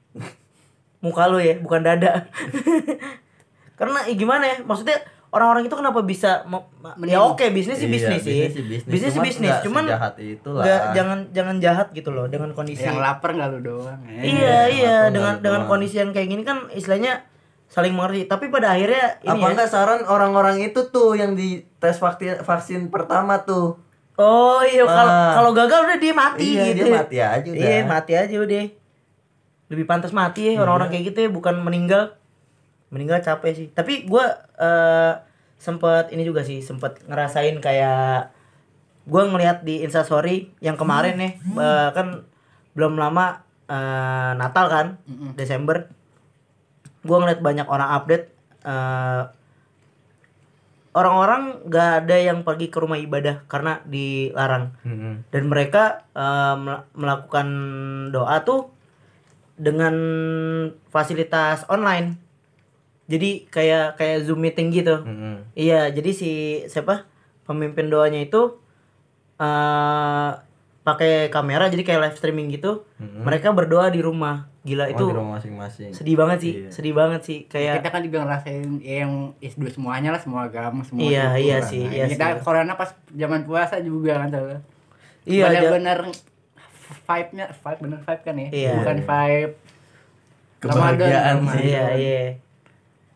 muka 1.05 1.29
lu 1.29 1.37
ya 1.39 1.55
bukan 1.57 1.81
dada 1.81 2.25
karena 3.79 3.99
eh, 4.07 4.15
gimana 4.15 4.45
ya 4.47 4.57
maksudnya 4.61 4.97
orang-orang 5.29 5.67
itu 5.67 5.75
kenapa 5.75 6.01
bisa 6.01 6.47
ya 7.03 7.19
oke 7.21 7.43
bisnis 7.51 7.77
sih 7.77 7.85
Iya, 7.85 7.95
bisnis 8.09 8.21
sih 8.23 8.31
bisnis 8.31 8.53
sih 8.55 8.63
bisnis. 8.65 8.83
bisnis 8.87 9.03
sih 9.05 9.13
Cuman 9.13 9.27
bisnis 9.27 9.45
nggak 9.45 9.63
cuman 9.63 9.85
itulah. 10.17 10.63
nggak 10.63 10.83
jangan 10.95 11.19
jangan 11.29 11.57
jahat 11.59 11.87
gitu 11.91 12.09
loh 12.09 12.27
dengan 12.27 12.51
kondisi 12.51 12.83
yang 12.83 12.97
lapar 12.97 13.35
nggak 13.35 13.49
lu 13.51 13.61
doang 13.67 13.99
ya. 14.07 14.23
iya 14.23 14.59
iya 14.69 14.95
lapar 15.01 15.13
dengan 15.13 15.35
dengan 15.41 15.61
doang. 15.61 15.71
kondisi 15.71 15.97
yang 15.99 16.11
kayak 16.11 16.29
gini 16.29 16.43
kan 16.43 16.71
istilahnya 16.71 17.27
saling 17.67 17.91
mengerti 17.91 18.25
tapi 18.25 18.47
pada 18.47 18.71
akhirnya 18.71 19.19
ini 19.21 19.35
Apa 19.35 19.43
ya, 19.43 19.51
enggak 19.53 19.69
saran 19.69 20.01
orang-orang 20.07 20.63
itu 20.63 20.81
tuh 20.89 21.13
yang 21.13 21.35
di 21.35 21.67
tes 21.77 21.99
vaksin 21.99 22.39
vaksin 22.39 22.87
pertama 22.87 23.43
tuh. 23.43 23.75
oh 24.15 24.63
iya 24.63 24.87
kalau 24.87 25.11
Ah. 25.11 25.35
kalau 25.35 25.51
gagal 25.53 25.83
udah 25.83 25.99
dia 25.99 26.15
mati 26.15 26.55
Iya, 26.55 26.65
gitu 26.71 26.87
dia 26.87 26.95
mati 26.95 27.17
aja 27.19 27.49
udah. 27.51 27.59
iya 27.59 27.83
mati 27.83 28.13
aja 28.15 28.37
udah 28.39 28.65
lebih 29.75 29.91
pantas 29.91 30.15
mati 30.15 30.55
ya 30.55 30.63
orang-orang 30.63 30.95
kayak 30.95 31.05
gitu 31.11 31.19
ya 31.27 31.31
bukan 31.35 31.59
meninggal. 31.61 32.15
Meninggal 32.95 33.19
capek 33.27 33.53
sih. 33.59 33.69
Tapi 33.75 34.07
gua 34.07 34.47
eh 34.55 35.13
sempet 35.59 36.15
ini 36.15 36.23
juga 36.23 36.47
sih 36.47 36.63
sempet 36.63 37.03
ngerasain 37.11 37.59
kayak 37.59 38.31
gua 39.05 39.27
ngelihat 39.27 39.67
di 39.67 39.83
instastory 39.83 40.55
yang 40.63 40.79
kemarin 40.79 41.19
nih 41.19 41.33
eh, 41.43 41.89
kan 41.91 42.23
belum 42.79 42.95
lama 42.95 43.43
eh, 43.67 44.33
Natal 44.39 44.67
kan 44.71 44.87
Desember. 45.35 45.91
Gua 47.03 47.19
ngeliat 47.21 47.43
banyak 47.43 47.67
orang 47.67 47.91
update 47.99 48.25
eh, 48.63 49.23
orang-orang 50.95 51.67
gak 51.67 52.07
ada 52.07 52.17
yang 52.23 52.47
pergi 52.47 52.71
ke 52.71 52.79
rumah 52.79 52.95
ibadah 52.95 53.43
karena 53.51 53.83
dilarang. 53.83 54.79
Mm-mm. 54.87 55.27
dan 55.27 55.43
mereka 55.51 56.07
mel- 56.55 56.87
melakukan 56.95 57.47
doa 58.15 58.47
tuh 58.47 58.71
dengan 59.55 59.95
fasilitas 60.89 61.63
online 61.67 62.19
Jadi 63.05 63.45
kayak 63.47 64.01
kayak 64.01 64.25
Zoom 64.25 64.41
meeting 64.41 64.73
gitu. 64.73 65.05
Mm-mm. 65.05 65.45
Iya, 65.53 65.93
jadi 65.93 66.11
si 66.11 66.33
siapa? 66.67 67.05
Pemimpin 67.45 67.93
doanya 67.93 68.17
itu 68.19 68.57
eh 69.37 70.31
pakai 70.85 71.29
kamera 71.29 71.69
jadi 71.69 71.81
kayak 71.81 72.01
live 72.01 72.17
streaming 72.17 72.49
gitu. 72.49 72.89
Mereka 72.97 73.53
berdoa 73.53 73.89
di 73.89 74.01
rumah. 74.01 74.49
Gila 74.65 74.89
Oh, 74.89 74.93
itu 74.97 75.05
di 75.05 75.17
rumah 75.21 75.37
masing-masing 75.37 75.93
sedih 75.93 76.17
banget 76.17 76.39
sih. 76.41 76.53
Iya. 76.57 76.69
Sedih 76.73 76.95
banget 76.97 77.21
sih 77.21 77.39
kayak 77.45 77.85
kita 77.85 77.91
kan 77.93 78.01
juga 78.01 78.19
ngerasain 78.25 78.81
ya, 78.81 79.05
yang 79.05 79.13
is 79.37 79.53
dua 79.61 79.69
semuanya 79.69 80.09
lah 80.09 80.21
semua 80.25 80.49
agama 80.49 80.81
semua 80.81 81.05
Iya, 81.05 81.37
iya 81.37 81.61
sih, 81.61 81.85
Nah, 81.85 81.93
iya 81.93 82.05
kita 82.09 82.27
sih. 82.33 82.41
corona 82.41 82.73
pas 82.73 82.97
zaman 83.13 83.45
puasa 83.45 83.77
juga 83.85 84.25
kan 84.25 84.33
tuh 84.33 84.57
Iya, 85.29 85.53
bener-bener 85.53 86.09
vibe-nya 87.03 87.47
vibe 87.53 87.81
bener 87.81 88.01
vibe 88.01 88.23
kan 88.23 88.35
ya 88.37 88.49
Iya. 88.51 88.73
bukan 88.77 88.99
vibe 89.01 89.53
Kebahagiaan 90.57 91.37
Ramadan, 91.39 91.53
sih. 91.53 91.65
Iya, 91.67 91.85
iya. 91.95 92.23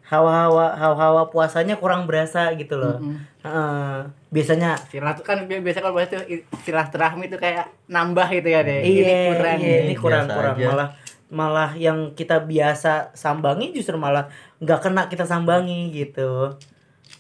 Hawa-hawa 0.05 0.73
hawa-hawa 0.75 1.23
puasanya 1.27 1.77
kurang 1.77 2.05
berasa 2.05 2.53
gitu 2.53 2.77
loh. 2.77 2.97
Mm-mm. 2.99 3.17
Heeh. 3.39 3.97
biasanya 4.29 4.77
silat 4.85 5.17
kan 5.23 5.49
bi- 5.49 5.57
biasa 5.59 5.81
kalau 5.81 5.95
bahas 5.95 6.11
tuh 6.11 6.21
i- 6.23 6.45
silaturahmi 6.61 7.25
itu 7.27 7.37
kayak 7.37 7.73
nambah 7.87 8.29
gitu 8.31 8.45
ya 8.47 8.61
deh 8.61 8.77
iya, 8.79 8.93
ini 9.01 9.13
kurang 9.33 9.57
iya, 9.59 9.77
ini 9.79 9.89
Biasa 9.89 10.03
kurang 10.03 10.25
kurang 10.29 10.55
aja. 10.55 10.67
malah 10.69 10.89
malah 11.29 11.71
yang 11.75 11.99
kita 12.13 12.37
biasa 12.43 12.93
sambangi 13.15 13.73
justru 13.73 13.97
malah 13.97 14.29
nggak 14.59 14.81
kena 14.83 15.03
kita 15.07 15.25
sambangi 15.25 15.89
gitu. 15.91 16.53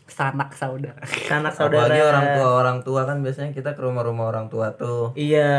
Sanak 0.09 0.51
saudara 0.51 0.99
Anak 1.31 1.53
saudara. 1.53 1.85
apalagi 1.85 2.01
orang 2.03 2.27
tua 2.33 2.49
orang 2.57 2.79
tua 2.81 3.01
kan 3.05 3.21
biasanya 3.21 3.53
kita 3.53 3.73
ke 3.73 3.81
rumah-rumah 3.81 4.25
orang 4.27 4.47
tua 4.47 4.73
tuh 4.73 5.12
Iya. 5.12 5.53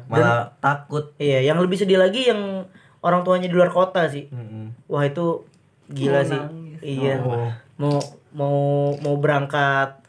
Dan- 0.00 0.08
malah 0.08 0.54
takut 0.56 1.12
iya, 1.16 1.42
yang 1.42 1.58
lebih 1.58 1.74
sedih 1.74 1.98
lagi 1.98 2.24
yang 2.24 2.64
orang 2.98 3.22
tuanya 3.22 3.46
di 3.46 3.54
luar 3.54 3.68
kota 3.68 4.06
sih. 4.06 4.26
Mm-mm. 4.28 4.86
Wah, 4.86 5.02
itu 5.02 5.42
gila 5.88 6.18
Mau 6.18 6.24
sih. 6.24 6.38
nangis. 6.38 6.78
Iya. 6.80 7.14
Oh. 7.20 7.50
Mau 7.76 7.94
mau 8.32 8.58
mau 8.96 9.14
berangkat 9.16 10.05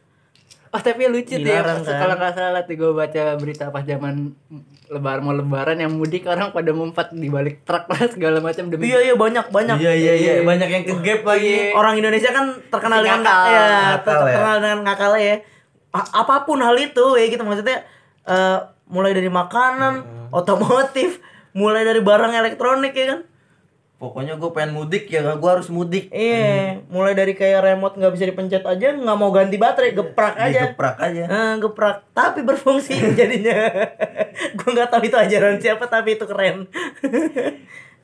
Oh 0.78 0.84
tapi 0.84 1.10
lucu 1.10 1.34
tuh 1.34 1.42
ya 1.42 1.58
Dilarang, 1.58 1.82
kan? 1.82 1.98
kalau 1.98 2.16
nggak 2.16 2.34
salah 2.34 2.62
tuh 2.62 2.76
gue 2.76 2.92
baca 2.94 3.24
berita 3.34 3.64
pas 3.68 3.82
zaman 3.82 4.30
lebaran 4.88 5.20
mau 5.20 5.34
lebaran 5.34 5.74
yang 5.76 5.90
mudik 5.92 6.24
orang 6.24 6.54
pada 6.54 6.70
ngumpet 6.70 7.12
di 7.12 7.28
balik 7.28 7.66
truk 7.66 7.90
lah 7.90 8.06
segala 8.08 8.38
macam 8.40 8.70
demi 8.70 8.86
Iya 8.86 9.00
iya 9.04 9.16
banyak 9.16 9.50
banyak. 9.50 9.76
iya 9.76 9.92
iya 9.92 10.14
iya 10.14 10.34
banyak 10.42 10.70
yang 10.70 10.84
ke 10.86 10.94
gap 11.02 11.26
lagi 11.26 11.74
Orang 11.74 11.98
Indonesia 11.98 12.30
kan 12.30 12.46
terkenal 12.64 13.02
dengan 13.02 13.20
Ngakal. 13.20 13.42
ya, 13.44 13.66
Ngakal 13.66 13.98
ter- 13.98 14.14
ya. 14.14 14.24
terkenal 14.30 14.58
dengan 14.62 14.80
ngakal 14.86 15.12
ya. 15.18 15.36
A- 15.90 16.12
apa 16.16 16.36
pun 16.44 16.62
hal 16.62 16.78
itu 16.78 17.06
ya 17.16 17.26
gitu 17.26 17.42
maksudnya 17.42 17.82
eh, 18.24 18.58
mulai 18.86 19.12
dari 19.12 19.28
makanan, 19.28 19.94
otomotif, 20.32 21.20
mulai 21.52 21.82
dari 21.82 22.00
barang 22.00 22.32
elektronik 22.32 22.94
ya 22.94 23.06
kan. 23.10 23.20
Pokoknya 23.98 24.36
gue 24.36 24.50
pengen 24.52 24.72
mudik 24.72 25.06
ya 25.08 25.26
gue 25.26 25.50
harus 25.52 25.68
mudik 25.68 26.08
Iya, 26.10 26.86
mulai 26.88 27.12
dari 27.12 27.34
kayak 27.34 27.66
remote 27.66 27.96
nggak 27.96 28.14
bisa 28.14 28.26
dipencet 28.26 28.62
aja, 28.62 28.94
nggak 28.94 29.18
mau 29.18 29.30
ganti 29.30 29.56
baterai, 29.56 29.92
geprak 29.92 30.36
aja. 30.36 30.70
digeprak 30.70 30.98
aja 30.98 31.24
Eh, 31.26 31.54
geprak, 31.58 32.06
tapi 32.12 32.40
berfungsi 32.42 32.94
jadinya. 33.20 33.58
Gue 34.54 34.70
nggak 34.72 34.88
tahu 34.88 35.02
itu 35.04 35.18
ajaran 35.18 35.58
siapa, 35.58 35.86
tapi 35.86 36.14
itu 36.14 36.26
keren. 36.26 36.70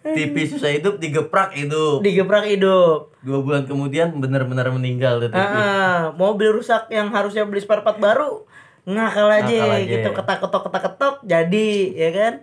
TV 0.04 0.36
susah 0.46 0.68
hidup 0.70 0.98
digeprak 0.98 1.54
hidup 1.54 2.04
Digeprak 2.04 2.44
hidup. 2.46 3.16
dua 3.20 3.40
bulan 3.40 3.64
kemudian 3.64 4.12
benar-benar 4.14 4.68
meninggal 4.70 5.22
tuh 5.22 5.30
TV 5.30 5.40
Ah, 5.40 6.12
mobil 6.14 6.52
rusak 6.52 6.90
yang 6.90 7.08
harusnya 7.08 7.46
beli 7.46 7.58
spare 7.58 7.80
part 7.82 7.96
baru 7.98 8.44
ngakal 8.84 9.32
aja, 9.32 9.48
Ngakal 9.48 9.78
aja. 9.78 9.88
gitu 9.88 10.10
ketak 10.12 10.38
ketok 10.42 10.62
ketak 10.68 10.82
ketok 10.84 11.16
jadi 11.24 11.70
ya 11.94 12.10
kan 12.12 12.34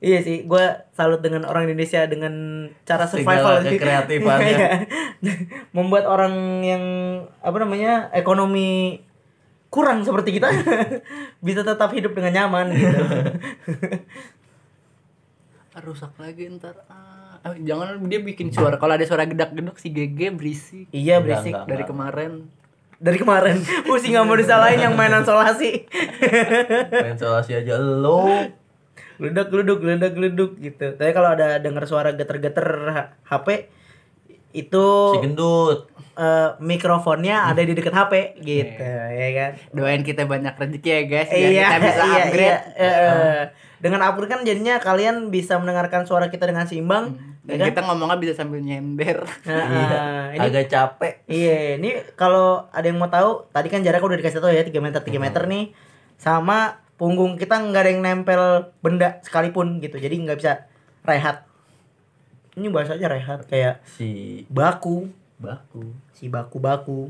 iya 0.00 0.18
sih 0.20 0.42
gue 0.42 0.64
salut 0.90 1.20
dengan 1.20 1.44
orang 1.44 1.64
Indonesia 1.64 2.04
dengan 2.04 2.32
cara 2.82 3.04
survival 3.04 3.60
sih. 3.62 3.76
kekreatifannya. 3.76 4.56
Iya. 5.20 5.36
membuat 5.70 6.08
orang 6.08 6.32
yang 6.64 6.84
apa 7.38 7.56
namanya 7.56 8.08
ekonomi 8.10 8.96
kurang 9.68 10.00
seperti 10.00 10.40
kita 10.40 10.48
bisa 11.46 11.60
tetap 11.60 11.92
hidup 11.92 12.10
dengan 12.10 12.32
nyaman 12.34 12.72
gitu. 12.72 13.00
Ah, 15.70 15.78
rusak 15.80 16.10
lagi 16.18 16.50
ntar. 16.50 16.74
Ah, 16.90 17.38
ah, 17.46 17.54
jangan 17.54 18.02
dia 18.04 18.18
bikin 18.18 18.50
suara. 18.50 18.74
Kalau 18.74 18.90
ada 18.90 19.06
suara 19.06 19.22
gedak 19.22 19.54
geduk 19.54 19.78
si 19.78 19.86
GG 19.88 20.34
berisik. 20.34 20.90
Iya 20.90 21.22
Enggak, 21.22 21.22
berisik. 21.22 21.52
enggak. 21.54 21.66
dari 21.70 21.84
kemarin. 21.86 22.32
Dari 22.98 23.16
kemarin. 23.16 23.56
Usi 23.86 24.10
nggak 24.10 24.26
mau 24.26 24.34
disalahin 24.34 24.82
yang 24.82 24.98
mainan 24.98 25.22
solasi. 25.22 25.86
Main 26.90 27.14
solasi 27.14 27.54
aja 27.54 27.78
lo 27.78 28.26
geledak 29.20 29.52
geluduk 29.52 29.78
geledak 29.84 30.12
geluduk 30.16 30.50
gitu. 30.56 30.96
Tapi 30.96 31.12
kalau 31.12 31.36
ada 31.36 31.60
dengar 31.60 31.84
suara 31.84 32.16
geter-geter 32.16 32.66
HP 33.28 33.68
itu 34.50 34.86
si 35.14 35.18
gendut. 35.22 35.86
eh, 36.18 36.50
mikrofonnya 36.58 37.46
ada 37.54 37.62
di 37.62 37.70
dekat 37.70 37.94
HP 37.94 38.42
gitu 38.42 38.82
ya 39.14 39.28
kan? 39.36 39.50
Doain 39.70 40.02
kita 40.02 40.26
banyak 40.26 40.58
rezeki 40.58 40.88
ya 40.90 41.00
guys 41.06 41.30
biar 41.30 41.50
iya 41.54 41.66
kita 41.70 41.78
bisa 41.78 42.02
iya, 42.02 42.22
upgrade. 42.26 42.48
iya, 42.50 42.58
eh, 42.74 42.90
eh. 42.90 43.40
dengan 43.78 44.00
upgrade 44.02 44.30
kan 44.34 44.40
jadinya 44.42 44.74
kalian 44.82 45.30
bisa 45.30 45.54
mendengarkan 45.62 46.02
suara 46.08 46.26
kita 46.26 46.50
dengan 46.50 46.66
seimbang 46.66 47.14
ya 47.46 47.56
dan 47.56 47.58
kan? 47.62 47.68
kita 47.70 47.80
ngomongnya 47.86 48.18
bisa 48.18 48.32
sambil 48.34 48.58
nyender. 48.58 49.22
Nah, 49.46 50.34
eh, 50.34 50.36
ini 50.36 50.46
agak 50.50 50.66
capek. 50.66 51.14
Iya, 51.30 51.78
ini 51.78 51.90
kalau 52.18 52.66
ada 52.74 52.86
yang 52.86 52.98
mau 52.98 53.08
tahu, 53.08 53.48
tadi 53.54 53.70
kan 53.70 53.80
jaraknya 53.86 54.06
udah 54.06 54.18
dikasih 54.18 54.42
tahu 54.42 54.52
ya 54.52 54.66
3 54.66 54.82
meter 54.82 55.00
3 55.00 55.16
meter 55.22 55.42
nih. 55.46 55.72
Sama 56.20 56.89
punggung 57.00 57.40
kita 57.40 57.56
nggak 57.56 57.80
ada 57.80 57.90
yang 57.90 58.02
nempel 58.04 58.42
benda 58.84 59.16
sekalipun 59.24 59.80
gitu. 59.80 59.96
Jadi 59.96 60.20
nggak 60.20 60.36
bisa 60.36 60.68
rehat. 61.00 61.48
Ini 62.52 62.68
bahasanya 62.68 63.08
rehat 63.08 63.48
kayak 63.48 63.80
si 63.88 64.44
baku, 64.52 65.08
baku 65.40 65.96
si 66.12 66.28
baku-baku. 66.28 67.08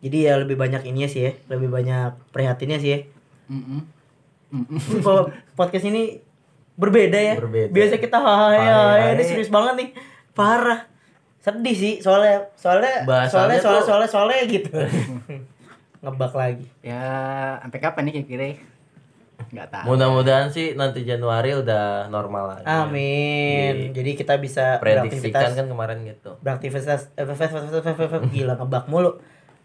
Jadi 0.00 0.24
ya 0.24 0.40
lebih 0.40 0.56
banyak 0.56 0.80
ininya 0.84 1.08
sih 1.08 1.28
ya, 1.28 1.32
lebih 1.48 1.68
banyak 1.68 2.16
prihatinnya 2.32 2.80
sih 2.80 2.90
ya. 2.92 2.98
Mm-mm. 3.52 3.80
Mm-mm. 4.48 4.78
Ini 4.80 5.00
Kalau 5.00 5.28
podcast 5.52 5.84
ini 5.84 6.20
berbeda 6.76 7.16
ya. 7.16 7.34
Berbeda. 7.36 7.68
Biasa 7.68 8.00
kita 8.00 8.16
hahaha 8.16 8.48
ya, 8.56 8.76
hai. 8.96 9.12
ini 9.16 9.22
serius 9.24 9.48
banget 9.48 9.74
nih. 9.76 9.88
Parah. 10.32 10.88
Sedih 11.40 11.76
sih 11.76 11.94
soalnya 12.00 12.48
soalnya 12.56 13.04
Bahasanya 13.04 13.28
soalnya 13.28 13.58
soalnya 13.60 13.80
tuh- 13.80 13.86
soalnya 13.88 14.08
soalnya 14.08 14.42
gitu. 14.48 14.72
Ngebak 16.04 16.32
lagi. 16.36 16.66
ya 16.84 17.02
sampai 17.64 17.78
kapan 17.80 18.02
nih 18.06 18.12
kira-kira 18.20 18.48
nggak 19.54 19.68
tahu 19.70 19.84
mudah-mudahan 19.94 20.48
sih 20.50 20.74
nanti 20.74 21.06
Januari 21.06 21.54
udah 21.54 22.10
normal 22.10 22.58
lagi 22.58 22.66
Amin. 22.66 23.94
Jadi 23.94 24.10
kita 24.18 24.38
bisa 24.38 24.78
prediksikan 24.82 25.10
beraktivitas 25.10 25.50
kan 25.58 25.66
kemarin 25.70 25.98
gitu 26.06 26.30
beraktivitas 26.42 27.00
eh, 27.14 27.26
gila 28.34 28.54
ngebak 28.58 28.84
mulu. 28.90 29.18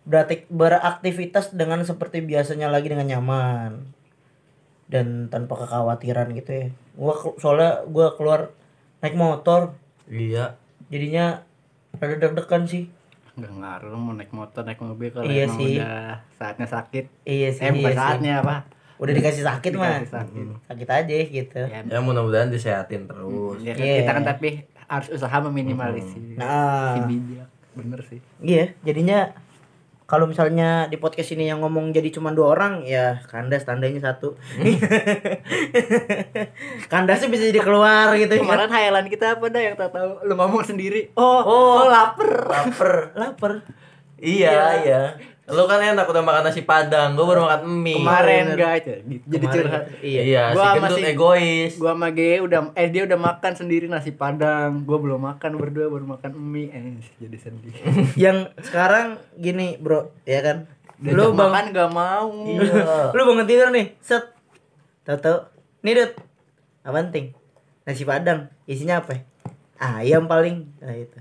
Berarti 0.09 0.49
beraktivitas 0.49 1.53
dengan 1.53 1.85
seperti 1.85 2.21
biasanya 2.25 2.69
lagi 2.69 2.89
dengan 2.89 3.09
nyaman 3.09 3.93
dan 4.89 5.29
tanpa 5.29 5.65
kekhawatiran 5.65 6.33
gitu 6.33 6.49
ya. 6.49 6.67
Gua 6.97 7.13
soalnya 7.37 7.85
gua 7.89 8.13
keluar 8.17 8.49
naik 9.05 9.15
motor 9.15 9.77
iya 10.09 10.57
jadinya 10.89 11.45
rada 11.97 12.17
deg-degan 12.17 12.65
sih. 12.65 12.89
Nggak 13.39 13.53
ngaruh 13.55 13.89
mau 13.93 14.13
naik 14.13 14.31
motor 14.31 14.61
naik 14.61 14.77
mobil 14.77 15.09
kalau 15.09 15.25
Iya 15.25 15.43
emang 15.45 15.57
sih. 15.57 15.75
udah 15.75 15.99
saatnya 16.31 16.67
sakit 16.67 17.05
Iya 17.23 17.49
sih. 17.49 17.61
eh 17.61 17.71
bukan 17.71 17.79
iya 17.81 17.89
sih. 17.89 17.97
saatnya 17.97 18.33
apa 18.39 18.55
Udah 18.99 19.13
dikasih 19.13 19.43
sakit 19.45 19.71
mah. 19.73 20.03
Sakit. 20.03 20.45
Sakit 20.65 20.89
aja 20.89 21.15
gitu. 21.25 21.61
ya, 21.63 21.79
ya 21.81 21.99
mudah-mudahan 21.99 22.47
disehatin 22.47 23.03
terus 23.05 23.57
ya 23.59 23.71
kan 23.71 23.81
Iya. 23.81 23.95
kita 23.97 24.11
kan 24.11 24.23
tapi 24.25 24.49
harus 24.85 25.07
usaha 25.09 25.37
meminimalisir 25.41 26.35
Nah, 26.35 26.93
si 26.93 26.99
bijak 27.07 27.47
bener 27.71 27.99
sih 28.03 28.19
iya 28.39 28.75
jadinya 28.81 29.31
kalau 30.09 30.25
misalnya 30.25 30.89
di 30.89 30.97
podcast 30.97 31.37
ini 31.37 31.53
yang 31.53 31.61
ngomong 31.61 31.93
jadi 31.93 32.09
cuma 32.09 32.33
dua 32.33 32.57
orang 32.57 32.81
ya 32.81 33.21
kandas 33.29 33.61
tandanya 33.61 34.01
satu. 34.01 34.33
Kandasnya 36.91 37.29
bisa 37.29 37.45
jadi 37.45 37.61
keluar 37.61 38.09
gitu 38.17 38.33
ya. 38.33 38.41
Kemarin 38.41 38.73
hayalan 38.73 39.05
kita 39.05 39.37
apa 39.37 39.45
dah? 39.53 39.61
Yang 39.61 39.75
tak 39.77 39.93
tahu. 39.93 40.11
Lu 40.25 40.33
ngomong 40.33 40.65
sendiri. 40.65 41.13
Oh 41.13 41.45
oh, 41.45 41.85
lapar 41.85 42.49
lapar 42.49 42.93
lapar 43.13 43.53
iya 44.19 44.83
iya 44.83 45.01
lu 45.49 45.65
kan 45.65 45.79
enak 45.79 46.05
udah 46.05 46.21
makan 46.21 46.43
nasi 46.43 46.61
padang 46.61 47.13
gua 47.13 47.25
baru 47.27 47.41
makan 47.43 47.61
mie. 47.65 47.97
Kemarin 47.97 48.45
bener. 48.47 48.57
guys. 48.57 48.83
Jadi 49.25 49.45
curhat 49.45 49.83
iya. 49.99 50.21
Iya 50.21 50.43
si 50.45 50.53
Gua 50.53 50.65
gendut 50.71 50.85
masih- 50.93 51.09
egois. 51.09 51.73
gua 51.75 51.91
sama 51.91 52.07
Ge 52.09 52.31
udah 52.37 52.59
eh 52.73 52.87
dia 52.87 53.03
udah 53.03 53.17
makan 53.17 53.51
sendiri 53.53 53.85
nasi 53.85 54.11
padang. 54.11 54.83
Gua 54.83 54.97
belum 54.97 55.17
makan 55.19 55.51
berdua 55.55 55.87
baru 55.87 56.05
makan 56.07 56.31
mie. 56.33 56.69
Eh 56.69 56.81
jadi 57.17 57.37
sedih. 57.37 57.73
Yang 58.23 58.37
sekarang 58.61 59.17
gini 59.33 59.75
bro 59.75 60.13
ya 60.23 60.39
kan? 60.39 60.69
Diajak 60.95 61.15
lu 61.15 61.25
bang 61.31 61.49
makan 61.49 61.65
gak 61.71 61.89
mau. 61.89 62.27
Iya. 62.45 63.09
Lu 63.15 63.21
bangun 63.25 63.45
tidur 63.45 63.69
nih 63.69 63.95
set. 63.99 64.35
Tahu 65.01 65.49
nih 65.81 65.93
dut. 65.95 66.11
Apa 66.83 67.01
penting 67.01 67.31
nasi 67.83 68.03
padang. 68.03 68.51
Isinya 68.63 68.99
apa? 68.99 69.13
Ya? 69.13 69.21
ayam 69.79 70.27
paling. 70.27 70.67
Nah 70.77 70.93
itu 70.93 71.15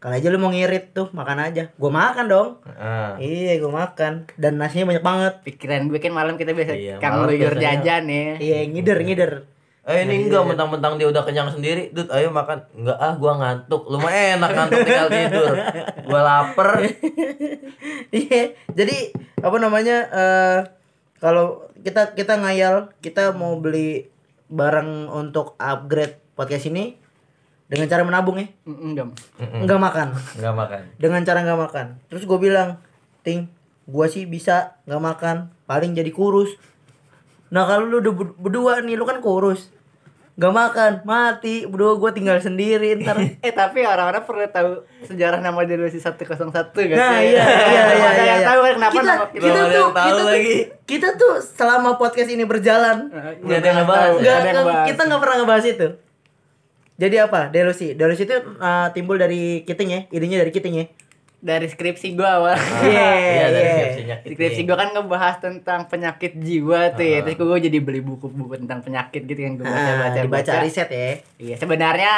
kalau 0.00 0.16
aja 0.16 0.32
lu 0.32 0.40
mau 0.40 0.48
ngirit 0.48 0.96
tuh 0.96 1.12
makan 1.12 1.38
aja 1.52 1.68
gua 1.76 1.92
makan 1.92 2.24
dong 2.26 2.48
ah 2.64 3.20
iya 3.20 3.60
gua 3.60 3.84
makan 3.84 4.26
dan 4.40 4.56
nasinya 4.56 4.96
banyak 4.96 5.04
banget 5.04 5.34
pikiran 5.44 5.92
gue 5.92 6.00
kan 6.00 6.12
malam 6.16 6.40
kita 6.40 6.56
biasa 6.56 6.72
Iya, 6.72 6.94
kang 6.98 7.28
biasanya. 7.28 7.60
jajan 7.60 8.04
ya 8.08 8.34
iya 8.40 8.58
ngider 8.64 8.98
ngider 9.04 9.32
Eh 9.80 10.04
ini 10.04 10.28
enggak 10.28 10.44
mentang-mentang 10.44 11.00
dia 11.00 11.08
udah 11.08 11.24
kenyang 11.24 11.48
sendiri, 11.48 11.88
Dut, 11.90 12.12
ayo 12.12 12.28
makan. 12.28 12.62
Enggak 12.76 13.00
ah, 13.00 13.16
gua 13.16 13.32
ngantuk. 13.40 13.88
Lu 13.88 13.96
mah 13.96 14.12
enak 14.12 14.50
ngantuk 14.52 14.84
tinggal 14.84 15.08
tidur. 15.08 15.52
Gua 16.04 16.20
lapar. 16.20 16.68
Iya, 18.12 18.52
jadi 18.76 19.14
apa 19.40 19.56
namanya 19.56 19.96
eh 20.12 20.58
kalau 21.16 21.64
kita 21.80 22.12
kita 22.12 22.36
ngayal 22.36 22.92
kita 23.00 23.32
mau 23.32 23.56
beli 23.56 24.10
barang 24.52 25.08
untuk 25.08 25.56
upgrade 25.56 26.20
podcast 26.36 26.68
ini 26.68 26.99
dengan 27.70 27.86
cara 27.86 28.02
menabung 28.02 28.34
ya, 28.34 28.50
Mm, 28.62 28.78
Enggak. 28.84 29.06
nggak 29.38 29.80
makan. 29.80 30.08
Enggak 30.34 30.54
makan. 30.56 30.80
Dengan 30.96 31.20
cara 31.22 31.38
nggak 31.40 31.60
makan. 31.60 31.86
Terus 32.04 32.22
gue 32.24 32.38
bilang, 32.40 32.82
ting, 33.20 33.46
gua 33.84 34.04
sih 34.04 34.24
bisa 34.24 34.74
nggak 34.84 34.98
makan, 35.00 35.36
paling 35.64 35.92
jadi 35.92 36.10
kurus. 36.10 36.50
Nah 37.48 37.62
kalau 37.64 37.84
lu 37.84 37.98
udah 37.98 38.12
ber- 38.12 38.36
berdua 38.36 38.72
nih, 38.80 38.94
lu 38.94 39.02
kan 39.04 39.18
kurus, 39.18 39.70
nggak 40.32 40.50
makan, 40.52 40.92
mati. 41.04 41.62
Berdua 41.64 41.94
gue 41.96 42.10
tinggal 42.12 42.38
sendiri 42.38 42.94
ntar. 42.96 43.18
Eh 43.40 43.52
tapi 43.52 43.82
orang-orang 43.82 44.22
perlu 44.24 44.42
tahu 44.48 44.70
sejarah 45.04 45.38
nama 45.38 45.62
Delusi 45.62 45.98
101 45.98 46.16
gak 46.16 46.70
sih? 46.72 46.86
Nah 46.90 47.18
iya 47.22 47.42
iya 47.42 47.44
iya 47.62 47.82
Ada 47.82 47.94
iya. 48.12 48.24
yang 48.24 48.34
iya. 48.36 48.48
tahu 48.48 48.60
kan 48.60 48.72
kenapa 48.72 48.92
kita, 48.92 49.02
nama 49.04 49.24
kita, 49.28 49.46
ada 49.46 49.62
tuh 49.62 49.70
tahu 49.70 49.90
kita 50.00 50.10
tuh 50.12 50.26
lagi. 50.26 50.56
kita 50.86 51.08
tuh 51.16 51.32
selama 51.40 51.90
podcast 51.96 52.28
ini 52.28 52.44
berjalan 52.44 52.96
Nggak 53.40 53.56
ada 53.56 53.66
yang 53.68 53.78
ngebahas. 53.80 54.10
nggak 54.16 54.34
Ada 54.36 54.48
yang 54.48 54.58
bahas. 54.64 54.86
kita 54.86 55.00
nggak 55.04 55.20
pernah 55.20 55.36
ngebahas 55.38 55.66
itu. 55.68 55.88
Jadi 57.00 57.16
apa? 57.16 57.48
Delusi. 57.48 57.94
Delusi 57.94 58.22
itu 58.22 58.36
uh, 58.54 58.88
timbul 58.90 59.16
dari 59.16 59.64
Kiting 59.64 59.88
ya, 59.88 60.00
idenya 60.08 60.36
dari 60.38 60.52
Kiting 60.52 60.76
ya. 60.76 60.86
dari 61.40 61.64
skripsi 61.64 62.12
gua 62.12 62.36
awal. 62.36 62.52
Iya, 62.84 63.08
Iya, 63.16 63.44
dari 63.48 63.64
iya. 63.64 63.72
skripsinya. 63.74 64.16
Skripsi 64.28 64.60
gua 64.62 64.76
kan 64.76 64.88
ngebahas 64.92 65.40
tentang 65.40 65.88
penyakit 65.88 66.36
jiwa 66.36 66.92
tuh 66.92 67.00
ya. 67.02 67.24
Terus 67.24 67.40
gua 67.40 67.56
jadi 67.56 67.80
beli 67.80 68.00
buku-buku 68.00 68.60
tentang 68.60 68.84
penyakit 68.84 69.24
gitu 69.24 69.40
yang 69.40 69.56
gua 69.56 69.64
Ah, 69.64 69.72
baca-baca. 69.72 70.20
dibaca 70.20 70.44
baca. 70.46 70.60
riset 70.60 70.88
ya. 70.88 71.16
Iya, 71.40 71.54
sebenarnya 71.56 72.12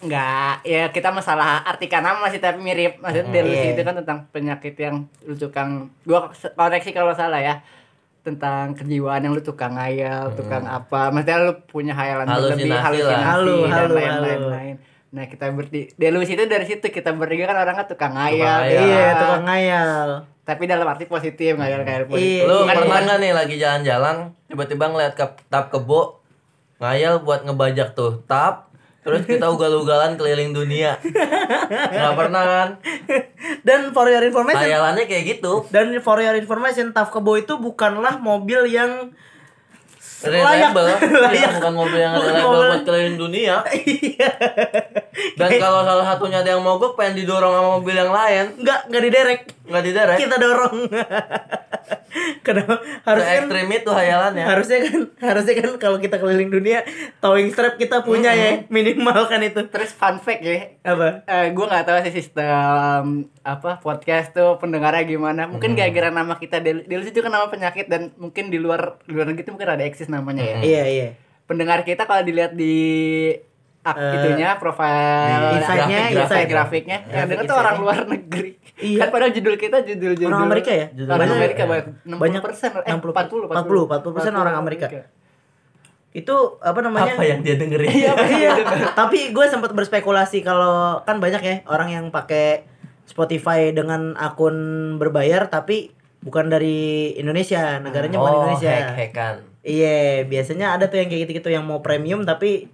enggak 0.00 0.64
ya 0.64 0.88
kita 0.90 1.08
masalah 1.10 1.60
artikan 1.62 2.00
nama 2.00 2.24
sih 2.26 2.36
tapi 2.38 2.56
mirip. 2.58 2.96
Maksudnya 2.98 3.28
delusi 3.34 3.60
Iya. 3.62 3.72
itu 3.72 3.82
kan 3.82 3.94
tentang 3.94 4.18
penyakit 4.30 4.74
yang 4.76 4.96
lu 5.22 5.34
tukang 5.34 5.70
gua 6.02 6.32
koreksi 6.32 6.90
kalau 6.90 7.12
salah 7.12 7.38
ya 7.38 7.60
tentang 8.24 8.72
kejiwaan 8.72 9.20
yang 9.20 9.36
lu 9.36 9.44
tukang 9.44 9.76
ngayal, 9.76 10.32
tukang 10.32 10.64
apa. 10.64 11.12
Maksudnya 11.12 11.44
lu 11.44 11.52
punya 11.68 11.92
hayalan 11.92 12.24
lah. 12.24 12.40
halusinasi 12.40 12.80
Halu, 12.80 13.04
dan 13.04 13.20
halu, 13.28 13.56
lain-lain. 13.68 14.10
halu. 14.10 14.48
lain. 14.48 14.76
Nah, 15.14 15.24
kita 15.30 15.46
berdi 15.54 15.92
delusi 15.94 16.34
itu 16.34 16.42
dari 16.48 16.66
situ 16.66 16.82
kita 16.90 17.14
bertiga 17.14 17.52
kan 17.52 17.62
orangnya 17.62 17.84
tukang 17.86 18.16
ngayal. 18.16 18.66
ngayal. 18.66 18.80
Iya, 18.82 18.98
ya. 18.98 19.12
tukang 19.20 19.44
ngayal. 19.46 20.08
Tapi 20.44 20.62
dalam 20.66 20.86
arti 20.88 21.04
positif, 21.06 21.52
ngayal-ngayal 21.54 22.04
positif. 22.10 22.42
Iya, 22.42 22.48
Lu 22.50 22.56
iya. 22.64 22.74
pernah 22.74 22.98
nggak 23.04 23.18
nih 23.22 23.32
lagi 23.32 23.54
jalan-jalan 23.60 24.16
tiba-tiba 24.50 24.84
ngeliat 24.90 25.14
ke 25.14 25.26
tap 25.46 25.70
kebo 25.70 26.18
ngayal 26.82 27.22
buat 27.22 27.46
ngebajak 27.46 27.94
tuh 27.94 28.24
tap 28.26 28.73
terus 29.04 29.22
kita 29.22 29.46
ugal-ugalan 29.46 30.16
keliling 30.16 30.50
dunia 30.50 30.96
nggak 31.92 32.14
pernah 32.14 32.42
kan 32.42 32.68
Dan 33.60 33.92
for 33.92 34.06
your 34.06 34.20
information, 34.20 34.60
hayalannya 34.62 35.04
kayak 35.04 35.24
gitu 35.36 35.68
dan 35.68 35.92
for 36.00 36.16
your 36.18 36.32
information, 36.34 36.90
Taf 36.90 37.08
Kebo 37.08 37.36
itu 37.36 37.56
bukanlah 37.56 38.16
mobil 38.18 38.64
yang 38.66 39.12
layak. 40.22 40.72
reliable 40.72 40.88
Layak. 41.24 41.36
ya, 41.36 41.48
bukan 41.54 41.72
mobil 41.74 41.98
yang 41.98 42.12
mobil. 42.16 42.64
buat 42.66 42.82
keliling 42.82 43.16
dunia 43.18 43.54
Iya. 43.84 44.30
dan 45.34 45.50
kalau 45.58 45.80
salah 45.82 46.04
satunya 46.06 46.40
ada 46.40 46.50
yang 46.50 46.62
mogok 46.62 46.92
pengen 46.94 47.20
didorong 47.20 47.52
sama 47.52 47.68
mobil 47.74 47.92
yang 47.94 48.08
lain 48.08 48.44
Nggak, 48.58 48.80
nggak 48.88 49.02
diderek. 49.02 49.40
Nggak 49.64 49.82
diderek 49.84 50.18
Kita 50.20 50.36
dorong. 50.36 50.76
Kenapa? 52.46 52.78
Harusnya 53.08 53.34
kan, 53.34 53.42
ekstrim 53.48 53.68
itu 53.74 53.90
hayalannya. 53.90 54.44
harusnya 54.46 54.78
kan 54.86 55.00
harusnya 55.18 55.54
kan 55.58 55.70
kalau 55.82 55.98
kita 55.98 56.16
keliling 56.22 56.46
dunia 56.48 56.86
towing 57.18 57.50
strap 57.50 57.74
kita 57.74 58.06
punya 58.06 58.30
ya 58.32 58.62
minimal 58.70 59.26
kan 59.26 59.42
itu. 59.42 59.66
Terus 59.66 59.90
fun 59.90 60.22
fact 60.22 60.40
ya, 60.46 60.78
apa? 60.86 61.26
Eh 61.26 61.50
gue 61.50 61.66
nggak 61.66 61.84
tahu 61.84 61.98
sih 62.06 62.14
sistem 62.14 63.26
apa 63.42 63.82
podcast 63.82 64.30
tuh 64.30 64.56
pendengarnya 64.62 65.04
gimana. 65.04 65.50
Mungkin 65.50 65.74
gara-gara 65.74 66.14
nama 66.14 66.38
kita 66.38 66.62
Del 66.62 66.86
Delusi 66.86 67.10
itu 67.10 67.20
kan 67.20 67.34
nama 67.34 67.50
penyakit 67.50 67.90
dan 67.90 68.14
mungkin 68.16 68.48
di 68.48 68.62
luar 68.62 69.02
di 69.04 69.12
luar 69.12 69.26
negeri 69.34 69.44
itu 69.44 69.52
mungkin 69.52 69.74
ada 69.74 69.84
eksis 69.84 70.06
namanya 70.06 70.44
ya. 70.46 70.58
iya 70.62 70.84
iya. 70.86 71.08
Pendengar 71.44 71.82
kita 71.84 72.06
kalau 72.08 72.22
dilihat 72.24 72.56
di 72.56 72.76
ak 73.84 73.94
Eh, 73.94 74.14
itunya 74.16 74.48
profile 74.56 75.28
di 75.44 75.56
insight-nya, 75.56 76.00
grafik, 76.02 76.16
insight. 76.18 76.48
grafiknya. 76.48 76.98
Yang 77.00 77.12
Grafik 77.12 77.28
denger 77.30 77.44
tuh 77.44 77.56
orang 77.58 77.76
luar 77.76 77.98
negeri. 78.06 78.50
Iya. 78.74 78.98
Kan 78.98 79.08
padahal 79.08 79.30
judul 79.30 79.54
kita 79.54 79.76
judul-judul 79.82 80.30
Orang 80.30 80.48
Amerika 80.48 80.70
ya? 80.72 80.86
Judul 80.90 81.10
Orang 81.10 81.20
Banyak- 81.22 81.38
Amerika 81.38 81.62
banyak. 81.64 81.86
60 82.02 82.18
banyak 82.18 82.40
persen, 82.42 82.70
eh 82.74 82.90
60, 82.90 83.12
40, 83.12 83.44
40, 83.46 83.84
40% 83.86 84.34
orang 84.34 84.56
Amerika. 84.56 84.86
itu 86.14 86.30
apa 86.60 86.78
namanya? 86.78 87.12
Apa 87.12 87.24
yang 87.24 87.42
dia 87.42 87.54
dengerin? 87.54 87.90
Iya 87.90 88.14
tapi 89.00 89.30
gue 89.30 89.46
sempat 89.46 89.70
berspekulasi 89.70 90.40
kalau 90.40 91.02
kan 91.02 91.18
banyak 91.18 91.42
ya 91.42 91.56
orang 91.66 91.90
yang 91.90 92.04
pakai 92.08 92.62
Spotify 93.04 93.68
dengan 93.70 94.14
akun 94.14 94.54
berbayar 94.96 95.50
tapi 95.50 95.90
bukan 96.20 96.48
dari 96.48 96.78
Indonesia. 97.12 97.76
Negaranya 97.78 98.16
bukan 98.16 98.30
oh 98.32 98.38
Indonesia. 98.46 98.72
hack-hackan. 98.86 99.34
Iya 99.60 99.98
biasanya 100.22 100.66
ada 100.72 100.86
tuh 100.86 100.98
yang 100.98 101.08
kayak 101.08 101.26
gitu-gitu 101.26 101.50
yang 101.50 101.66
mau 101.66 101.80
premium 101.80 102.22
tapi 102.22 102.70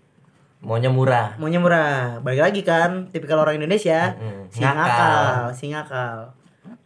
maunya 0.61 0.93
murah. 0.93 1.37
Maunya 1.41 1.61
murah. 1.61 2.21
Balik 2.21 2.41
lagi 2.45 2.61
kan 2.65 3.09
tipikal 3.11 3.41
orang 3.41 3.57
Indonesia. 3.61 4.17
Mm-mm. 4.17 4.53
si 4.53 4.61
Ngakal. 4.61 4.77
ngakal 4.77 5.43
si 5.57 5.65
ngakal 5.73 6.17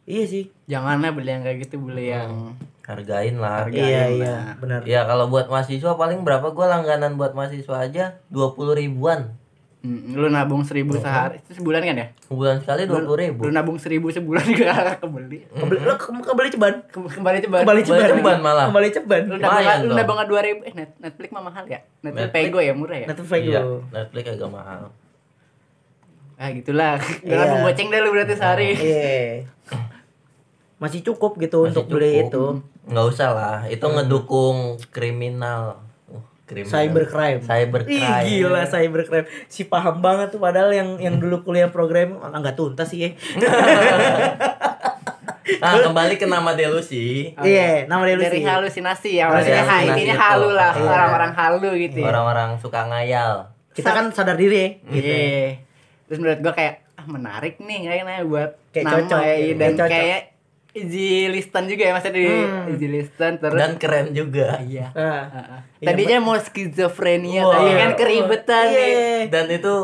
iya 0.05 0.25
sih. 0.29 0.45
Janganlah 0.69 1.17
beli 1.17 1.33
yang 1.33 1.43
kayak 1.45 1.59
gitu, 1.65 1.81
beli 1.81 2.13
yang 2.13 2.57
hargain 2.85 3.41
lah. 3.41 3.65
Hargain 3.65 3.81
iya 3.81 4.03
lah. 4.05 4.09
iya 4.13 4.37
benar. 4.61 4.81
Ya 4.85 5.01
kalau 5.09 5.33
buat 5.33 5.49
mahasiswa 5.49 5.97
paling 5.97 6.21
berapa? 6.25 6.53
Gua 6.53 6.69
langganan 6.69 7.17
buat 7.17 7.33
mahasiswa 7.33 7.89
aja 7.89 8.21
dua 8.29 8.53
puluh 8.53 8.77
ribuan 8.77 9.33
Hmm, 9.85 10.17
lu 10.17 10.27
nabung 10.27 10.65
seribu 10.65 10.97
sehari 10.97 11.37
itu 11.39 11.61
sebulan 11.61 11.85
kan 11.85 11.93
ya? 11.95 12.07
sebulan 12.25 12.57
sekali 12.59 12.89
dua 12.89 13.05
puluh 13.05 13.21
ribu 13.21 13.41
Lu 13.45 13.53
nabung 13.53 13.77
seribu 13.77 14.09
sebulan 14.09 14.41
juga 14.51 14.97
kebeli. 14.97 15.45
kebeli 15.47 15.79
lo 15.79 15.95
ke- 15.95 16.25
kebeli 16.25 16.49
ceban 16.49 16.75
Ke- 16.89 17.05
Kembali 17.11 17.39
coba. 17.43 17.57
kembali 17.61 17.81
ceban 17.83 18.09
ceban 18.11 18.39
malah. 18.41 18.65
kembali 18.67 18.89
ceban 18.91 19.23
Lu 19.27 19.37
nabung 19.37 19.85
lu 19.85 19.93
nabung 19.93 20.19
dua 20.25 20.41
ribu. 20.41 20.65
Eh 20.65 20.73
Net- 20.73 20.97
Netflix 20.97 21.29
mah 21.31 21.45
mahal 21.45 21.65
ya? 21.67 21.85
Netflix, 22.01 22.17
Netflix. 22.25 22.49
Pego 22.49 22.59
ya 22.59 22.73
murah 22.73 22.97
ya? 22.97 23.07
Netflix 23.07 23.29
Iya, 23.39 23.61
dulu. 23.61 23.77
Netflix 23.91 24.25
agak 24.27 24.51
mahal. 24.51 24.83
Ah 26.35 26.49
gitulah. 26.51 26.93
Gak 27.21 27.21
Iya. 27.23 27.37
nabung 27.39 27.61
goceng 27.63 27.89
deh 27.93 28.01
lu 28.01 28.09
berarti 28.11 28.35
sehari. 28.35 28.69
Iya. 28.73 29.45
Masih 30.77 31.01
cukup 31.03 31.37
gitu 31.39 31.61
Masih 31.61 31.69
untuk 31.71 31.85
beli 31.91 32.09
cukup. 32.11 32.25
itu. 32.27 32.45
Nggak 32.87 33.07
usah 33.07 33.29
lah, 33.31 33.59
itu 33.67 33.85
ngedukung 33.85 34.57
kriminal. 34.89 35.84
Kriminal. 36.45 36.69
Cybercrime. 36.71 37.41
Cybercrime. 37.41 38.05
Ih 38.05 38.45
gila 38.45 38.69
cybercrime. 38.69 39.27
Si 39.49 39.65
paham 39.65 40.05
banget 40.05 40.37
tuh 40.37 40.41
padahal 40.41 40.77
yang 40.77 41.01
yang 41.01 41.17
dulu 41.17 41.41
kuliah 41.41 41.73
program 41.73 42.21
ah, 42.21 42.37
nggak 42.37 42.53
tuntas 42.53 42.93
sih 42.93 43.01
ya. 43.01 43.11
Nah, 45.61 45.77
kembali 45.77 46.17
ke 46.17 46.25
nama 46.25 46.57
Delusi. 46.57 47.37
Iya, 47.37 47.85
nama 47.85 48.05
dia 48.09 48.17
Dari 48.17 48.41
halusinasi 48.41 49.21
ya, 49.21 49.29
maksudnya 49.29 49.65
ha, 49.65 49.85
itu. 49.85 50.13
halu 50.13 50.49
lah, 50.57 50.73
Iya. 50.73 50.89
orang-orang 50.89 51.33
halu 51.37 51.69
gitu 51.77 52.01
ya. 52.01 52.09
Orang-orang 52.09 52.51
suka 52.57 52.89
ngayal. 52.89 53.53
Kita 53.77 53.93
kan 53.93 54.09
sadar 54.09 54.41
diri 54.41 54.57
ya. 54.57 54.69
Gitu. 54.89 55.05
Iya. 55.05 55.45
Terus 56.09 56.19
menurut 56.21 56.41
gua 56.41 56.53
kayak 56.57 56.75
ah 56.97 57.07
menarik 57.09 57.61
nih 57.61 57.81
kayaknya 57.85 58.25
buat 58.25 58.57
Kayak 58.73 58.85
nama 58.89 58.97
cocok, 59.05 59.21
ya, 59.21 59.35
iya, 59.37 59.53
dan 59.57 59.73
cocok. 59.77 59.89
kayak 59.93 60.21
easy 60.75 61.07
listen 61.27 61.65
juga 61.65 61.83
ya 61.83 61.93
maksudnya 61.93 62.15
di 62.17 62.27
Hmm. 62.27 62.67
easy 62.69 62.87
listen 62.89 63.33
terus 63.39 63.55
Dan 63.55 63.73
keren 63.77 64.11
juga. 64.11 64.59
iya. 64.61 64.91
Ah. 64.91 65.23
Heeh. 65.25 65.59
Iya, 65.81 65.87
Tadinya 65.89 66.19
mau 66.21 66.37
skizofrenia 66.37 67.43
Wah. 67.43 67.55
tapi 67.55 67.71
kan 67.73 67.91
keribetan 67.95 68.67
Iya. 68.67 68.77
nih. 68.77 69.19
Dan 69.29 69.47
itu 69.49 69.75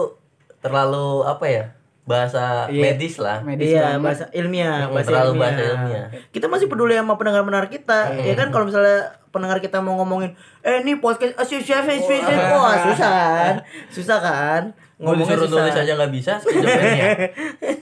terlalu 0.58 1.06
apa 1.24 1.46
ya? 1.46 1.64
Bahasa 2.02 2.66
Iya. 2.66 2.82
medis 2.84 3.14
lah. 3.16 3.38
Medis 3.40 3.70
Iya, 3.70 3.82
banget. 3.86 4.02
bahasa 4.02 4.24
ilmiah, 4.32 4.78
Hmm, 4.82 4.92
bahasa 4.92 5.06
terlalu 5.06 5.30
ilmiah. 5.30 5.42
bahasa 5.46 5.62
ilmiah. 5.64 6.06
Kita 6.28 6.46
masih 6.46 6.66
peduli 6.66 6.92
sama 6.92 7.14
pendengar-pendengar 7.14 7.68
kita. 7.68 7.98
Ya 8.18 8.34
kan 8.34 8.48
kalau 8.50 8.66
misalnya 8.66 8.98
pendengar 9.30 9.58
kita 9.58 9.78
mau 9.78 9.94
ngomongin, 9.96 10.34
"Eh, 10.60 10.82
ini 10.82 10.98
podcast 10.98 11.38
asosiasi 11.38 11.70
asosiasi." 11.96 12.34
Wah, 12.50 12.76
susah 12.84 13.10
kan? 13.12 13.54
Susah 13.88 14.18
kan? 14.18 14.62
Gue 14.96 15.14
disuruh 15.16 15.48
nulis 15.48 15.72
aja 15.72 15.92
nggak 15.94 16.12
bisa, 16.12 16.32
skizofrenia. 16.36 17.06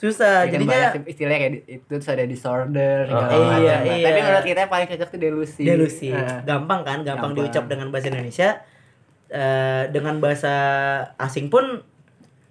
Susah. 0.00 0.42
Ya 0.42 0.48
kan 0.48 0.52
Jadinya 0.56 0.80
istilahnya 1.04 1.38
kayak 1.38 1.54
itu 1.68 1.84
terus 1.86 2.08
ada 2.08 2.24
disorder 2.24 3.04
segala 3.04 3.28
Oh, 3.28 3.44
macam. 3.44 3.60
iya, 3.60 3.76
iya. 3.86 4.06
Tapi 4.06 4.18
menurut 4.18 4.44
kita 4.46 4.58
yang 4.58 4.72
paling 4.72 4.88
cocok 4.88 5.08
tuh 5.08 5.20
delusi. 5.20 5.62
delusi. 5.62 6.08
Heeh. 6.08 6.38
Gampang 6.42 6.80
kan? 6.80 6.98
Gampang, 7.00 7.30
Gampang. 7.30 7.32
diucap 7.36 7.64
dengan 7.66 7.86
bahasa 7.88 8.08
Indonesia. 8.08 8.48
Eh, 9.28 9.82
dengan 9.88 10.14
bahasa 10.18 10.54
asing 11.16 11.46
pun 11.46 11.84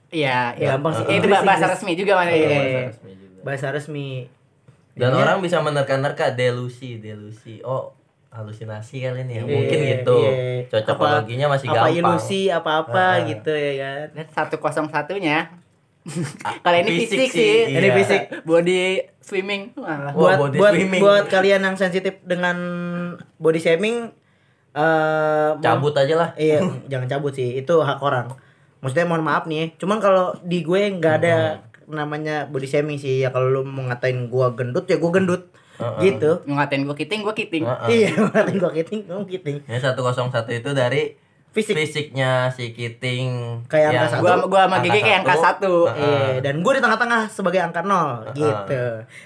Iya, 0.09 0.53
iya. 0.55 0.73
Gampang 0.73 0.93
sih. 0.95 1.05
Itu 1.07 1.13
Inggris, 1.23 1.37
bahasa 1.39 1.49
Inggris. 1.59 1.73
resmi 1.75 1.91
juga 1.93 2.13
mana 2.15 2.31
Iya. 2.31 2.37
iya. 2.39 2.81
Resmi 2.87 3.11
juga. 3.13 3.39
bahasa 3.41 3.67
resmi. 3.69 4.09
Dan 4.91 4.99
Jadinya- 5.07 5.21
orang 5.23 5.37
bisa 5.39 5.57
menerka-nerka 5.59 6.25
delusi, 6.31 6.97
delusi. 6.97 7.61
Oh, 7.61 7.93
halusinasi 8.29 8.95
kali 8.99 9.21
ini 9.23 9.33
ya. 9.35 9.41
Iya, 9.41 9.53
Mungkin 9.55 9.79
gitu. 9.87 10.17
iya. 10.19 10.65
Cocokologinya 10.67 11.47
masih 11.47 11.67
apa 11.67 11.77
gampang. 11.83 11.93
ilusi 11.95 12.41
apa-apa 12.47 13.05
Ah. 13.15 13.23
gitu 13.23 13.49
ya 13.49 13.73
kan. 13.75 14.05
Dan 14.15 14.25
satu 14.29 14.55
kosong 14.57 14.87
satunya. 14.87 15.49
Kalau 16.63 16.77
ini 16.79 16.89
Fisik 16.97 17.17
fisik, 17.19 17.31
sih, 17.31 17.53
iya. 17.67 17.77
Ini 17.77 17.89
fisik. 17.93 18.21
Body 18.41 18.79
swimming. 19.19 19.75
Wah, 19.75 20.09
buat 20.11 20.37
body 20.39 20.57
buat 20.57 20.73
swimming. 20.73 21.01
buat 21.01 21.25
kalian 21.27 21.61
yang 21.61 21.75
sensitif 21.75 22.17
dengan 22.23 22.57
body 23.35 23.59
shaming 23.59 24.09
eh 24.69 25.49
mau- 25.49 25.59
cabut 25.59 25.93
aja 25.93 26.15
lah 26.15 26.29
Iya, 26.33 26.61
jangan 26.91 27.07
cabut 27.07 27.33
sih. 27.33 27.55
Itu 27.55 27.79
hak 27.79 27.99
orang. 27.99 28.31
Maksudnya 28.79 29.05
mohon 29.05 29.21
maaf 29.21 29.43
nih. 29.45 29.75
Cuman 29.75 29.99
kalau 29.99 30.33
di 30.41 30.63
gue 30.63 30.81
nggak 30.93 31.15
ada 31.19 31.35
namanya 31.85 32.47
body 32.47 32.65
shaming 32.65 32.95
sih. 32.95 33.21
Ya 33.21 33.29
kalau 33.29 33.49
lu 33.49 33.61
mau 33.61 33.83
ngatain 33.85 34.29
gua 34.29 34.53
gendut 34.53 34.85
ya 34.85 34.97
gua 34.97 35.11
gendut. 35.11 35.51
Gitu. 35.99 36.43
ngatain 36.43 36.83
gua 36.83 36.91
kiting 36.91 37.23
gua 37.23 37.31
kiting 37.31 37.63
Heeh. 37.63 37.87
Iya, 38.03 38.11
ngatain 38.19 38.57
gua 38.57 38.67
kiting, 38.69 39.07
ngomong 39.07 39.23
kiting. 39.25 39.63
ini 39.63 39.79
101 39.79 39.95
itu 40.51 40.69
dari 40.75 41.15
Fisik. 41.61 41.75
fisiknya 41.75 42.31
si 42.49 42.71
Kiting 42.71 43.29
Kayak 43.65 43.87
angka 43.91 44.07
satu. 44.09 44.21
gua 44.21 44.33
gua 44.45 44.61
sama 44.63 44.77
Gigi 44.79 44.99
kayak 44.99 45.19
angka 45.19 45.35
satu 45.35 45.73
Iya, 45.89 46.39
dan 46.39 46.55
gue 46.59 46.71
di 46.71 46.81
tengah-tengah 46.81 47.21
sebagai 47.27 47.59
angka 47.59 47.81
nol 47.81 48.09
gitu. 48.31 48.83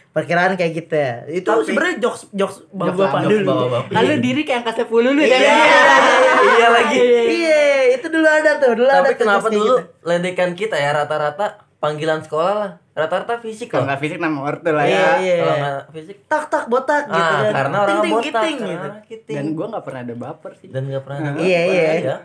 Perkiraan 0.10 0.54
kayak 0.54 0.72
gitu. 0.76 0.94
ya. 0.94 1.14
Itu 1.28 1.48
Tapi- 1.48 1.66
sebenarnya 1.66 1.96
jokes 2.00 2.22
jokes 2.32 2.58
Bang 2.70 2.92
jokes 2.92 3.10
bapak-bapak. 3.10 3.90
lalu 3.92 4.14
diri 4.20 4.42
kayak 4.42 4.60
angka 4.62 4.74
sepuluh 4.80 5.10
lu 5.10 5.22
Iya, 5.22 5.34
ya 5.34 5.58
iya 6.54 6.68
lagi 6.70 7.00
Iya, 7.00 7.62
itu 7.94 8.08
dulu 8.08 8.26
ada 8.26 8.52
tuh, 8.56 8.72
dulu 8.74 8.88
ada 8.88 9.00
tapi 9.00 9.12
tuh 9.12 9.20
kenapa 9.20 9.48
dulu 9.48 9.76
gitu. 9.76 9.78
ledekan 10.04 10.52
kita 10.54 10.76
ya 10.76 10.94
rata-rata 10.94 11.46
panggilan 11.78 12.20
sekolah 12.20 12.54
lah 12.56 12.72
rata-rata 12.94 13.36
fisik 13.38 13.68
kalau 13.68 13.86
nggak 13.86 14.00
fisik 14.00 14.18
nama 14.18 14.38
ortu 14.40 14.70
lah 14.70 14.86
Iya, 14.86 14.94
ya 14.94 15.14
iya. 15.18 15.36
kalau 15.36 15.56
nggak 15.58 15.80
fisik 15.92 16.18
tak 16.26 16.44
tak 16.46 16.64
botak 16.68 17.04
gitu 17.06 17.18
ah, 17.20 17.42
kan. 17.42 17.52
karena 17.52 17.78
orang 17.80 17.98
Ting, 17.98 18.14
botak 18.14 18.32
karena 18.32 18.54
gitu. 18.54 18.86
orang 18.86 19.04
kiting. 19.04 19.36
dan 19.36 19.46
gua 19.54 19.66
nggak 19.68 19.84
pernah 19.84 20.02
ada 20.02 20.16
baper 20.16 20.52
sih 20.54 20.68
dan 20.70 20.82
nggak 20.86 21.04
pernah 21.04 21.20
Iya, 21.36 21.62
iya. 21.66 21.86
ya. 22.00 22.16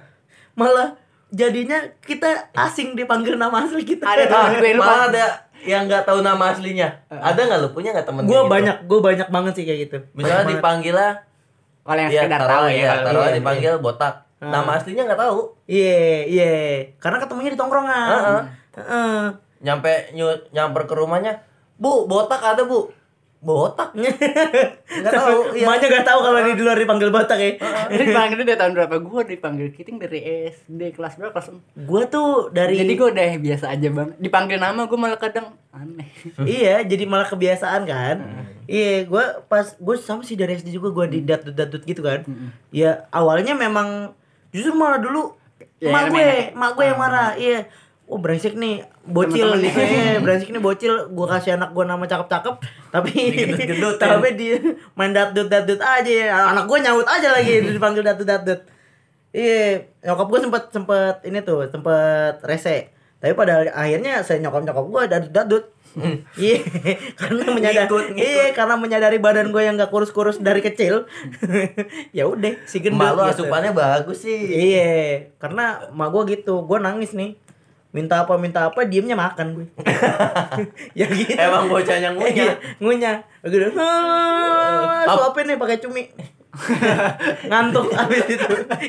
Malah 0.55 0.89
jadinya 1.29 1.79
kita 2.01 2.29
asing 2.53 2.93
dipanggil 2.93 3.35
nama 3.35 3.63
asli 3.63 3.81
kita. 3.83 4.05
ada 4.05 4.25
tuh 4.25 4.33
Ah, 4.35 4.49
gue 4.51 4.73
lupa 4.73 4.81
malah 4.83 5.05
ada 5.09 5.25
yang 5.59 5.85
nggak 5.85 6.05
tahu 6.05 6.21
nama 6.21 6.45
aslinya 6.49 6.89
ada 7.09 7.37
nggak 7.39 7.59
lu 7.59 7.69
punya 7.71 7.91
nggak 7.91 8.07
temen 8.07 8.23
gue 8.25 8.33
gitu? 8.33 8.47
banyak, 8.47 8.77
gue 8.85 9.01
banyak 9.03 9.29
banget 9.29 9.53
sih 9.55 9.65
kayak 9.65 9.81
gitu. 9.85 9.97
misalnya 10.13 10.45
Banyak 10.45 10.53
dipanggil 10.55 10.95
lah 10.95 11.13
kalau 11.83 11.99
yang 11.99 12.11
ya 12.11 12.21
sekedar 12.23 12.43
tahu 12.45 12.65
ya 12.67 12.77
ya 12.77 12.93
taruh 13.01 13.23
iya, 13.23 13.33
dipanggil 13.35 13.73
botak 13.79 14.15
nama 14.39 14.71
aslinya 14.77 15.03
nggak 15.05 15.19
tahu 15.19 15.39
Iya, 15.65 16.01
iya. 16.25 16.53
Karena 16.97 17.19
ketemunya 17.19 17.51
di 17.53 17.59
tongkrongan. 17.59 18.09
Heeh. 18.09 18.41
Heeh. 18.79 19.21
Nyampe 19.63 20.15
nyamper 20.55 20.83
ke 20.87 20.95
rumahnya 20.95 21.43
bu 21.79 22.07
botak 22.11 22.43
ada 22.43 22.67
bu. 22.67 22.91
Botak? 23.39 23.95
Nggak 24.99 25.13
tahu 25.15 25.55
iya. 25.55 25.71
Emaknya 25.71 25.87
gak 25.95 26.07
tahu 26.11 26.19
kalau 26.27 26.43
di 26.43 26.59
luar 26.59 26.75
dipanggil 26.75 27.15
botak 27.15 27.39
ya. 27.39 27.55
dipanggil 27.87 28.43
dari 28.43 28.59
tahun 28.59 28.75
berapa? 28.75 28.99
Gue 28.99 29.23
dipanggil 29.31 29.71
kiting 29.71 30.03
dari 30.03 30.51
SD 30.51 30.99
kelas 30.99 31.23
berapa? 31.23 31.39
Kelas 31.39 31.55
Gue 31.79 32.03
tuh 32.11 32.51
dari 32.51 32.83
jadi 32.83 32.99
gue 32.99 33.09
udah 33.15 33.39
biasa 33.39 33.71
aja 33.71 33.89
bang. 33.95 34.11
Dipanggil 34.19 34.59
nama 34.59 34.91
gue 34.91 34.99
malah 34.99 35.23
kadang 35.23 35.55
aneh. 35.71 36.11
Iya, 36.59 36.83
jadi 36.83 37.07
malah 37.07 37.31
kebiasaan 37.31 37.87
kan. 37.87 38.17
Iya, 38.67 39.07
gue 39.07 39.25
pas 39.47 39.71
gue 39.71 39.97
sama 40.03 40.27
sih 40.27 40.35
dari 40.35 40.59
SD 40.59 40.75
juga 40.75 40.91
gue 40.91 41.07
di 41.07 41.19
datut 41.23 41.55
datut 41.55 41.87
gitu 41.87 42.03
kan. 42.03 42.27
Ya 42.75 43.07
awalnya 43.15 43.55
memang 43.55 44.19
justru 44.51 44.75
malah 44.75 44.99
dulu 44.99 45.39
Ya, 45.79 45.95
mak 45.95 46.11
gue, 46.11 46.59
mak 46.59 46.75
gue 46.75 46.85
yang 46.91 46.99
marah. 46.99 47.39
Iya. 47.39 47.71
Oh 48.09 48.17
brengsek 48.17 48.57
nih 48.57 48.81
bocil 49.05 49.53
gitu 49.61 49.77
nih. 49.77 50.17
ya 50.17 50.21
brengsek 50.25 50.49
nih 50.49 50.63
bocil 50.65 51.13
gue 51.13 51.27
kasih 51.29 51.61
anak 51.61 51.77
gue 51.77 51.85
nama 51.85 52.01
cakep-cakep 52.03 52.55
tapi 52.89 53.13
Digendut-gendutin. 53.13 54.01
tapi 54.01 54.29
dia 54.33 54.57
main 54.97 55.13
datut 55.13 55.45
datut 55.47 55.77
aja 55.77 56.09
ya. 56.09 56.33
anak 56.49 56.65
gue 56.65 56.79
nyaut 56.81 57.05
aja 57.05 57.37
lagi 57.37 57.61
dipanggil 57.77 58.01
datut 58.01 58.25
datut 58.25 58.65
iya 59.29 59.85
nyokap 60.01 60.25
gue 60.25 60.41
sempet 60.41 60.63
sempet 60.73 61.17
ini 61.23 61.45
tuh 61.45 61.69
sempet 61.69 62.41
rese 62.41 62.89
tapi 63.19 63.37
pada 63.37 63.69
akhirnya 63.77 64.25
saya 64.25 64.41
nyokap 64.41 64.65
nyokap 64.65 64.85
gue 64.89 65.03
datut 65.05 65.33
datut 65.37 65.65
iya 66.41 66.65
karena 67.13 67.45
menyadari 67.51 67.89
iya 68.17 68.47
karena 68.57 68.75
menyadari 68.77 69.19
badan 69.19 69.53
gue 69.53 69.61
yang 69.61 69.77
gak 69.77 69.91
kurus 69.91 70.13
kurus 70.13 70.41
dari 70.41 70.65
kecil 70.65 71.05
ya 72.17 72.25
udah 72.25 72.57
si 72.65 72.81
gendut 72.81 73.05
malu 73.05 73.29
gitu. 73.29 73.45
asupannya 73.45 73.77
bagus 73.77 74.25
sih 74.25 74.39
Iya, 74.49 75.29
karena 75.37 75.93
emak 75.93 76.09
gue 76.09 76.23
gitu, 76.39 76.65
gue 76.65 76.79
nangis 76.79 77.13
nih. 77.13 77.37
Minta 77.89 78.21
apa 78.21 78.37
minta 78.37 78.65
apa 78.65 78.83
diemnya 78.83 79.15
makan 79.15 79.47
gue. 79.55 79.67
ya 80.99 81.07
gitu. 81.09 81.35
emang 81.35 81.67
bocahnya 81.67 82.13
ngunyah 82.13 82.45
Iya, 82.45 82.55
ngunyah. 82.79 83.17
Gitu. 83.43 83.65
"Ah, 83.75 85.03
Suapin 85.09 85.45
nih 85.45 85.57
pakai 85.57 85.79
cumi. 85.79 86.03
ngantuk 87.49 87.87
abis 87.91 88.23
itu. 88.29 88.47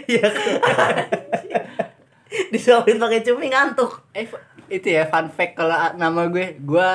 Iya. 0.09 0.27
Disuapin 2.51 2.97
pakai 2.97 3.21
cumi 3.21 3.47
ngantuk. 3.47 4.03
eh 4.11 4.25
itu 4.69 4.87
ya 4.87 5.05
fun 5.05 5.29
fact 5.29 5.55
kalau 5.55 5.75
nama 5.95 6.27
gue 6.27 6.59
gue 6.59 6.87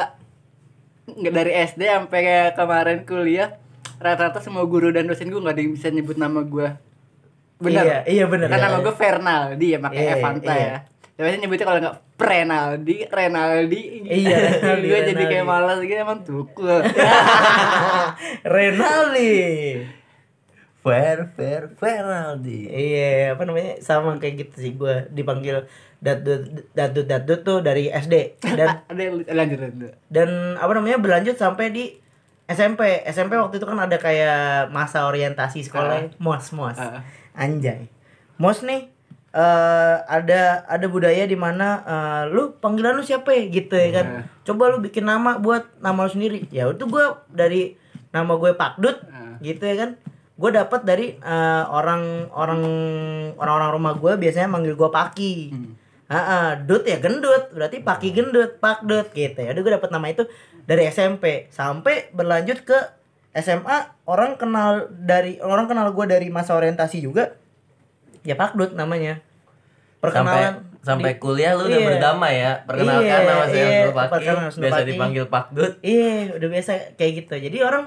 nggak 1.07 1.33
dari 1.33 1.53
SD 1.65 1.81
sampai 1.85 2.19
kayak 2.23 2.49
kemarin 2.55 2.99
kuliah 3.03 3.49
rata-rata 3.97 4.39
semua 4.39 4.65
guru 4.65 4.89
dan 4.89 5.05
dosen 5.05 5.27
gue 5.27 5.37
nggak 5.37 5.51
ada 5.51 5.61
yang 5.61 5.73
bisa 5.73 5.89
nyebut 5.89 6.15
nama 6.15 6.41
gue 6.41 6.69
benar 7.57 7.83
Iya, 7.83 7.99
iya 8.07 8.25
benar. 8.25 8.47
kan 8.47 8.61
nama 8.61 8.77
gue 8.79 8.91
Fernaldi 8.91 9.67
ya 9.69 9.77
pakai 9.81 10.01
Iya, 10.01 10.13
Evanta 10.15 10.53
iya. 10.53 10.65
ya 10.65 10.77
Biasanya 11.15 11.39
nyebutnya 11.41 11.62
kalau 11.65 11.81
nggak 11.81 11.99
Prenaldi, 12.15 12.97
Renaldi. 13.07 13.83
Iya, 14.03 14.37
Renaldi, 14.61 14.83
Gue 14.85 14.99
jadi 15.01 15.12
Renaldi. 15.15 15.31
kayak 15.31 15.47
malas 15.47 15.79
gitu 15.79 15.95
emang 15.97 16.21
tukul. 16.23 16.79
Renaldi. 18.45 19.35
fair 20.85 21.33
fair 21.33 21.73
Feraldi 21.73 22.69
Iya, 22.69 23.33
apa 23.33 23.43
namanya? 23.43 23.81
Sama 23.81 24.19
kayak 24.19 24.35
gitu 24.39 24.55
sih 24.59 24.73
gue 24.75 25.09
dipanggil 25.11 25.65
datut 25.97 26.45
datut 26.71 27.09
datut 27.09 27.41
tuh 27.41 27.59
dari 27.59 27.89
SD 27.89 28.37
dan 28.45 28.85
lanjut 29.33 29.57
lanjut. 29.57 29.93
dan 30.07 30.29
apa 30.55 30.73
namanya? 30.75 31.01
Berlanjut 31.01 31.35
sampai 31.35 31.73
di 31.73 31.85
SMP 32.45 33.01
SMP 33.09 33.41
waktu 33.41 33.57
itu 33.57 33.65
kan 33.65 33.81
ada 33.81 33.97
kayak 33.97 34.69
masa 34.69 35.09
orientasi 35.09 35.65
sekolah 35.65 36.12
mos 36.19 36.53
mos. 36.53 36.77
Ah. 36.77 37.01
anjay. 37.33 37.89
Mos 38.37 38.61
nih 38.61 38.93
eh 39.35 39.95
ada 40.07 40.62
ada 40.70 40.87
budaya 40.87 41.26
di 41.26 41.35
mana 41.35 41.82
eh, 41.82 42.22
lu 42.30 42.55
panggilan 42.62 42.95
lu 42.95 43.03
siapa 43.03 43.35
ya? 43.35 43.51
Gitu 43.51 43.74
ya 43.74 43.91
kan. 43.91 44.07
Ah. 44.07 44.24
coba 44.47 44.70
lu 44.70 44.78
bikin 44.78 45.03
nama 45.03 45.43
buat 45.43 45.66
nama 45.82 46.07
lu 46.07 46.11
sendiri. 46.14 46.47
Ya 46.55 46.70
itu 46.70 46.87
gua 46.87 47.26
dari 47.26 47.74
nama 48.14 48.39
gue 48.39 48.55
Pakdut 48.55 49.03
Ah. 49.11 49.35
gitu 49.43 49.66
ya 49.66 49.74
kan. 49.74 49.91
Gue 50.35 50.51
dapat 50.55 50.87
dari 50.87 51.18
eh, 51.18 51.64
orang 51.66 52.30
orang 52.30 52.62
orang-orang 53.35 53.70
rumah 53.74 53.93
gue 53.99 54.12
biasanya 54.14 54.47
manggil 54.47 54.78
gue 54.78 54.91
Paki. 54.91 55.35
Ah, 56.05 56.55
dut 56.61 56.85
ya 56.87 57.01
gendut, 57.01 57.51
berarti 57.51 57.80
paki 57.80 58.12
gendut, 58.14 58.61
pakdut 58.61 59.11
gitu 59.16 59.41
ya. 59.41 59.51
Udah 59.51 59.62
gue 59.66 59.72
dapet 59.72 59.91
nama 59.91 60.07
itu 60.07 60.22
dari 60.62 60.87
SMP 60.87 61.49
sampai 61.51 62.12
berlanjut 62.14 62.62
ke 62.62 62.76
SMA 63.35 64.05
orang 64.07 64.39
kenal 64.39 64.87
dari 64.95 65.43
orang 65.43 65.66
kenal 65.66 65.91
gue 65.91 66.07
dari 66.07 66.28
masa 66.30 66.55
orientasi 66.55 67.03
juga 67.03 67.35
ya 68.25 68.35
pakdut 68.35 68.72
namanya 68.72 69.20
sampai 70.01 70.03
perkenalan 70.03 70.55
sampai 70.81 71.12
di- 71.12 71.20
kuliah 71.20 71.53
lu 71.53 71.64
udah 71.64 71.77
Iya. 71.77 71.89
berdamai 71.89 72.35
ya 72.37 72.53
perkenalkan 72.62 73.05
Iya, 73.05 73.18
nama 73.22 73.45
saya 73.47 73.57
iya, 73.57 73.81
Abdul 73.89 74.61
biasa 74.61 74.81
dipanggil 74.85 75.25
Pak 75.27 75.45
Dut 75.51 75.72
iya 75.81 76.33
udah 76.33 76.49
biasa 76.51 76.70
kayak 76.97 77.12
gitu 77.20 77.35
jadi 77.39 77.59
orang 77.62 77.85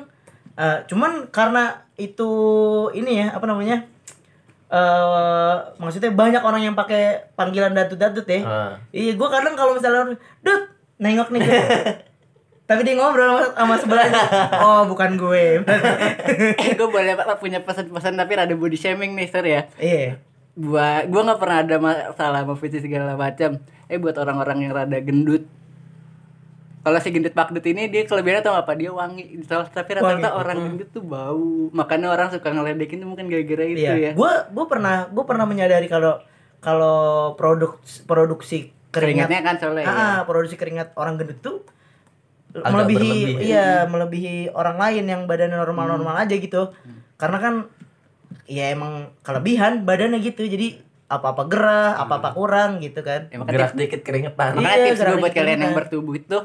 eh, 0.53 0.77
cuman 0.87 1.29
karena 1.29 1.63
itu 1.95 2.29
ini 2.91 3.21
ya 3.21 3.33
apa 3.33 3.45
namanya 3.45 3.85
eh 4.67 5.55
maksudnya 5.77 6.11
banyak 6.11 6.43
orang 6.43 6.61
yang 6.61 6.75
pakai 6.75 7.31
panggilan 7.33 7.71
datut-datut 7.71 8.25
ya 8.25 8.41
Ah. 8.43 8.71
Iya, 8.89 9.15
gua 9.15 9.31
kadang 9.31 9.55
kalau 9.55 9.73
misalnya 9.73 10.03
orang, 10.03 10.11
Dut, 10.41 10.61
nengok 10.97 11.31
nih. 11.31 11.39
Tapi 12.67 12.83
dia 12.83 12.99
ngobrol 12.99 13.31
sama, 13.31 13.47
sama 13.55 13.75
sebelahnya. 13.79 14.23
Oh, 14.59 14.83
bukan 14.83 15.15
gue. 15.15 15.63
Eh 16.59 16.75
gue 16.75 16.83
boleh 16.85 17.15
Pak, 17.15 17.39
punya 17.39 17.63
pesan-pesan 17.63 18.19
tapi 18.19 18.35
rada 18.35 18.51
body 18.51 18.75
shaming 18.75 19.15
nih 19.15 19.31
Sir 19.31 19.45
ya 19.45 19.61
iya. 19.79 20.19
Buat 20.57 21.05
gue 21.05 21.21
nggak 21.21 21.37
pernah 21.37 21.57
ada 21.61 21.75
masalah 21.77 22.41
sama 22.41 22.55
fisik 22.57 22.81
segala 22.81 23.13
macam. 23.13 23.61
Eh 23.85 24.01
buat 24.01 24.17
orang-orang 24.17 24.65
yang 24.65 24.73
rada 24.73 24.97
gendut. 24.97 25.45
Kalau 26.81 26.97
si 26.97 27.11
gendut 27.11 27.35
pakdut 27.35 27.61
ini 27.67 27.91
dia 27.91 28.07
kelebihannya 28.07 28.41
tau 28.41 28.55
apa? 28.55 28.71
Dia 28.73 28.89
wangi. 28.89 29.43
Tapi 29.43 29.89
rata-rata 29.93 30.33
orang 30.33 30.57
gendut 30.71 30.89
tuh 30.89 31.03
bau. 31.03 31.69
Makanya 31.69 32.09
orang 32.09 32.31
suka 32.31 32.49
ngeledekin 32.49 32.97
tuh 32.97 33.07
mungkin 33.07 33.27
gara-gara 33.27 33.65
itu 33.65 33.83
Iya. 33.83 33.93
ya. 33.95 34.11
Gua 34.15 34.47
gua 34.49 34.65
pernah 34.65 35.05
gua 35.07 35.23
pernah 35.23 35.45
menyadari 35.45 35.85
kalau 35.85 36.17
kalau 36.57 36.97
produk 37.37 37.77
produksi 38.07 38.71
keringat 38.89 39.29
keringatnya 39.29 39.39
kan 39.45 39.55
soalnya 39.61 39.83
ya. 39.83 39.93
ah, 39.93 40.19
produksi 40.23 40.55
keringat 40.55 40.95
orang 40.95 41.19
gendut 41.21 41.37
tuh 41.37 41.61
Agak 42.55 42.71
melebihi 42.73 42.97
berlebih. 43.35 43.45
iya 43.45 43.67
melebihi 43.85 44.35
orang 44.49 44.77
lain 44.79 45.05
yang 45.05 45.21
badannya 45.29 45.59
normal-normal 45.59 46.15
aja 46.17 46.33
gitu. 46.33 46.71
Karena 47.19 47.37
kan 47.37 47.53
ya 48.47 48.71
emang 48.71 49.11
kelebihan 49.21 49.83
badannya 49.83 50.19
gitu. 50.19 50.41
Jadi 50.41 50.79
apa-apa 51.07 51.43
gerah, 51.45 51.95
apa-apa 51.97 52.33
kurang 52.33 52.79
gitu 52.79 52.99
kan. 52.99 53.27
Makanya 53.29 53.47
gerak 53.47 53.71
dikit 53.73 54.01
keringetan 54.01 54.49
Iya, 54.53 54.59
Makanya 54.59 54.85
tips 54.85 54.99
gue 55.01 55.17
buat 55.17 55.33
kalian 55.33 55.59
yang 55.61 55.75
bertubuh 55.75 56.15
itu 56.15 56.37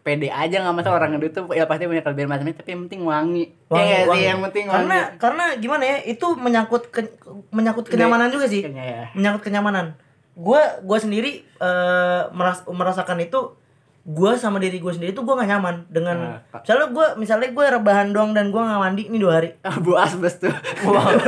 pede 0.00 0.30
aja 0.30 0.62
nggak 0.62 0.70
masalah 0.72 1.02
orang 1.02 1.18
gendut 1.18 1.34
tuh 1.34 1.50
ya 1.50 1.66
pasti 1.66 1.82
punya 1.82 1.98
kelebihan 1.98 2.30
macamnya 2.30 2.54
tapi 2.54 2.70
yang 2.70 2.86
penting 2.86 3.02
wangi. 3.02 3.44
Wangi, 3.66 3.82
ya 3.82 3.96
nggak 3.96 3.98
sih 3.98 4.10
wangi. 4.14 4.22
yang 4.22 4.40
penting 4.40 4.64
wangi. 4.64 4.76
karena 4.78 4.98
karena 5.18 5.44
gimana 5.58 5.82
ya 5.84 5.96
itu 6.06 6.26
menyangkut 6.32 6.82
ke- 6.88 7.14
menyangkut 7.50 7.90
kenyamanan 7.90 8.30
juga 8.30 8.46
sih 8.46 8.62
ya. 8.62 9.10
menyangkut 9.12 9.42
kenyamanan 9.42 9.98
gue 10.32 10.62
gue 10.80 10.98
sendiri 11.00 11.32
eh, 11.42 12.22
meras- 12.30 12.62
merasakan 12.64 13.18
itu 13.18 13.58
gue 14.06 14.32
sama 14.38 14.62
diri 14.62 14.78
gue 14.78 14.92
sendiri 14.94 15.10
tuh 15.10 15.26
gue 15.26 15.34
gak 15.34 15.50
nyaman 15.50 15.82
dengan 15.90 16.38
Ah, 16.54 16.62
misalnya 16.62 16.86
gue 16.94 17.06
misalnya 17.18 17.48
gue 17.50 17.64
rebahan 17.74 18.14
doang 18.14 18.30
dan 18.30 18.54
gue 18.54 18.62
gak 18.62 18.78
mandi 18.78 19.10
ini 19.10 19.18
dua 19.18 19.42
hari. 19.42 19.58
Bu 19.84 19.98
asbes 19.98 20.38
tuh. 20.38 20.54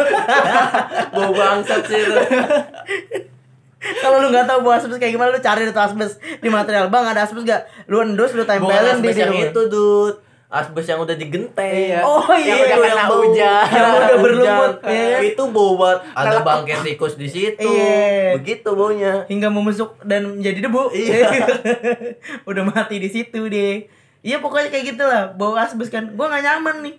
Bau 1.14 1.31
bangsat 1.35 1.83
sih 1.91 2.03
kalau 3.79 4.18
lu 4.18 4.35
nggak 4.35 4.47
tahu 4.51 4.66
buah 4.66 4.83
asbes 4.83 4.99
kayak 4.99 5.14
gimana 5.14 5.31
lu 5.31 5.39
cari 5.39 5.62
itu 5.62 5.74
asbes 5.74 6.18
di 6.18 6.49
material. 6.51 6.91
Bang 6.91 7.07
ada 7.07 7.26
asbes 7.26 7.47
gak 7.47 7.66
lu 7.87 8.03
endus 8.03 8.35
lu 8.35 8.43
tempelin 8.43 8.99
di 8.99 9.11
yang 9.14 9.35
itu, 9.35 9.61
Dut. 9.70 10.28
Asbes 10.49 10.85
yang 10.85 10.97
udah 10.99 11.13
digenteng. 11.13 11.69
Iya. 11.69 12.01
Oh, 12.01 12.25
iya, 12.33 12.57
Yang 12.65 12.81
udah 12.81 12.89
yang 12.89 13.05
bau- 13.05 13.21
hujan. 13.23 13.65
yang 13.69 13.93
udah 13.93 14.17
berlumut, 14.19 14.75
Hujan. 14.79 14.89
iya. 14.91 15.19
Itu 15.23 15.43
bau 15.49 15.73
banget. 15.75 15.99
Ada 16.11 16.37
bangkai 16.41 16.77
tikus 16.83 17.15
di 17.15 17.29
situ. 17.29 17.69
Iya. 17.69 18.33
Begitu 18.35 18.69
baunya. 18.71 19.13
hingga 19.25 19.49
membusuk 19.49 20.01
dan 20.03 20.35
menjadi 20.35 20.65
debu 20.65 20.89
Iya. 20.89 21.29
udah 22.49 22.65
mati 22.65 22.97
di 22.97 23.09
situ 23.09 23.45
deh 23.47 23.85
iya 24.19 24.39
pokoknya 24.39 24.69
kayak 24.69 24.85
gitu 24.89 25.05
lah 25.05 25.31
bau 25.31 25.55
asbes 25.55 25.89
kan 25.89 26.09
gue 26.09 26.27
nggak 26.27 26.43
nyaman 26.43 26.77
nih 26.83 26.95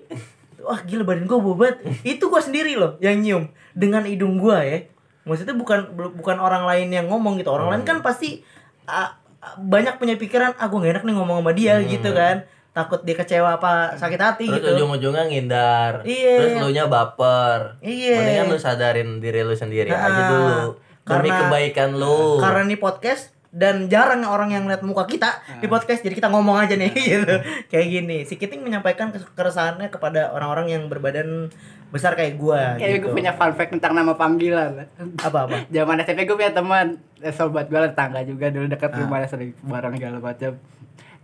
wah 0.60 0.80
gila 0.80 1.04
badan 1.04 1.26
gue 1.26 1.36
bau 1.38 1.52
banget 1.54 1.78
itu 2.04 2.24
gue 2.24 2.42
sendiri 2.42 2.74
loh 2.74 2.96
yang 3.00 3.18
nyium 3.18 3.44
dengan 3.74 4.04
hidung 4.04 4.38
gue 4.38 4.56
ya 4.58 4.78
maksudnya 5.24 5.52
bukan 5.52 5.90
bukan 6.14 6.38
orang 6.38 6.64
lain 6.64 6.88
yang 6.90 7.06
ngomong 7.06 7.36
gitu 7.36 7.50
orang 7.50 7.70
lain 7.70 7.84
kan 7.84 8.00
pasti 8.00 8.40
ah, 8.86 9.20
banyak 9.58 9.98
punya 9.98 10.16
pikiran 10.16 10.56
ah 10.56 10.66
gue 10.66 10.80
gak 10.80 10.94
enak 10.94 11.04
nih 11.04 11.14
ngomong 11.14 11.38
sama 11.40 11.52
dia 11.52 11.76
gitu 11.84 12.10
kan 12.10 12.48
takut 12.80 13.00
dia 13.02 13.14
kecewa 13.14 13.50
apa 13.54 13.72
sakit 13.94 14.16
hati 14.18 14.46
Terus 14.46 14.58
gitu 14.58 14.68
ujung-ujungnya 14.78 15.24
ngindar. 15.26 15.94
Iya. 16.02 16.36
Terus 16.38 16.54
lu 16.58 16.70
nya 16.72 16.86
baper. 16.86 17.76
Iya. 17.80 18.16
Mendingan 18.18 18.46
lu 18.48 18.58
sadarin 18.58 19.10
diri 19.18 19.42
lu 19.42 19.54
sendiri 19.54 19.90
aja 19.90 20.08
Nah, 20.08 20.28
dulu. 20.28 20.60
Demi 21.02 21.28
karena- 21.28 21.40
kebaikan 21.44 21.90
lu. 21.94 22.38
karena 22.38 22.62
ini 22.64 22.78
podcast 22.78 23.24
dan 23.50 23.90
jarang 23.90 24.22
orang 24.24 24.54
yang 24.54 24.64
lihat 24.64 24.80
muka 24.80 25.04
kita 25.04 25.26
di 25.58 25.66
podcast 25.66 26.00
jadi 26.00 26.14
kita 26.14 26.30
ngomong 26.30 26.54
aja 26.56 26.78
nih 26.78 26.94
gitu 26.94 27.34
kayak 27.66 27.88
gini 27.90 28.18
si 28.22 28.38
Kiting 28.38 28.62
menyampaikan 28.62 29.10
keresahannya 29.10 29.90
kepada 29.90 30.30
orang-orang 30.30 30.70
yang 30.70 30.84
berbadan 30.86 31.50
besar 31.90 32.14
kayak 32.14 32.38
gua 32.38 32.78
Kayak 32.78 33.02
gitu 33.02 33.10
gue 33.10 33.18
punya 33.18 33.34
fun 33.34 33.50
fact 33.52 33.74
tentang 33.74 33.98
nama 33.98 34.14
panggilan. 34.14 34.86
apa 35.18 35.40
apa 35.44 35.66
Zaman 35.68 35.98
SMP 36.00 36.24
gue 36.24 36.38
punya 36.38 36.54
teman, 36.54 36.88
eh, 37.18 37.34
sobat 37.34 37.66
gue 37.66 37.80
tetangga 37.82 38.22
juga 38.22 38.54
dulu 38.54 38.70
dekat 38.70 38.94
Ah. 38.94 39.02
rumahnya 39.02 39.26
sering 39.26 39.58
bareng 39.60 39.98
segala 39.98 40.18
macam. 40.22 40.54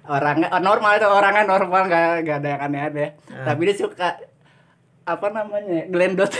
Orangnya 0.06 0.47
oh, 0.49 0.62
normal 0.62 0.91
itu 0.95 1.08
orangnya 1.08 1.43
normal 1.43 1.82
gak, 1.86 2.24
gak 2.24 2.38
ada 2.39 2.49
yang 2.53 2.62
aneh-aneh. 2.64 3.10
Ah. 3.28 3.45
Tapi 3.47 3.62
dia 3.66 3.76
suka 3.76 4.10
apa 5.06 5.28
namanya 5.30 5.86
glendot 5.86 6.34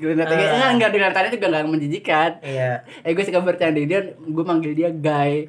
glendot 0.00 0.24
Ah. 0.32 0.40
enggak 0.40 0.70
enggak 0.72 0.90
dengan 0.96 1.12
tadi 1.12 1.28
juga 1.28 1.52
nggak 1.52 1.68
menjijikan 1.68 2.40
iya 2.40 2.80
eh 3.04 3.12
gue 3.12 3.20
suka 3.20 3.44
bercanda 3.44 3.76
dia 3.76 4.00
gue 4.16 4.44
manggil 4.48 4.72
dia 4.72 4.88
guy 4.88 5.44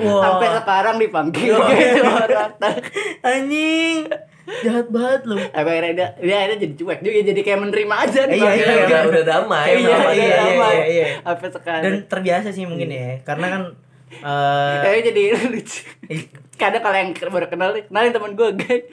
Wah. 0.00 0.24
sampai 0.24 0.48
sekarang 0.56 0.96
dipanggil 0.96 1.52
Wah. 1.52 1.68
gitu 1.68 2.00
orang 2.00 2.52
anjing 3.28 4.08
jahat 4.64 4.88
banget 4.88 5.20
lu 5.28 5.36
Tapi 5.36 5.68
akhirnya 5.68 5.92
dia, 5.92 6.08
dia 6.16 6.36
akhirnya 6.40 6.58
jadi 6.64 6.74
cuek 6.80 6.98
juga 7.04 7.18
jadi 7.28 7.40
kayak 7.44 7.60
menerima 7.60 7.94
aja 8.00 8.20
Iya, 8.20 8.30
dipanggil 8.32 8.64
iya, 8.64 8.72
guy. 8.72 8.82
udah, 8.88 9.00
udah 9.12 9.24
damai. 9.28 9.66
Iya, 9.68 9.76
iya, 9.76 9.92
iya, 9.92 10.16
iya, 10.16 10.36
damai. 10.40 10.72
iya, 10.72 10.84
iya. 10.88 11.06
Sampai 11.20 11.48
sekarang. 11.52 11.82
dan 11.84 11.94
terbiasa 12.08 12.48
sih 12.50 12.64
mungkin 12.64 12.88
ya 12.88 13.20
karena 13.22 13.46
kan 13.48 13.62
eh 14.12 14.76
Tapi 14.80 14.98
jadi 15.04 15.22
lucu. 15.44 15.82
Kadang 16.62 16.78
kalau 16.80 16.96
yang 16.96 17.10
baru 17.12 17.46
kenal 17.46 17.70
nih, 17.72 17.84
kenalin 17.84 18.12
temen 18.12 18.32
gue 18.32 18.48
guy. 18.54 18.78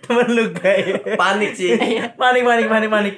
Temen 0.00 0.26
lu 0.28 0.50
guys 0.52 0.90
Panik 1.14 1.54
sih. 1.54 1.70
panik 2.12 2.42
panik 2.42 2.66
panik 2.66 2.88
panik 2.88 3.14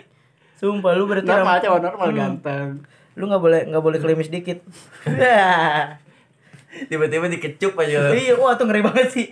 sumpah 0.53 0.93
lu 0.93 1.05
berarti 1.05 1.25
normal 1.25 1.57
cowok 1.57 1.81
normal 1.81 2.07
Hmm. 2.07 2.19
ganteng. 2.19 2.69
lu 3.13 3.25
nggak 3.25 3.41
boleh 3.41 3.61
nggak 3.65 3.81
boleh 3.81 3.97
klimis 3.97 4.29
dikit 4.29 4.61
Tiba-tiba 6.91 7.27
dikecup 7.27 7.75
aja 7.77 8.13
iya 8.13 8.37
wah 8.37 8.53
tuh 8.55 8.65
ngeri 8.65 8.81
banget 8.83 9.09
sih 9.09 9.27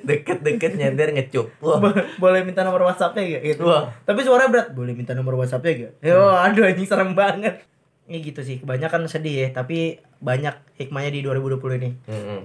Deket-deket 0.00 0.74
nyender 0.74 1.12
ngecup. 1.12 1.54
Wah. 1.60 1.76
Bo- 1.76 1.92
boleh 2.18 2.40
minta 2.40 2.64
nomor 2.64 2.82
WhatsApp-nya 2.84 3.36
gak 3.36 3.42
gitu. 3.44 3.62
Wah. 3.62 3.92
Tapi 4.00 4.24
suara 4.24 4.48
berat. 4.48 4.72
Boleh 4.72 4.90
minta 4.90 5.12
nomor 5.12 5.36
WhatsApp-nya 5.36 5.72
gak? 5.76 5.92
Yo, 6.00 6.24
aduh 6.24 6.64
anjing 6.64 6.88
serem 6.88 7.12
banget. 7.12 7.60
Ini 8.04 8.16
gitu 8.22 8.40
sih, 8.40 8.58
kebanyakan 8.58 9.04
sedih 9.06 9.44
ya, 9.44 9.48
tapi 9.52 10.00
banyak 10.24 10.56
hikmahnya 10.80 11.12
di 11.12 11.20
2020 11.20 11.80
ini. 11.84 11.90
Mm-mm. 12.08 12.40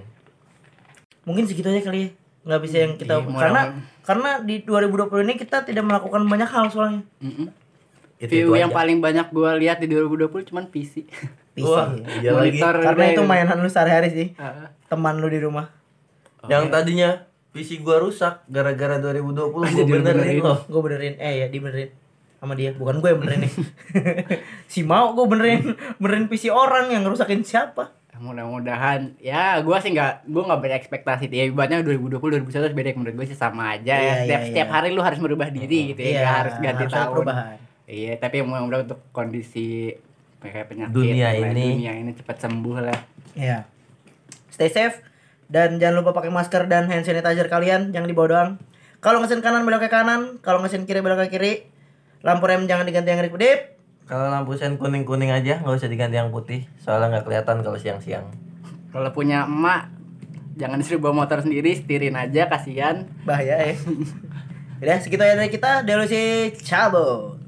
Mungkin 1.24 1.48
segitu 1.48 1.72
aja 1.72 1.80
kali 1.80 1.98
ya. 2.04 2.08
Nggak 2.40 2.60
bisa 2.64 2.76
yang 2.84 2.92
kita 3.00 3.14
Iya, 3.16 3.24
mau 3.24 3.40
karena 3.40 3.60
karena 4.04 4.30
di 4.44 4.60
2020 4.64 5.24
ini 5.24 5.34
kita 5.40 5.64
tidak 5.64 5.84
melakukan 5.88 6.20
banyak 6.28 6.48
hal 6.48 6.68
soalnya. 6.68 7.02
Mm-mm. 7.24 7.48
Itu, 8.20 8.32
View 8.36 8.52
itu 8.52 8.60
yang 8.60 8.68
aja. 8.68 8.84
paling 8.84 8.98
banyak 9.00 9.26
gue 9.32 9.50
lihat 9.64 9.80
di 9.80 9.88
2020 9.88 10.52
cuman 10.52 10.68
PC. 10.68 11.08
PC. 11.56 11.64
Wah, 11.64 11.88
iya 12.20 12.36
lagi. 12.36 12.60
Monitor 12.60 12.74
Karena 12.84 13.04
itu 13.16 13.22
mainan 13.24 13.58
lu 13.64 13.68
sehari-hari 13.72 14.08
sih. 14.12 14.28
Ah. 14.36 14.68
Teman 14.92 15.16
lu 15.24 15.32
di 15.32 15.40
rumah. 15.40 15.72
Yang 16.44 16.68
tadinya 16.68 17.10
PC 17.50 17.80
gua 17.80 17.98
rusak 17.98 18.44
gara-gara 18.46 19.00
2020 19.00 19.50
gua 19.50 19.64
benerin 19.66 20.04
benerin. 20.04 20.38
loh. 20.44 20.60
Gue 20.68 20.80
benerin, 20.84 21.14
eh 21.18 21.44
ya 21.44 21.46
dibenerin 21.50 21.90
sama 22.40 22.56
dia, 22.56 22.72
bukan 22.72 23.04
gue 23.04 23.08
yang 23.12 23.20
benerin 23.20 23.40
nih. 23.44 23.52
si 24.72 24.80
mau 24.80 25.12
gue 25.12 25.26
benerin 25.28 25.76
benerin 26.00 26.26
PC 26.26 26.48
orang 26.48 26.88
yang 26.90 27.04
ngerusakin 27.04 27.44
siapa? 27.44 28.00
mudah-mudahan 28.20 29.16
ya 29.16 29.64
gue 29.64 29.76
sih 29.80 29.96
nggak 29.96 30.28
gue 30.28 30.42
nggak 30.44 30.60
berekspektasi 30.60 31.32
ya 31.32 31.48
ibaratnya 31.48 31.80
2020 31.80 32.20
2021 32.52 32.76
beda 32.76 32.88
menurut 32.92 33.14
gue 33.16 33.26
sih 33.32 33.38
sama 33.40 33.80
aja 33.80 33.96
Iya, 33.96 34.04
ya 34.04 34.12
setiap 34.20 34.40
iya, 34.44 34.48
setiap 34.52 34.68
iya. 34.68 34.74
hari 34.76 34.88
lu 34.92 35.00
harus 35.00 35.18
merubah 35.24 35.48
diri 35.48 35.96
gitu 35.96 36.04
ya 36.04 36.08
Iya, 36.12 36.20
nggak 36.20 36.36
harus 36.36 36.54
ganti 36.60 36.84
harus 36.84 36.92
tahun 36.92 37.24
iya 37.88 38.12
tapi 38.20 38.44
mudah-mudahan 38.44 38.84
untuk 38.84 39.00
kondisi 39.16 39.96
kayak 40.44 40.68
penyakit 40.68 40.92
Dunia 40.92 41.32
ini. 41.32 41.80
dunia 41.80 41.92
ini 41.96 42.12
cepat 42.12 42.36
sembuh 42.44 42.76
lah 42.84 43.00
Iya. 43.32 43.64
Stay 44.52 44.68
safe 44.68 45.00
dan 45.50 45.78
jangan 45.82 46.02
lupa 46.02 46.14
pakai 46.14 46.30
masker 46.30 46.66
dan 46.70 46.86
hand 46.86 47.02
sanitizer 47.02 47.50
kalian, 47.50 47.90
jangan 47.90 48.06
dibawa 48.06 48.26
doang. 48.30 48.50
Kalau 49.02 49.18
ngesen 49.18 49.42
kanan 49.42 49.66
belok 49.66 49.86
ke 49.86 49.90
kanan, 49.90 50.38
kalau 50.44 50.62
ngesen 50.62 50.86
kiri 50.86 51.02
belok 51.02 51.26
ke 51.26 51.38
kiri. 51.38 51.52
Lampu 52.20 52.44
rem 52.44 52.68
jangan 52.68 52.84
diganti 52.84 53.08
yang 53.08 53.20
kedip. 53.24 53.80
Kalau 54.04 54.26
lampu 54.28 54.58
sen 54.58 54.76
kuning-kuning 54.76 55.32
aja, 55.32 55.62
nggak 55.62 55.80
usah 55.80 55.88
diganti 55.88 56.18
yang 56.20 56.34
putih. 56.34 56.66
Soalnya 56.82 57.16
nggak 57.18 57.24
kelihatan 57.30 57.64
kalau 57.64 57.78
siang-siang. 57.80 58.26
kalau 58.90 59.06
punya 59.14 59.46
emak 59.46 59.86
jangan 60.58 60.82
disuruh 60.82 60.98
bawa 60.98 61.22
motor 61.22 61.38
sendiri 61.46 61.78
setirin 61.78 62.18
aja 62.18 62.50
kasihan 62.50 63.06
Bahaya 63.22 63.70
ya. 63.70 63.74
Udah 64.82 64.96
segitu 65.00 65.22
aja 65.22 65.38
dari 65.38 65.48
kita. 65.48 65.86
Delusi 65.86 66.52
cabut. 66.60 67.39